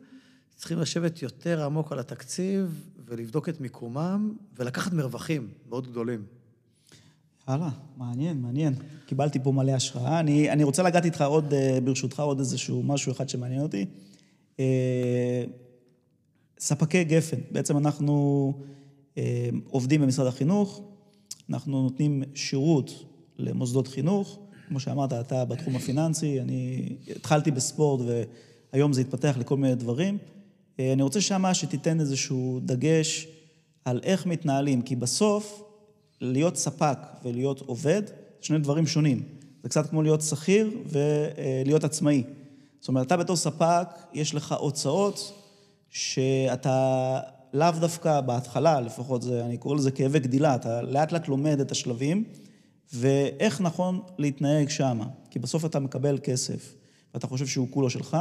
[0.55, 6.23] צריכים לשבת יותר עמוק על התקציב ולבדוק את מיקומם ולקחת מרווחים מאוד גדולים.
[7.47, 8.73] הלאה, מעניין, מעניין.
[9.05, 10.19] קיבלתי פה מלא השראה.
[10.19, 13.85] אני, אני רוצה לגעת איתך עוד, אה, ברשותך, עוד איזשהו משהו אחד שמעניין אותי.
[14.59, 15.43] אה,
[16.59, 18.53] ספקי גפן, בעצם אנחנו
[19.17, 20.81] אה, עובדים במשרד החינוך,
[21.49, 22.91] אנחנו נותנים שירות
[23.37, 24.39] למוסדות חינוך.
[24.67, 28.01] כמו שאמרת, אתה בתחום הפיננסי, אני התחלתי בספורט
[28.73, 30.17] והיום זה התפתח לכל מיני דברים.
[30.79, 33.27] אה, אני רוצה שמה שתיתן איזשהו דגש
[33.85, 35.63] על איך מתנהלים, כי בסוף
[36.21, 38.01] להיות ספק ולהיות עובד,
[38.41, 39.23] שני דברים שונים.
[39.63, 42.23] זה קצת כמו להיות שכיר ולהיות עצמאי.
[42.79, 45.33] זאת אומרת, אתה בתור ספק, יש לך הוצאות
[45.89, 47.19] שאתה
[47.53, 51.71] לאו דווקא בהתחלה, לפחות זה, אני קורא לזה כאבי גדילה, אתה לאט לאט לומד את
[51.71, 52.23] השלבים,
[52.93, 54.99] ואיך נכון להתנהג שם.
[55.29, 56.73] כי בסוף אתה מקבל כסף,
[57.13, 58.17] ואתה חושב שהוא כולו שלך,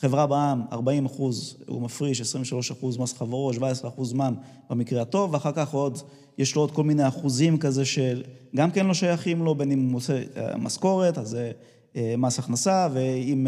[0.00, 4.34] חברה בע"מ, 40 אחוז, הוא מפריש 23 אחוז מס חברות, 17 אחוז מע"מ
[4.70, 5.98] במקרה הטוב, ואחר כך עוד,
[6.38, 8.22] יש לו עוד כל מיני אחוזים כזה של,
[8.56, 11.52] גם כן לא שייכים לו, בין אם הוא עושה אה, משכורת, אז זה
[11.96, 13.46] אה, מס הכנסה, ואם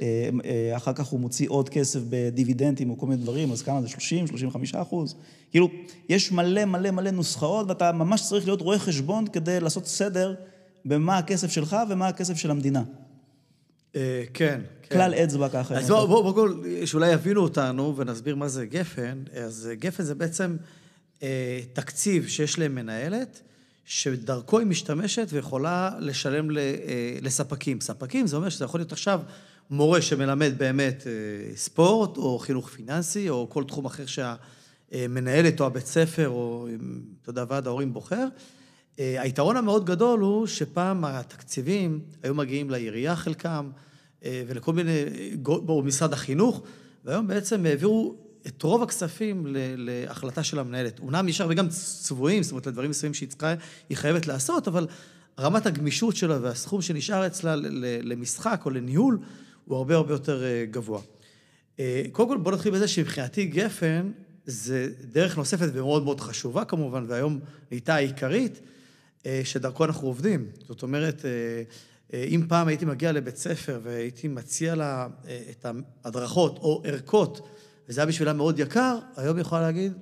[0.00, 3.88] אה, אחר כך הוא מוציא עוד כסף בדיבידנדים או כל מיני דברים, אז כמה זה
[3.88, 5.14] 30, 35 אחוז?
[5.50, 5.68] כאילו,
[6.08, 10.34] יש מלא מלא מלא נוסחאות, ואתה ממש צריך להיות רואה חשבון כדי לעשות סדר
[10.84, 12.82] במה הכסף שלך ומה הכסף של המדינה.
[13.96, 14.60] אה, כן.
[14.82, 14.96] כן.
[14.96, 15.74] כלל אצבע ככה.
[15.78, 16.48] אז בואו, בואו, בואו,
[16.84, 19.22] שאולי יבינו אותנו ונסביר מה זה גפן.
[19.44, 20.56] אז גפן זה בעצם
[21.22, 23.40] אה, תקציב שיש להם מנהלת,
[23.84, 26.64] שדרכו היא משתמשת ויכולה לשלם אה,
[27.22, 27.80] לספקים.
[27.80, 29.20] ספקים זה אומר שזה יכול להיות עכשיו
[29.70, 31.06] מורה שמלמד באמת
[31.54, 36.68] ספורט, או חינוך פיננסי, או כל תחום אחר שהמנהלת או הבית ספר, או,
[37.22, 38.26] אתה יודע, ועד ההורים בוחר.
[38.98, 43.70] אה, היתרון המאוד גדול הוא שפעם התקציבים היו מגיעים לעירייה חלקם,
[44.24, 45.04] אה, ולכל מיני,
[45.46, 46.62] או משרד החינוך,
[47.04, 48.14] והיום בעצם העבירו
[48.46, 49.46] את רוב הכספים
[49.76, 50.98] להחלטה של המנהלת.
[50.98, 53.54] אומנם נשאר וגם צבועים, זאת אומרת, לדברים מסוימים שהיא צריכה,
[53.88, 54.86] היא חייבת לעשות, אבל
[55.38, 57.54] רמת הגמישות שלה והסכום שנשאר אצלה
[58.02, 59.18] למשחק או לניהול,
[59.64, 61.00] הוא הרבה הרבה יותר אה, גבוה.
[62.12, 64.10] קודם כל, בוא נתחיל בזה שמבחינתי גפן
[64.46, 67.40] זה דרך נוספת ומאוד מאוד חשובה כמובן, והיום
[67.70, 68.60] נהייתה העיקרית,
[69.44, 70.46] שדרכו אנחנו עובדים.
[70.68, 71.24] זאת אומרת,
[72.14, 75.66] אה, אם פעם הייתי מגיע לבית ספר והייתי מציע לה אה, את
[76.04, 77.48] ההדרכות או ערכות,
[77.88, 79.92] וזה היה בשבילה מאוד יקר, היום היא יכולה להגיד,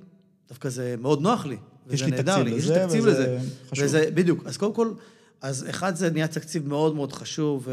[0.48, 1.56] דווקא זה מאוד נוח לי.
[1.90, 3.38] יש לי תקציב לזה, יש לי תקציב לזה.
[3.70, 3.84] חשוב.
[3.84, 4.42] וזה, בדיוק.
[4.46, 4.92] אז קודם כל,
[5.40, 7.68] אז אחד זה נהיה תקציב מאוד מאוד חשוב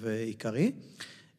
[0.00, 0.72] ועיקרי.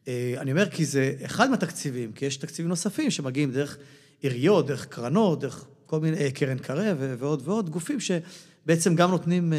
[0.08, 3.78] אה, אני אומר כי זה אחד מהתקציבים, כי יש תקציבים נוספים שמגיעים דרך
[4.20, 8.00] עיריות, דרך קרנות, דרך כל מיני, קרן קרב ועוד ועוד, גופים
[8.64, 9.52] שבעצם גם נותנים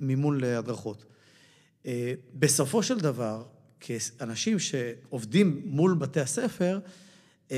[0.00, 1.04] מימון להדרכות.
[1.86, 3.42] אה, בסופו של דבר,
[3.80, 6.78] כאנשים שעובדים מול בתי הספר,
[7.50, 7.56] אה,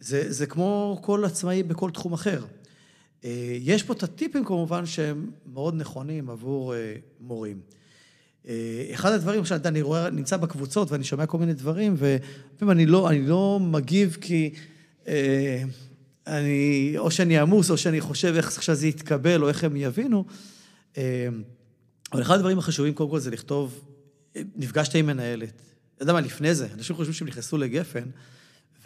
[0.00, 2.44] זה, זה כמו כל עצמאי בכל תחום אחר.
[3.24, 7.60] אה, יש פה את הטיפים כמובן שהם מאוד נכונים עבור אה, מורים.
[8.48, 12.86] אה, אחד הדברים, עכשיו, אני רואה, נמצא בקבוצות ואני שומע כל מיני דברים, ולפעמים אני
[12.86, 14.54] לא, אני לא מגיב כי
[15.08, 15.62] אה,
[16.28, 20.24] אני, או שאני עמוס, או שאני חושב איך עכשיו זה יתקבל, או איך הם יבינו.
[20.96, 21.28] אה,
[22.12, 23.84] אבל אחד הדברים החשובים, קודם כל, זה לכתוב,
[24.56, 25.62] נפגשת עם מנהלת.
[25.94, 28.04] אתה יודע מה, לפני זה, אנשים חושבים שהם נכנסו לגפן,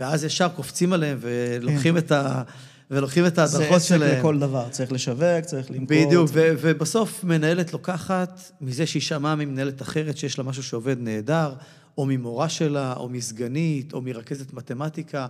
[0.00, 1.96] ואז ישר קופצים עליהם ולוקחים.
[1.96, 2.42] את ה...
[2.90, 4.00] ולוקחים את ההדרכות שלהם.
[4.00, 5.86] זה עסק לכל דבר, צריך לשווק, צריך למכור.
[5.86, 11.54] בדיוק, ו- ובסוף מנהלת לוקחת מזה שהיא שמעה ממנהלת אחרת שיש לה משהו שעובד נהדר,
[11.98, 15.26] או ממורה שלה, או מסגנית, או מרכזת מתמטיקה,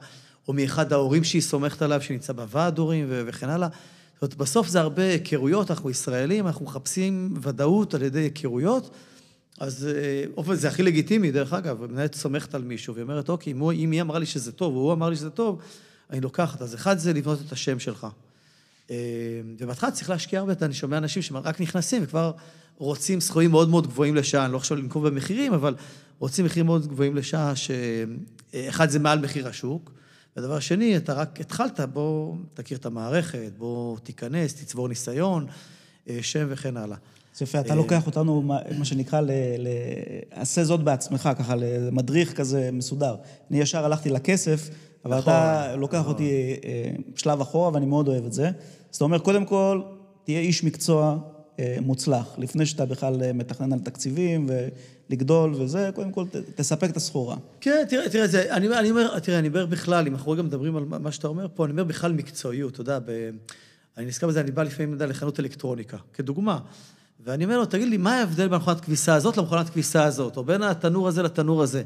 [0.49, 3.69] או מאחד ההורים שהיא סומכת עליו, שנמצא בוועד הורים וכן הלאה.
[4.15, 8.91] זאת אומרת, בסוף זה הרבה היכרויות, אנחנו ישראלים, אנחנו מחפשים ודאות על ידי היכרויות.
[9.61, 9.89] אז
[10.37, 14.01] אופן, זה הכי לגיטימי, דרך אגב, מנהלת סומכת על מישהו, והיא אומרת, אוקיי, אם היא
[14.01, 15.59] אמרה לי שזה טוב, והוא אמר לי שזה טוב,
[16.11, 16.63] אני לוקחת.
[16.63, 18.07] אז אחד זה לבנות את השם שלך.
[18.91, 18.97] אה,
[19.59, 22.33] ובהתחלה צריך להשקיע הרבה, אני שומע אנשים שרק נכנסים וכבר
[22.79, 25.75] רוצים סכומים מאוד מאוד גבוהים לשעה, אני לא חושב לנקוב במחירים, אבל
[26.19, 29.91] רוצים מחירים מאוד גבוהים לשעה, שאחד זה מעל מחיר השוק,
[30.37, 35.47] ודבר שני, אתה רק התחלת, בוא תכיר את המערכת, בוא תיכנס, תצבור ניסיון,
[36.09, 36.97] אה, שם וכן הלאה.
[37.37, 38.43] זה יפה, אתה לוקח אותנו,
[38.79, 39.21] מה שנקרא,
[40.31, 43.17] עשה זאת בעצמך, ככה, למדריך כזה מסודר.
[43.51, 44.71] אני ישר הלכתי לכסף,
[45.05, 46.13] אבל נכון, אתה לוקח נכון.
[46.13, 48.51] אותי אה, שלב אחורה, ואני מאוד אוהב את זה.
[48.91, 49.83] זאת אומרת, קודם כל,
[50.25, 51.19] תהיה איש מקצוע
[51.59, 54.49] אה, מוצלח, לפני שאתה בכלל אה, מתכנן על תקציבים
[55.13, 57.37] ולגדול וזה, קודם כל תספק את הסחורה.
[57.61, 60.77] כן, תראה, תראה, זה, אני, אני אומר, תראה, אני אומר בכלל, אם אנחנו רגע מדברים
[60.77, 63.31] על מה שאתה אומר פה, אני אומר בכלל מקצועיות, אתה יודע, ב,
[63.97, 66.59] אני נזכר בזה, אני בא לפעמים, יודע, לחנות אלקטרוניקה, כדוגמה.
[67.25, 70.45] ואני אומר לו, תגיד לי, מה ההבדל בין מכונת כביסה הזאת למכונת כביסה הזאת, או
[70.45, 71.83] בין התנור הזה לתנור הזה?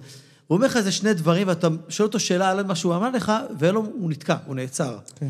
[0.47, 3.33] הוא אומר לך איזה שני דברים, ואתה שואל אותו שאלה על מה שהוא אמר לך,
[3.59, 4.99] ולא, הוא נתקע, הוא נעצר.
[5.17, 5.29] כן.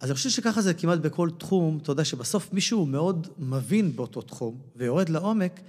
[0.00, 4.22] אז אני חושב שככה זה כמעט בכל תחום, אתה יודע שבסוף מישהו מאוד מבין באותו
[4.22, 5.60] תחום, ויורד לעומק,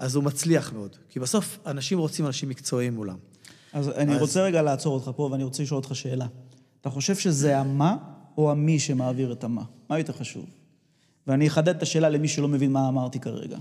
[0.00, 0.96] אז הוא מצליח מאוד.
[1.08, 3.16] כי בסוף אנשים רוצים אנשים מקצועיים מולם.
[3.72, 4.20] אז אני אז...
[4.20, 6.26] רוצה רגע לעצור אותך פה, ואני רוצה לשאול אותך שאלה.
[6.80, 7.96] אתה חושב שזה המה
[8.38, 9.62] או המי שמעביר את המה?
[9.90, 10.44] מה יותר חשוב?
[11.26, 13.58] ואני אחדד את השאלה למי שלא מבין מה אמרתי כרגע.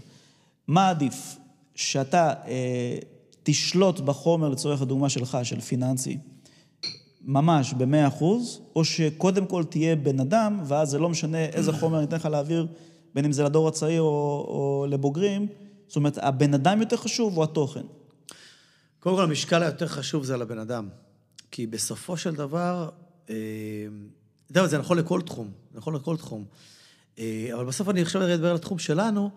[0.68, 1.38] מה עדיף?
[1.76, 2.98] שאתה אה,
[3.44, 6.18] תשלוט בחומר, לצורך הדוגמה שלך, של פיננסי,
[7.22, 11.98] ממש במאה אחוז, או שקודם כל תהיה בן אדם, ואז זה לא משנה איזה חומר
[11.98, 12.68] אני אתן לך להעביר,
[13.16, 15.48] בין אם זה לדור הצעיר או, או לבוגרים,
[15.90, 17.84] זאת אומרת, הבן אדם יותר חשוב או התוכן?
[19.00, 20.90] קודם כל, המשקל היותר חשוב זה על הבן אדם.
[21.52, 22.90] כי בסופו של דבר,
[23.26, 23.32] אתה
[24.50, 26.46] יודע, זה נכון לכל תחום, זה נכון לכל תחום.
[27.20, 29.32] אה, אבל בסוף אני עכשיו אדבר על התחום שלנו,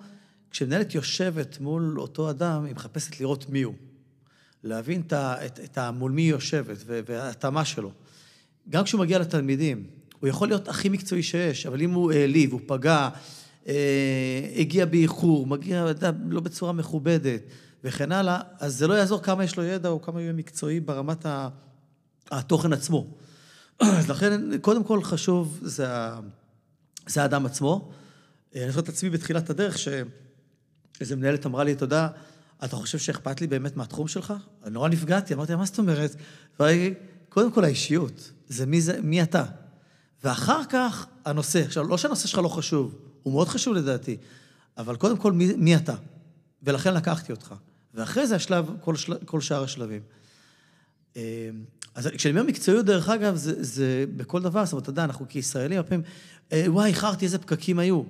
[0.51, 3.75] כשמנהלת יושבת מול אותו אדם, היא מחפשת לראות מי הוא.
[4.65, 7.93] להבין את, את, מול מי היא יושבת וההתאמה שלו.
[8.69, 9.87] גם כשהוא מגיע לתלמידים,
[10.21, 13.09] הוא יכול להיות הכי מקצועי שיש, אבל אם הוא העליב, הוא פגע,
[14.57, 15.87] הגיע באיחור, מגיע
[16.29, 17.41] לא בצורה מכובדת
[17.85, 21.27] וכן הלאה, אז זה לא יעזור כמה יש לו ידע או כמה יהיה מקצועי ברמת
[22.31, 23.07] התוכן עצמו.
[23.81, 25.87] אז לכן, קודם כל חשוב, זה,
[27.07, 27.91] זה האדם עצמו.
[28.57, 32.09] אני זוכר את עצמי בתחילת הדרך, שאיזה מנהלת אמרה לי, תודה,
[32.65, 34.35] אתה חושב שאכפת לי באמת מהתחום שלך?
[34.65, 36.17] אני נורא נפגעתי, אמרתי, מה זאת אומרת?
[37.29, 39.45] קודם כל האישיות, זה מי, זה מי אתה.
[40.25, 41.65] ואחר כך הנושא.
[41.65, 44.17] עכשיו, לא שהנושא שלך לא חשוב, הוא מאוד חשוב לדעתי,
[44.79, 45.95] אבל קודם כל מי, מי אתה.
[46.63, 47.55] ולכן לקחתי אותך.
[47.95, 50.03] ואחרי זה השלב, כל, של, כל שאר השלבים.
[51.17, 51.23] אמ,
[51.95, 55.29] אז כשאני אומר מקצועיות, דרך אגב, זה, זה בכל דבר, זאת אומרת, אתה יודע, אנחנו
[55.29, 56.03] כישראלים, לפעמים,
[56.53, 58.03] אה, וואי, איחרתי, איזה פקקים היו.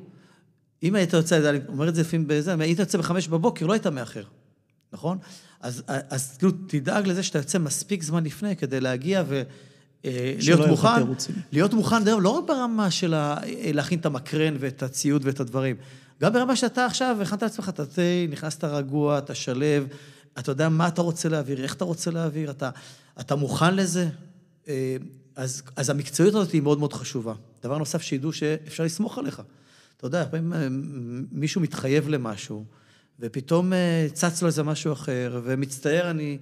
[0.83, 3.73] אם היית יוצא, אני אומר את זה לפעמים בזה, אם היית יוצא בחמש בבוקר, לא
[3.73, 4.25] היית מאחר.
[4.93, 5.19] נכון?
[5.61, 9.43] אז, אז כאילו, תדאג לזה שאתה יוצא מספיק זמן לפני כדי להגיע ו...
[10.05, 11.03] אה, להיות מוכן,
[11.53, 13.37] להיות מוכן, לא רק ברמה של אה,
[13.75, 15.77] להכין את המקרן ואת הציוד ואת הדברים,
[16.23, 19.87] גם ברמה שאתה עכשיו הכנת לעצמך את התה, נכנסת רגוע, אתה שלב,
[20.39, 22.71] אתה יודע מה אתה רוצה להעביר, איך אתה רוצה להעביר, אתה,
[23.21, 24.09] אתה מוכן לזה.
[24.69, 24.97] אה,
[25.37, 27.35] אז, אז המקצועיות הזאת היא מאוד מאוד חשובה.
[27.63, 29.43] דבר נוסף, שידעו שאפשר לסמוך עליך.
[29.97, 30.53] אתה יודע, לפעמים
[31.33, 32.65] מישהו מתחייב למשהו,
[33.21, 33.73] ופתאום
[34.13, 36.39] צץ לו איזה משהו אחר, ומצטער אני...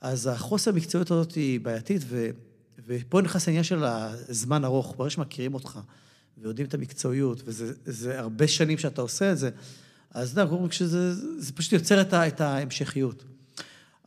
[0.00, 2.30] אז החוסר מקצועיות הזאת היא בעייתית, ו...
[2.88, 5.78] ופה נכנס העניין של הזמן ארוך, ברגע שמכירים אותך
[6.38, 9.50] ויודעים את המקצועיות, וזה הרבה שנים שאתה עושה את זה,
[10.10, 10.54] אז אתה יודע,
[11.38, 13.24] זה פשוט יוצר את, ה, את ההמשכיות.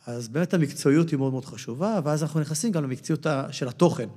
[0.06, 4.10] אז באמת המקצועיות היא מאוד מאוד חשובה, ואז אנחנו נכנסים גם למקצועיות של התוכן.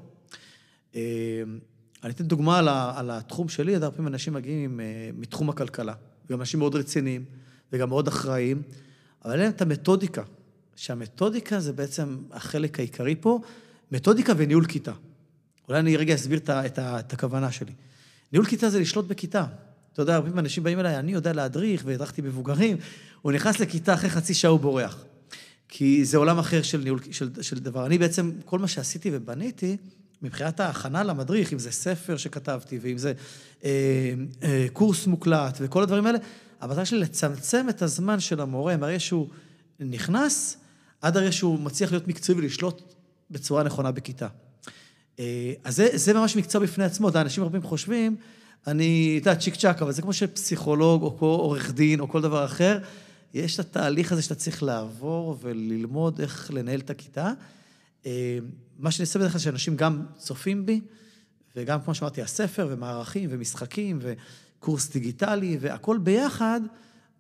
[0.95, 1.43] אה,
[2.03, 5.95] אני אתן דוגמה על, על התחום שלי, הרבה פעמים אנשים מגיעים אה, מתחום הכלכלה,
[6.31, 7.25] גם אנשים מאוד רציניים.
[7.75, 8.63] וגם מאוד אחראיים,
[9.25, 10.23] אבל אין להם את המתודיקה,
[10.77, 13.41] שהמתודיקה זה בעצם החלק העיקרי פה,
[13.93, 14.93] מתודיקה וניהול כיתה.
[15.69, 17.73] אולי אני רגע אסביר את, את, את הכוונה שלי.
[18.33, 19.45] ניהול כיתה זה לשלוט בכיתה.
[19.93, 22.77] אתה יודע, הרבה אנשים באים אליי, אני יודע להדריך והדרכתי מבוגרים,
[23.23, 25.05] הוא נכנס לכיתה, אחרי חצי שעה הוא בורח.
[25.69, 27.87] כי זה עולם אחר של ניהול, של, של דבר.
[27.87, 29.77] אני בעצם, כל מה שעשיתי ובניתי,
[30.23, 33.13] מבחינת ההכנה למדריך, אם זה ספר שכתבתי, ואם זה
[33.65, 36.19] אה, אה, קורס מוקלט וכל הדברים האלה,
[36.61, 39.29] המטרה שלי לצמצם את הזמן של המורה מהרגע שהוא
[39.81, 40.57] נכנס,
[41.01, 42.94] עד הרגע שהוא מצליח להיות מקצועי ולשלוט
[43.31, 44.29] בצורה נכונה בכיתה.
[45.19, 48.17] אה, אז זה, זה ממש מקצוע בפני עצמו, אתה אנשים רבים חושבים,
[48.67, 52.45] אני, אתה יודע, צ'יק צ'אק, אבל זה כמו שפסיכולוג או עורך דין או כל דבר
[52.45, 52.79] אחר,
[53.35, 57.33] יש את התהליך הזה שאתה צריך לעבור וללמוד איך לנהל את הכיתה.
[58.07, 58.39] אה,
[58.79, 60.81] מה שאני עושה בדרך כלל, שאנשים גם צופים בי,
[61.57, 66.61] וגם, כמו שאמרתי, הספר ומערכים ומשחקים וקורס דיגיטלי, והכול ביחד,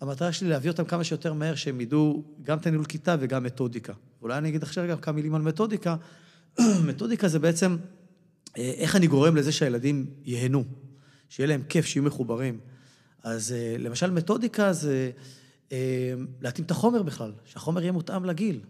[0.00, 3.92] המטרה שלי להביא אותם כמה שיותר מהר, שהם ידעו גם את הניהול כיתה וגם מתודיקה.
[4.24, 5.96] אולי אני אגיד עכשיו גם כמה מילים על מתודיקה.
[6.88, 7.76] מתודיקה זה בעצם
[8.58, 10.64] אה, איך אני גורם לזה שהילדים ייהנו,
[11.28, 12.58] שיהיה להם כיף, שיהיו מחוברים.
[13.22, 15.10] אז אה, למשל מתודיקה זה
[16.40, 18.60] להתאים את החומר בכלל, שהחומר יהיה מותאם לגיל.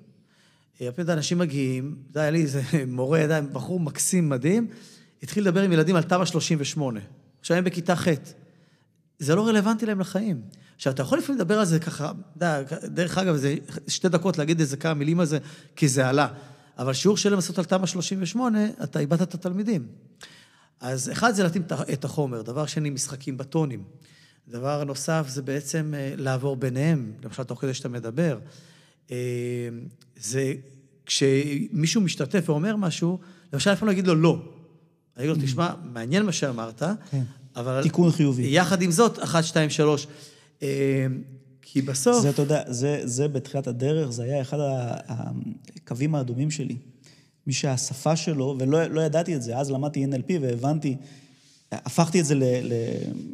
[0.80, 4.68] הרבה פעמים אנשים מגיעים, אתה יודע, היה לי איזה מורה, יודע, בחור מקסים, מדהים,
[5.22, 7.00] התחיל לדבר עם ילדים על תמ"א 38.
[7.40, 8.08] עכשיו הם בכיתה ח'.
[9.18, 10.42] זה לא רלוונטי להם לחיים.
[10.76, 12.12] עכשיו, אתה יכול לפעמים לדבר על זה ככה,
[12.84, 13.56] דרך אגב, זה
[13.88, 15.38] שתי דקות להגיד איזה כמה מילים על זה,
[15.76, 16.28] כי זה עלה.
[16.78, 19.86] אבל שיעור שלם לעשות על תמ"א 38, אתה איבדת את התלמידים.
[20.80, 21.62] אז אחד זה להתאים
[21.92, 23.84] את החומר, דבר שני, משחקים בטונים.
[24.48, 28.38] דבר נוסף זה בעצם אה, לעבור ביניהם, למשל, תוך כדי שאתה מדבר.
[29.10, 29.16] אה,
[30.16, 30.54] זה
[31.06, 33.18] כשמישהו משתתף ואומר משהו,
[33.52, 34.38] למשל, אף פעם לא אגיד לו לא.
[35.16, 37.22] אני אגיד לו, תשמע, מעניין מה שאמרת, כן.
[37.56, 37.82] אבל...
[37.82, 38.42] תיקון חיובי.
[38.46, 40.06] יחד עם זאת, אחת, שתיים, שלוש.
[40.62, 41.06] אה,
[41.62, 42.22] כי בסוף...
[42.22, 44.58] זה, אתה יודע, זה, זה בתחילת הדרך, זה היה אחד
[45.08, 46.76] הקווים האדומים שלי.
[47.46, 50.96] מי שהשפה שלו, ולא לא ידעתי את זה, אז למדתי NLP והבנתי
[51.72, 52.34] הפכתי את זה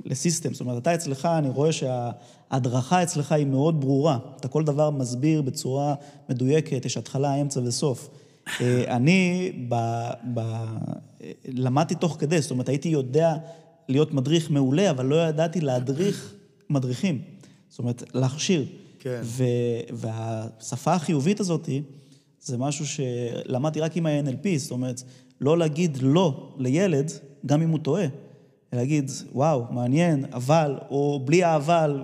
[0.04, 0.52] לסיסטם.
[0.52, 4.18] זאת אומרת, אתה אצלך, אני רואה שההדרכה אצלך היא מאוד ברורה.
[4.36, 5.94] אתה כל דבר מסביר בצורה
[6.28, 8.10] מדויקת, יש התחלה, אמצע וסוף.
[8.60, 9.74] אה, אני ב,
[10.34, 10.40] ב,
[11.48, 13.34] למדתי תוך כדי, זאת אומרת, הייתי יודע
[13.88, 16.34] להיות מדריך מעולה, אבל לא ידעתי להדריך
[16.70, 17.22] מדריכים.
[17.68, 18.66] זאת אומרת, להכשיר.
[18.98, 19.20] כן.
[19.22, 19.44] ו,
[19.92, 21.68] והשפה החיובית הזאת,
[22.40, 25.02] זה משהו שלמדתי רק עם ה-NLP, זאת אומרת,
[25.40, 27.12] לא להגיד לא לילד,
[27.46, 28.06] גם אם הוא טועה.
[28.72, 32.02] להגיד, וואו, מעניין, אבל, או בלי האבל,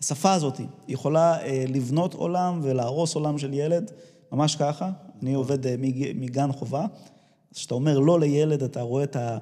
[0.00, 3.90] השפה הזאת יכולה אה, לבנות עולם ולהרוס עולם של ילד,
[4.32, 4.90] ממש ככה.
[5.22, 5.74] אני עובד אה,
[6.14, 6.86] מגן חובה.
[7.54, 9.38] כשאתה אומר לא לילד, אתה רואה את ה...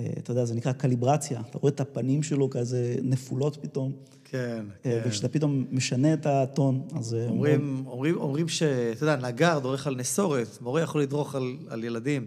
[0.00, 1.40] אה, אתה יודע, זה נקרא קליברציה.
[1.50, 3.92] אתה רואה את הפנים שלו כזה נפולות פתאום.
[4.24, 5.02] כן, כן.
[5.06, 7.16] וכשאתה פתאום משנה את הטון, אז...
[7.28, 8.62] אומרים, אומרים, אומרים ש...
[8.62, 12.26] אתה יודע, נגר דורך על נסורת, מורה יכול לדרוך על, על ילדים.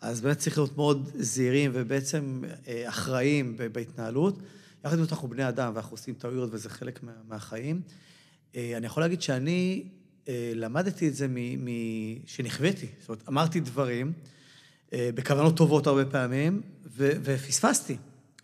[0.00, 4.38] אז באמת צריך להיות מאוד זהירים ובעצם אה, אחראיים בהתנהלות.
[4.84, 7.80] יחד עם זאת אנחנו בני אדם ואנחנו עושים טעויות וזה חלק מה, מהחיים.
[8.56, 9.84] אה, אני יכול להגיד שאני
[10.28, 11.26] אה, למדתי את זה
[12.26, 12.86] שנכוויתי.
[13.00, 14.12] זאת אומרת, אמרתי דברים
[14.94, 16.62] בכוונות טובות הרבה פעמים,
[16.96, 17.96] ופספסתי.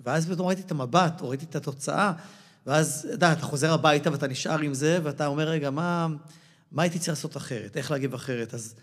[0.05, 2.13] ואז פתאום ראיתי את המבט, או ראיתי את התוצאה,
[2.67, 6.07] ואז, אתה אתה חוזר הביתה ואתה נשאר עם זה, ואתה אומר, רגע, מה,
[6.73, 7.77] מה הייתי צריך לעשות אחרת?
[7.77, 8.55] איך להגיב אחרת?
[8.55, 8.75] אז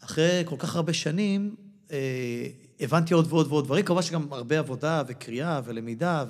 [0.00, 1.54] אחרי כל כך הרבה שנים,
[1.92, 2.46] אה,
[2.80, 6.24] הבנתי עוד ועוד ועוד דברים, כמובן שגם הרבה עבודה וקריאה ולמידה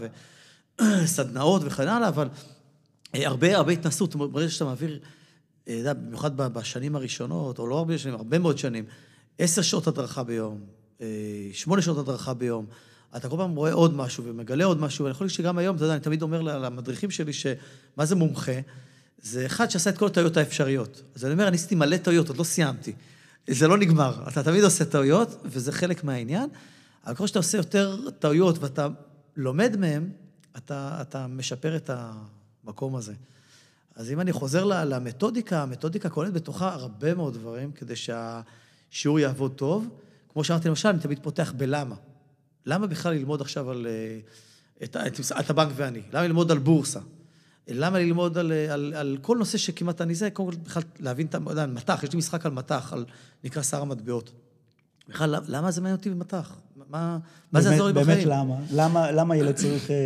[0.81, 2.29] וסדנאות וכן הלאה, אבל
[3.15, 4.99] אה, הרבה הרבה התנסות, ברגע שאתה מעביר, אה,
[5.63, 8.85] אתה יודע, במיוחד בשנים הראשונות, או לא הרבה שנים, הרבה מאוד שנים,
[9.39, 10.78] עשר שעות הדרכה ביום,
[11.53, 12.67] שמונה שעות הדרכה ביום,
[13.17, 15.85] אתה כל פעם רואה עוד משהו ומגלה עוד משהו, ואני יכול להגיד שגם היום, אתה
[15.85, 18.53] יודע, אני תמיד אומר למדריכים שלי, שמה זה מומחה?
[19.23, 21.03] זה אחד שעשה את כל הטעויות האפשריות.
[21.15, 22.93] אז אני אומר, אני עשיתי מלא טעויות, עוד לא סיימתי.
[23.49, 24.29] זה לא נגמר.
[24.29, 26.49] אתה תמיד עושה טעויות, וזה חלק מהעניין,
[27.07, 28.89] אבל ככל שאתה עושה יותר טעויות ואתה
[29.37, 30.11] לומד מהן,
[30.57, 31.91] אתה, אתה משפר את
[32.65, 33.13] המקום הזה.
[33.95, 39.89] אז אם אני חוזר למתודיקה, המתודיקה כוללת בתוכה הרבה מאוד דברים כדי שהשיעור יעבוד טוב.
[40.39, 41.95] כמו שאמרתי, למשל, אני תמיד פותח בלמה.
[42.67, 43.87] למה בכלל ללמוד עכשיו על...
[43.87, 44.19] אה,
[44.85, 46.01] את, את, את הבנק ואני?
[46.13, 47.01] למה ללמוד על בורסה?
[47.69, 51.35] למה ללמוד על, על, על כל נושא שכמעט אני זה, קודם כל בכלל להבין את
[51.35, 53.05] המטח, יש לי משחק על מטח, על,
[53.45, 54.33] נקרא שר המטבעות.
[55.09, 56.57] בכלל, למה זה מעניין אותי במטח?
[56.91, 57.19] מה,
[57.53, 58.07] מה זה יעזור לי בחיים?
[58.07, 58.55] באמת למה?
[58.73, 59.97] למה, למה ילד צריך אה,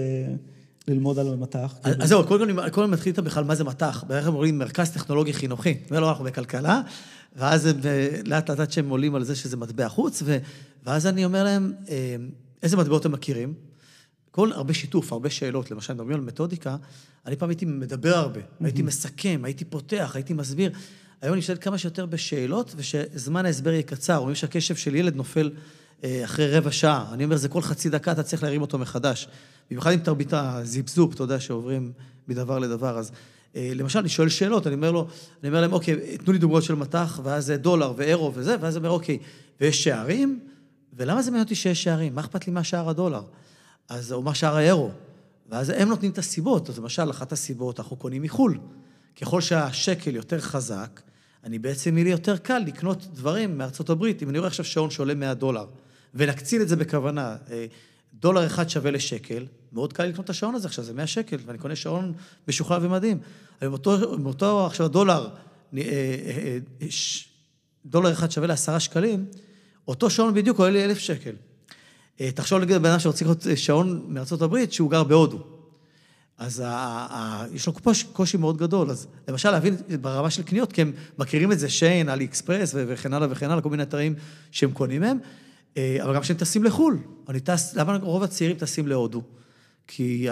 [0.88, 1.74] ללמוד על מטח?
[1.82, 2.08] אז?
[2.08, 4.04] זהו, קודם כל אני מתחיל איתם בכלל מה זה מטח.
[4.06, 5.78] בערך הם אומרים מרכז טכנולוגי חינוכי.
[5.90, 6.82] אומר לו, אנחנו בכלכלה,
[7.36, 10.22] ואז הם אה, לאט לאט שהם עולים על זה שזה מטבע חוץ,
[10.84, 12.16] ואז אני אומר להם, אה,
[12.62, 13.54] איזה מטבעות הם מכירים?
[14.30, 16.76] כל הרבה שיתוף, הרבה שאלות, למשל, מדברים על מתודיקה,
[17.26, 18.64] אני פעם הייתי מדבר הרבה, mm-hmm.
[18.64, 20.72] הייתי מסכם, הייתי פותח, הייתי מסביר.
[21.22, 24.16] היום אני משתדל כמה שיותר בשאלות, ושזמן ההסבר יהיה קצר.
[24.16, 25.50] רואים שהקשב של ילד נופל
[26.04, 27.10] אה, אחרי רבע שעה.
[27.12, 29.28] אני אומר, זה כל חצי דקה אתה צריך להרים אותו מחדש.
[29.70, 31.92] במיוחד עם תרבית הזיפזופ, אתה יודע, שעוברים
[32.28, 32.98] מדבר לדבר.
[32.98, 33.12] אז
[33.54, 35.06] למשל, אני שואל שאלות, אני אומר לו,
[35.42, 38.86] אני אומר להם, אוקיי, תנו לי דוגמאות של מטח, ואז דולר ואירו וזה, ואז אני
[38.86, 39.18] אומר, אוקיי,
[39.60, 40.40] ויש שערים?
[40.92, 42.14] ולמה זה מעניין אותי שיש שערים?
[42.14, 43.22] מה אכפת לי מה שער הדולר?
[43.88, 44.90] אז, או מה שער האירו?
[45.50, 46.68] ואז הם נותנים את הסיבות.
[46.68, 48.58] אז למשל, אחת הסיבות, אנחנו קונים מחו"ל.
[49.20, 51.00] ככל שהשקל יותר חזק,
[51.44, 54.22] אני בעצם, יהיה לי יותר קל לקנות דברים מארצות הברית.
[54.22, 55.66] אם אני רואה עכשיו שעון שעולה 100 דולר,
[56.14, 57.66] ונקציל את זה בכוונה, אה,
[58.14, 61.58] דולר אחד שווה לשקל, מאוד קל לקנות את השעון הזה עכשיו, זה 100 שקל, ואני
[61.58, 62.12] קונה שעון
[62.48, 63.18] משוכלל ומדהים.
[63.62, 63.68] אבל
[64.22, 65.28] באותו, עכשיו הדולר,
[65.76, 66.58] אה, אה,
[67.86, 69.26] דולר אחד שווה לעשרה שקלים,
[69.88, 71.32] אותו שעון בדיוק עולה לי אלף שקל.
[72.16, 75.46] תחשוב נגיד בן אדם שרוצה לקנות שעון מארצות הברית, שהוא גר בהודו.
[76.38, 78.90] אז ה, ה, יש לו קושי, קושי מאוד גדול.
[78.90, 83.12] אז למשל, להבין ברמה של קניות, כי הם מכירים את זה, שיין, אלי אקספרס וכן
[83.12, 84.14] הלאה וכן הלאה, כל מיני אתרים
[84.50, 85.28] שהם קונים מהם, אה,
[85.78, 86.98] אבל גם כשהם טסים לחו"ל.
[87.28, 89.22] אני טס, למה רוב הצעירים טסים להודו?
[89.86, 90.26] כי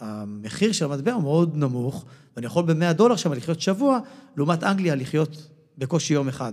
[0.00, 2.04] המחיר של המטבע הוא מאוד נמוך,
[2.36, 3.98] ואני יכול ב-100 דולר שם לחיות שבוע,
[4.36, 5.48] לעומת אנגליה לחיות
[5.78, 6.52] בקושי יום אחד.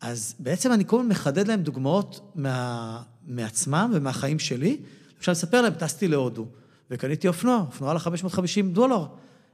[0.00, 4.76] אז בעצם אני כל הזמן מחדד להם דוגמאות מה, מעצמם ומהחיים שלי.
[5.18, 6.46] אפשר לספר להם, טסתי להודו.
[6.90, 9.06] וקניתי אופנוע, אופנוע עלה 550 דולר.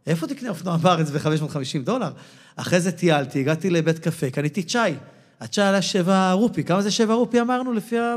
[0.06, 2.10] איפה תקנה אופנוע בארץ ב-550 דולר?
[2.56, 4.94] אחרי זה טיילתי, הגעתי לבית קפה, קניתי צ'אי.
[5.40, 6.64] הצ'אי עלה 7 רופי.
[6.64, 8.16] כמה זה 7 רופי אמרנו לפי ה...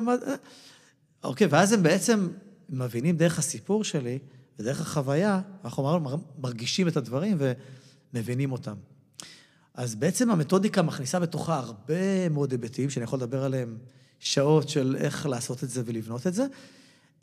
[1.23, 2.27] אוקיי, ואז הם בעצם
[2.69, 4.19] מבינים דרך הסיפור שלי
[4.59, 5.99] ודרך החוויה, אנחנו
[6.37, 7.37] מרגישים את הדברים
[8.13, 8.75] ומבינים אותם.
[9.73, 13.77] אז בעצם המתודיקה מכניסה בתוכה הרבה מאוד היבטים, שאני יכול לדבר עליהם
[14.19, 16.45] שעות של איך לעשות את זה ולבנות את זה.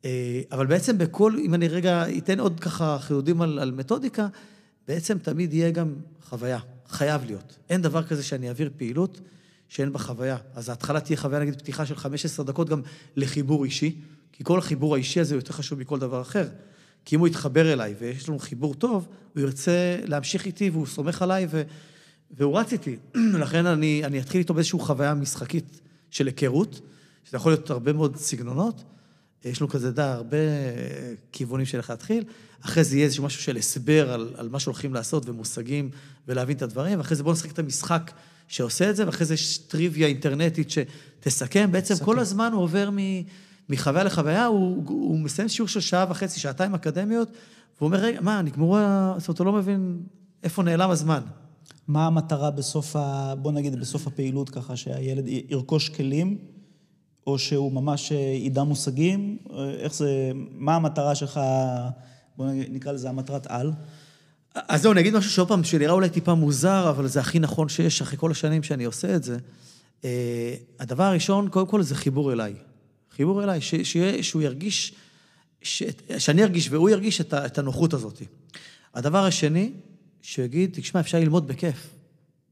[0.04, 4.28] אה, אבל בעצם בכל, אם אני רגע אתן עוד ככה חידודים על, על מתודיקה,
[4.88, 6.58] בעצם תמיד יהיה גם חוויה,
[6.88, 7.56] חייב להיות.
[7.70, 9.20] אין דבר כזה שאני אעביר פעילות
[9.68, 10.36] שאין בה חוויה.
[10.54, 12.82] אז ההתחלה תהיה חוויה, נגיד, פתיחה של 15 דקות גם
[13.16, 14.00] לחיבור אישי,
[14.32, 16.48] כי כל החיבור האישי הזה הוא יותר חשוב מכל דבר אחר.
[17.04, 21.22] כי אם הוא יתחבר אליי ויש לנו חיבור טוב, הוא ירצה להמשיך איתי והוא סומך
[21.22, 21.62] עליי ו...
[22.30, 22.96] והוא רץ איתי.
[23.42, 25.80] לכן אני, אני אתחיל איתו באיזושהי חוויה משחקית
[26.10, 26.80] של היכרות,
[27.24, 28.84] שזה יכול להיות הרבה מאוד סגנונות.
[29.44, 30.36] יש לו כזה, דה, הרבה
[31.32, 32.24] כיוונים של איך להתחיל.
[32.60, 35.90] אחרי זה יהיה איזשהו משהו של הסבר על, על מה שהולכים לעשות ומושגים
[36.28, 38.10] ולהבין את הדברים, ואחרי זה בואו נשחק את המשחק
[38.48, 41.72] שעושה את זה, ואחרי זה יש טריוויה אינטרנטית שתסכם.
[41.72, 42.04] בעצם תסכם.
[42.04, 42.98] כל הזמן הוא עובר מ,
[43.68, 47.28] מחוויה לחוויה, הוא, הוא מסיים שיעור של שעה וחצי, שעתיים אקדמיות,
[47.78, 49.14] והוא אומר, רגע, מה, נגמרו ה...
[49.18, 50.00] זאת אומרת, הוא לא מבין
[50.42, 51.20] איפה נעלם הזמן.
[51.88, 53.34] מה המטרה בסוף ה...
[53.34, 56.38] בוא נגיד, בסוף הפעילות ככה, שהילד ירכוש כלים?
[57.26, 59.36] או שהוא ממש אה, ידע מושגים?
[59.50, 61.40] אה, איך זה, מה המטרה שלך,
[62.36, 63.72] בוא נקרא לזה המטרת על?
[64.68, 67.68] אז זהו, אני אגיד משהו שעוד פעם, שנראה אולי טיפה מוזר, אבל זה הכי נכון
[67.68, 69.36] שיש אחרי כל השנים שאני עושה את זה.
[70.04, 72.54] אה, הדבר הראשון, קודם כל, זה חיבור אליי.
[73.16, 74.94] חיבור אליי, ש, שיהיה, שהוא ירגיש,
[75.62, 75.82] ש,
[76.18, 78.22] שאני ארגיש והוא ירגיש את, את הנוחות הזאת.
[78.94, 79.72] הדבר השני,
[80.22, 81.90] שיגיד, תשמע, אפשר ללמוד בכיף.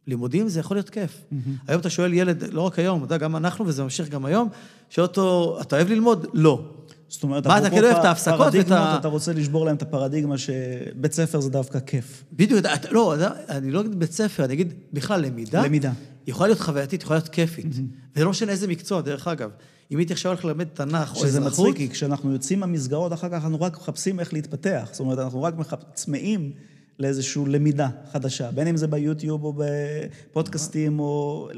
[0.07, 1.11] לימודים זה יכול להיות כיף.
[1.13, 1.51] Mm-hmm.
[1.67, 4.49] היום אתה שואל ילד, לא רק היום, אתה יודע, גם אנחנו, וזה ממשיך גם היום,
[4.91, 6.27] שואל אותו, אתה אוהב ללמוד?
[6.35, 6.71] לא.
[7.15, 8.97] זאת אומרת, מה, אתה כאילו אוהב את ההפסקות ואת ה...
[9.01, 12.25] אתה רוצה לשבור להם את הפרדיגמה שבית ספר זה דווקא כיף.
[12.33, 13.15] בדיוק, אתה, לא,
[13.49, 15.65] אני לא אגיד בית ספר, אני אגיד בכלל למידה.
[15.65, 15.93] למידה.
[16.27, 17.65] יכולה להיות חווייתית, יכולה להיות כיפית.
[17.67, 18.17] Mm-hmm.
[18.17, 19.51] וזה לא משנה איזה מקצוע, דרך אגב.
[19.91, 21.29] אם הייתי עכשיו הולך ללמד תנ"ך או אזרחות...
[21.29, 24.89] שזה מצחיק, כי כשאנחנו יוצאים מהמסגרות, אחר כך אנחנו רק מחפשים איך להתפתח.
[24.93, 25.55] זאת אומרת, אנחנו רק
[25.95, 26.53] צמאים
[26.99, 31.49] לאיזושהי למידה חדשה, בין אם זה ביוטיוב או בפודקאסטים או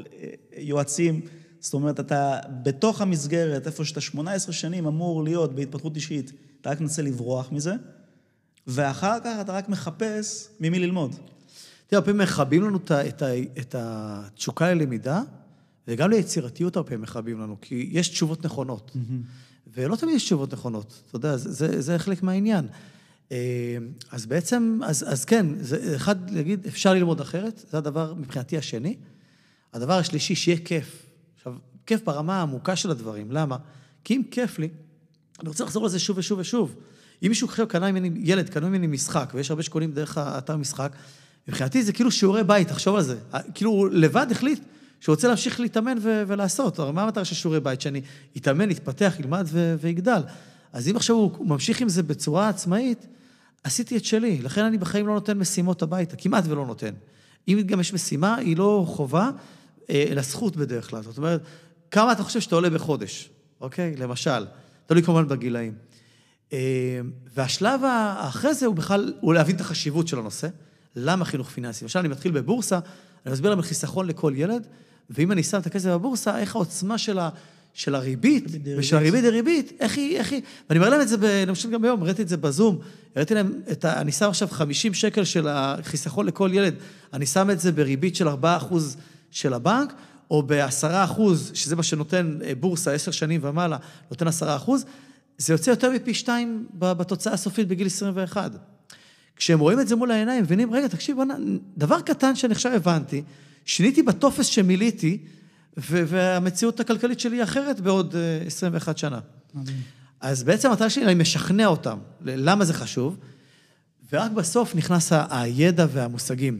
[0.57, 1.21] יועצים.
[1.59, 6.31] זאת אומרת, אתה בתוך המסגרת, איפה שאתה 18 שנים אמור להיות בהתפתחות אישית,
[6.61, 7.73] אתה רק מנסה לברוח מזה,
[8.67, 11.11] ואחר כך אתה רק מחפש ממי ללמוד.
[11.87, 13.23] תראה, הרבה פעמים מכבים לנו את, את,
[13.59, 15.21] את התשוקה ללמידה,
[15.87, 18.91] וגם ליצירתיות הרבה פעמים מכבים לנו, כי יש תשובות נכונות.
[18.95, 19.69] Mm-hmm.
[19.73, 22.67] ולא תמיד יש תשובות נכונות, אתה יודע, זה, זה, זה חלק מהעניין.
[23.31, 23.77] אה,
[24.11, 28.95] אז בעצם, אז, אז כן, זה אחד, להגיד, אפשר ללמוד אחרת, זה הדבר מבחינתי השני.
[29.73, 31.06] הדבר השלישי, שיהיה כיף.
[31.87, 33.57] כיף ברמה העמוקה של הדברים, למה?
[34.03, 34.69] כי אם כיף לי,
[35.39, 36.75] אני רוצה לחזור לזה שוב ושוב ושוב.
[37.23, 40.95] אם מישהו עכשיו קנה ממני, ילד קנה ממני משחק, ויש הרבה שקונים דרך האתר משחק,
[41.47, 43.17] מבחינתי זה כאילו שיעורי בית, תחשוב על זה.
[43.53, 44.63] כאילו, הוא לבד החליט
[44.99, 46.79] שהוא רוצה להמשיך להתאמן ו- ולעשות.
[46.79, 47.81] הרי מה המטרה של שיעורי בית?
[47.81, 48.01] שאני
[48.37, 50.21] אתאמן, אתפתח, ילמד ו- ויגדל.
[50.73, 53.07] אז אם עכשיו הוא ממשיך עם זה בצורה עצמאית,
[53.63, 56.93] עשיתי את שלי, לכן אני בחיים לא נותן משימות הביתה, כמעט ולא נותן.
[57.47, 59.31] אם גם יש משימה, היא לא חובה,
[59.89, 61.03] אה, אלא זכות בדרך כלל.
[61.03, 61.41] זאת אומרת,
[61.91, 63.29] כמה אתה חושב שאתה עולה בחודש,
[63.61, 63.95] אוקיי?
[63.95, 64.45] למשל,
[64.85, 65.73] תלוי כמובן בגילאים.
[66.53, 66.99] אה,
[67.33, 70.47] והשלב האחרי זה הוא בכלל, הוא להבין את החשיבות של הנושא.
[70.95, 71.85] למה חינוך פיננסי?
[71.85, 72.79] למשל, אני מתחיל בבורסה,
[73.25, 74.67] אני מסביר להם על חיסכון לכל ילד,
[75.09, 77.29] ואם אני שם את הכסף בבורסה, איך העוצמה של, ה,
[77.73, 78.43] של הריבית.
[78.77, 81.83] ושל הריבית דריבית, איך היא, איך היא, ואני אומר להם את זה, ב- חושב גם
[81.83, 82.79] היום, הראיתי את זה בזום,
[83.15, 86.75] הראיתי להם, את ה, אני שם עכשיו 50 שקל של החיסכון לכל ילד,
[87.13, 88.33] אני שם את זה בריבית של 4%
[89.31, 89.93] של הבנק,
[90.31, 91.21] או ב-10%,
[91.53, 93.77] שזה מה שנותן אה, בורסה 10 שנים ומעלה,
[94.11, 94.31] נותן 10%,
[95.37, 98.51] זה יוצא יותר מפי שתיים בתוצאה הסופית בגיל 21.
[99.35, 101.17] כשהם רואים את זה מול העיניים, מבינים, רגע, תקשיב,
[101.77, 103.23] דבר קטן שאני עכשיו הבנתי,
[103.65, 105.17] שיניתי בטופס שמילאתי,
[105.77, 109.19] והמציאות הכלכלית שלי היא אחרת בעוד אה, 21 שנה.
[109.53, 109.77] מדהים.
[110.21, 113.17] אז בעצם המטרה שלי, אני משכנע אותם, למה זה חשוב,
[114.11, 116.59] ורק בסוף נכנס הידע והמושגים.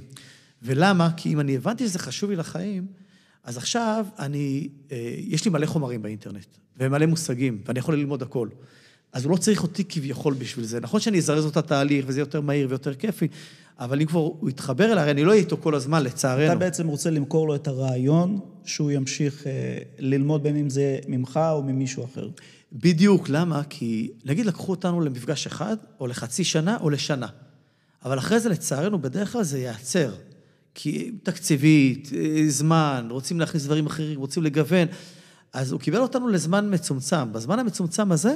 [0.61, 1.10] ולמה?
[1.18, 2.88] כי אם אני הבנתי שזה חשוב לי לחיים,
[3.47, 6.45] אז עכשיו אני, אה, יש לי מלא חומרים באינטרנט,
[6.79, 8.49] ומלא מושגים, ואני יכול ללמוד הכל.
[9.13, 10.79] אז הוא לא צריך אותי כביכול בשביל זה.
[10.79, 13.27] נכון שאני אזרז לו את התהליך, וזה יותר מהיר ויותר כיפי,
[13.79, 16.51] אבל אם כבר הוא יתחבר אליי, אני לא אהיה איתו כל הזמן, לצערנו.
[16.51, 21.39] אתה בעצם רוצה למכור לו את הרעיון שהוא ימשיך אה, ללמוד בין אם זה ממך
[21.51, 22.29] או ממישהו אחר.
[22.73, 23.61] בדיוק, למה?
[23.69, 27.27] כי נגיד לקחו אותנו למפגש אחד, או לחצי שנה, או לשנה.
[28.05, 30.11] אבל אחרי זה, לצערנו, בדרך כלל זה ייעצר.
[30.79, 34.87] כי תקציבית, אה, זמן, רוצים להכניס דברים אחרים, רוצים לגוון.
[35.53, 37.33] אז הוא קיבל אותנו לזמן מצומצם.
[37.33, 38.35] בזמן המצומצם הזה,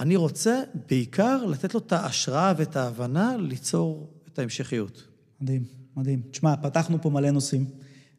[0.00, 5.04] אני רוצה בעיקר לתת לו את ההשראה ואת ההבנה ליצור את ההמשכיות.
[5.40, 5.64] מדהים,
[5.96, 6.22] מדהים.
[6.30, 7.64] תשמע, פתחנו פה מלא נושאים.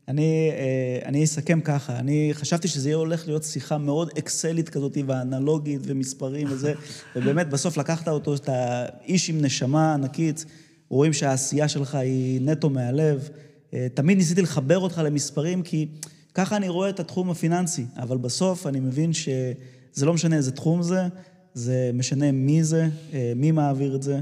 [0.07, 4.98] אני, אה, אני אסכם ככה, אני חשבתי שזה יהיה הולך להיות שיחה מאוד אקסלית כזאת,
[5.07, 6.74] ואנלוגית, ומספרים וזה,
[7.15, 10.45] ובאמת, בסוף לקחת אותו, את האיש עם נשמה ענקית,
[10.90, 13.30] רואים שהעשייה שלך היא נטו מהלב.
[13.74, 15.88] אה, תמיד ניסיתי לחבר אותך למספרים, כי
[16.34, 20.82] ככה אני רואה את התחום הפיננסי, אבל בסוף אני מבין שזה לא משנה איזה תחום
[20.82, 21.08] זה,
[21.54, 24.20] זה משנה מי זה, אה, מי מעביר את זה,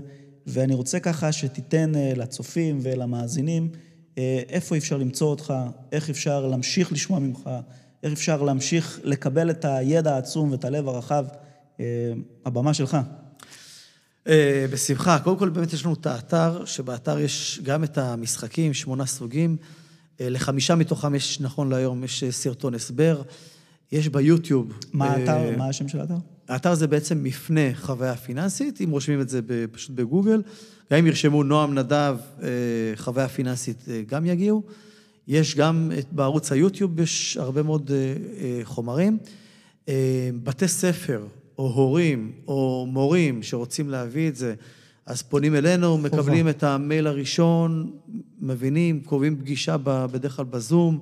[0.47, 3.69] ואני רוצה ככה שתיתן אה, לצופים ולמאזינים
[4.49, 5.53] איפה אפשר למצוא אותך,
[5.91, 7.49] איך אפשר להמשיך לשמוע ממך,
[8.03, 11.25] איך אפשר להמשיך לקבל את הידע העצום ואת הלב הרחב.
[12.45, 12.97] הבמה שלך.
[14.27, 15.19] אה, בשמחה.
[15.23, 19.57] קודם כל, באמת יש לנו את האתר, שבאתר יש גם את המשחקים, שמונה סוגים.
[20.21, 23.21] אה, לחמישה מתוכם יש, נכון להיום, יש אה, סרטון הסבר.
[23.91, 24.71] יש ביוטיוב.
[24.93, 26.13] מה האתר, מה השם של האתר?
[26.47, 29.39] האתר זה בעצם מפנה חוויה פיננסית, אם רושמים את זה
[29.71, 30.41] פשוט בגוגל,
[30.91, 32.47] גם אם ירשמו נועם נדב, אה,
[32.95, 34.63] חוויה פיננסית, אה, גם יגיעו.
[35.27, 39.17] יש גם את- בערוץ היוטיוב, יש הרבה מאוד אה, אה, חומרים.
[39.89, 39.93] אה,
[40.43, 41.25] בתי ספר,
[41.59, 44.53] או הורים, או מורים שרוצים להביא את זה,
[45.05, 47.91] אז פונים אלינו, מקבלים את המייל הראשון,
[48.39, 50.99] מבינים, קובעים פגישה בדרך כלל בזום,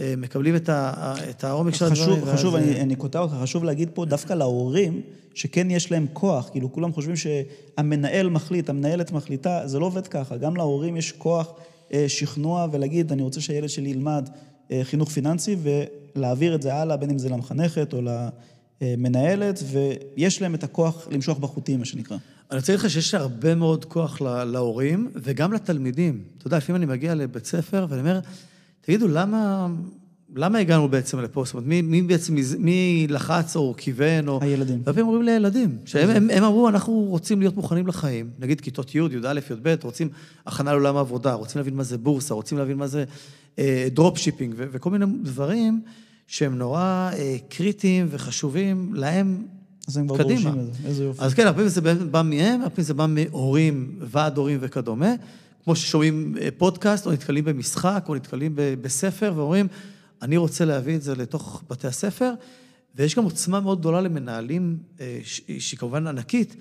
[0.00, 2.02] אה, מקבלים את ה- את העומק של הדברים.
[2.04, 5.00] חשוב, חשוב, ואז, אה, אני, אני קוטע אותך, חשוב להגיד פה דווקא להורים,
[5.34, 10.36] שכן יש להם כוח, כאילו כולם חושבים שהמנהל מחליט, המנהלת מחליטה, זה לא עובד ככה,
[10.36, 11.52] גם להורים יש כוח
[11.92, 14.28] אה, שכנוע ולהגיד, אני רוצה שהילד שלי ילמד
[14.82, 15.56] חינוך פיננסי
[16.16, 18.00] ולהעביר את זה הלאה, בין אם זה למחנכת או
[18.82, 22.16] למנהלת, ויש להם את הכוח למשוך בחוטים, מה שנקרא.
[22.50, 26.22] אני רוצה להגיד לך שיש הרבה מאוד כוח לה- להורים וגם לתלמידים.
[26.38, 28.20] אתה יודע, לפעמים אני מגיע לבית ספר ואני אומר,
[28.80, 29.68] תגידו, למה,
[30.36, 31.44] למה הגענו בעצם לפה?
[31.44, 34.38] זאת אומרת, מי, מי בעצם, מי לחץ או כיוון או...
[34.42, 34.82] הילדים.
[34.84, 38.30] והרבה אומרים לילדים, שהם הם, הם אמרו, אנחנו רוצים להיות מוכנים לחיים.
[38.38, 40.08] נגיד כיתות י', י"א, י"ב, רוצים
[40.46, 43.04] הכנה לעולם העבודה, רוצים להבין מה זה בורסה, רוצים להבין מה זה
[43.58, 45.82] אה, dropshipping וכל מיני דברים
[46.26, 49.46] שהם נורא אה, קריטיים וחשובים להם
[49.88, 50.40] אז הם כבר קדימה.
[50.40, 51.22] דורשים את זה, איזה יופי.
[51.22, 55.14] אז כן, הרבה פעמים זה בא מהם, הרבה פעמים זה בא מהורים, ועד הורים וכדומה.
[55.64, 59.68] כמו ששומעים אה, פודקאסט, או נתקלים במשחק, או נתקלים בספר, ואומרים,
[60.22, 62.32] אני רוצה להביא את זה לתוך בתי הספר.
[62.94, 66.56] ויש גם עוצמה מאוד גדולה למנהלים, אה, שהיא כמובן ענקית.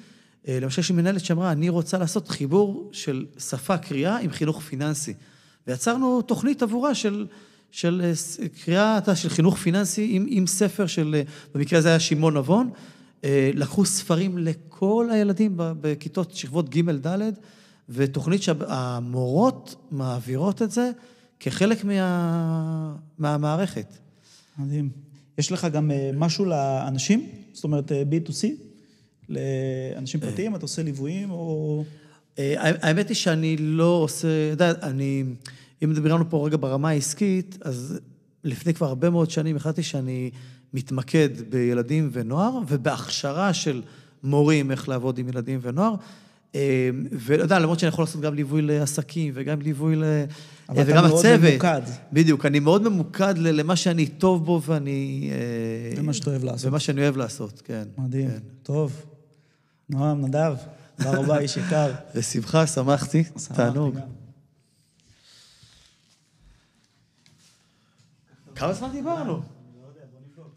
[0.48, 5.14] אה, למשל, יש מנהלת שאמרה, אני רוצה לעשות חיבור של שפה קריאה עם חינוך פיננסי.
[5.68, 7.26] ויצרנו תוכנית עבורה של,
[7.74, 11.22] של אה, קריאה, של חינוך פיננסי עם, עם ספר של, אה,
[11.54, 12.70] במקרה הזה היה שמעון נבון.
[13.24, 17.32] אה, לקחו ספרים לכל הילדים בכיתות שכבות ג' ד',
[17.90, 20.92] ותוכנית שהמורות מעבירות את זה
[21.40, 23.98] כחלק מה, מהמערכת.
[24.58, 24.90] מדהים.
[25.38, 27.30] יש לך גם משהו לאנשים?
[27.54, 28.48] זאת אומרת, אה, B2C?
[29.30, 30.56] לאנשים פרטיים?
[30.56, 31.84] אתה עושה ליוויים או...
[32.58, 35.24] האמת היא שאני לא עושה, אתה יודע, אני,
[35.84, 38.00] אם מדברים פה רגע ברמה העסקית, אז
[38.44, 40.32] לפני כבר הרבה מאוד שנים החלטתי שאני
[40.74, 43.82] מתמקד בילדים ונוער, ובהכשרה של
[44.24, 45.96] מורים איך לעבוד עם ילדים ונוער.
[46.56, 50.04] אה, ואתה יודע, למרות שאני יכול לעשות גם ליווי לעסקים וגם ליווי ל...
[50.70, 51.52] אבל אתה וגם מאוד הצוות.
[51.52, 51.82] ממוקד.
[52.14, 55.30] בדיוק, אני מאוד ממוקד למה שאני טוב בו ואני...
[55.32, 56.70] אה, ומה שאתה אוהב לעשות.
[56.70, 57.84] ומה שאני אוהב לעשות, כן.
[57.98, 58.30] מדהים.
[58.30, 58.40] כן.
[58.64, 59.06] טוב.
[59.90, 60.56] נועם, נדב,
[60.98, 61.92] תודה רבה, איש יקר.
[62.16, 63.96] בשמחה, שמחתי, שמחתי תענוג.
[68.56, 69.42] כמה זמן דיברנו?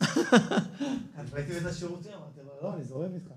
[1.32, 3.30] ראיתי את השירותים, אמרתי לו, לא, אני זורם איתך.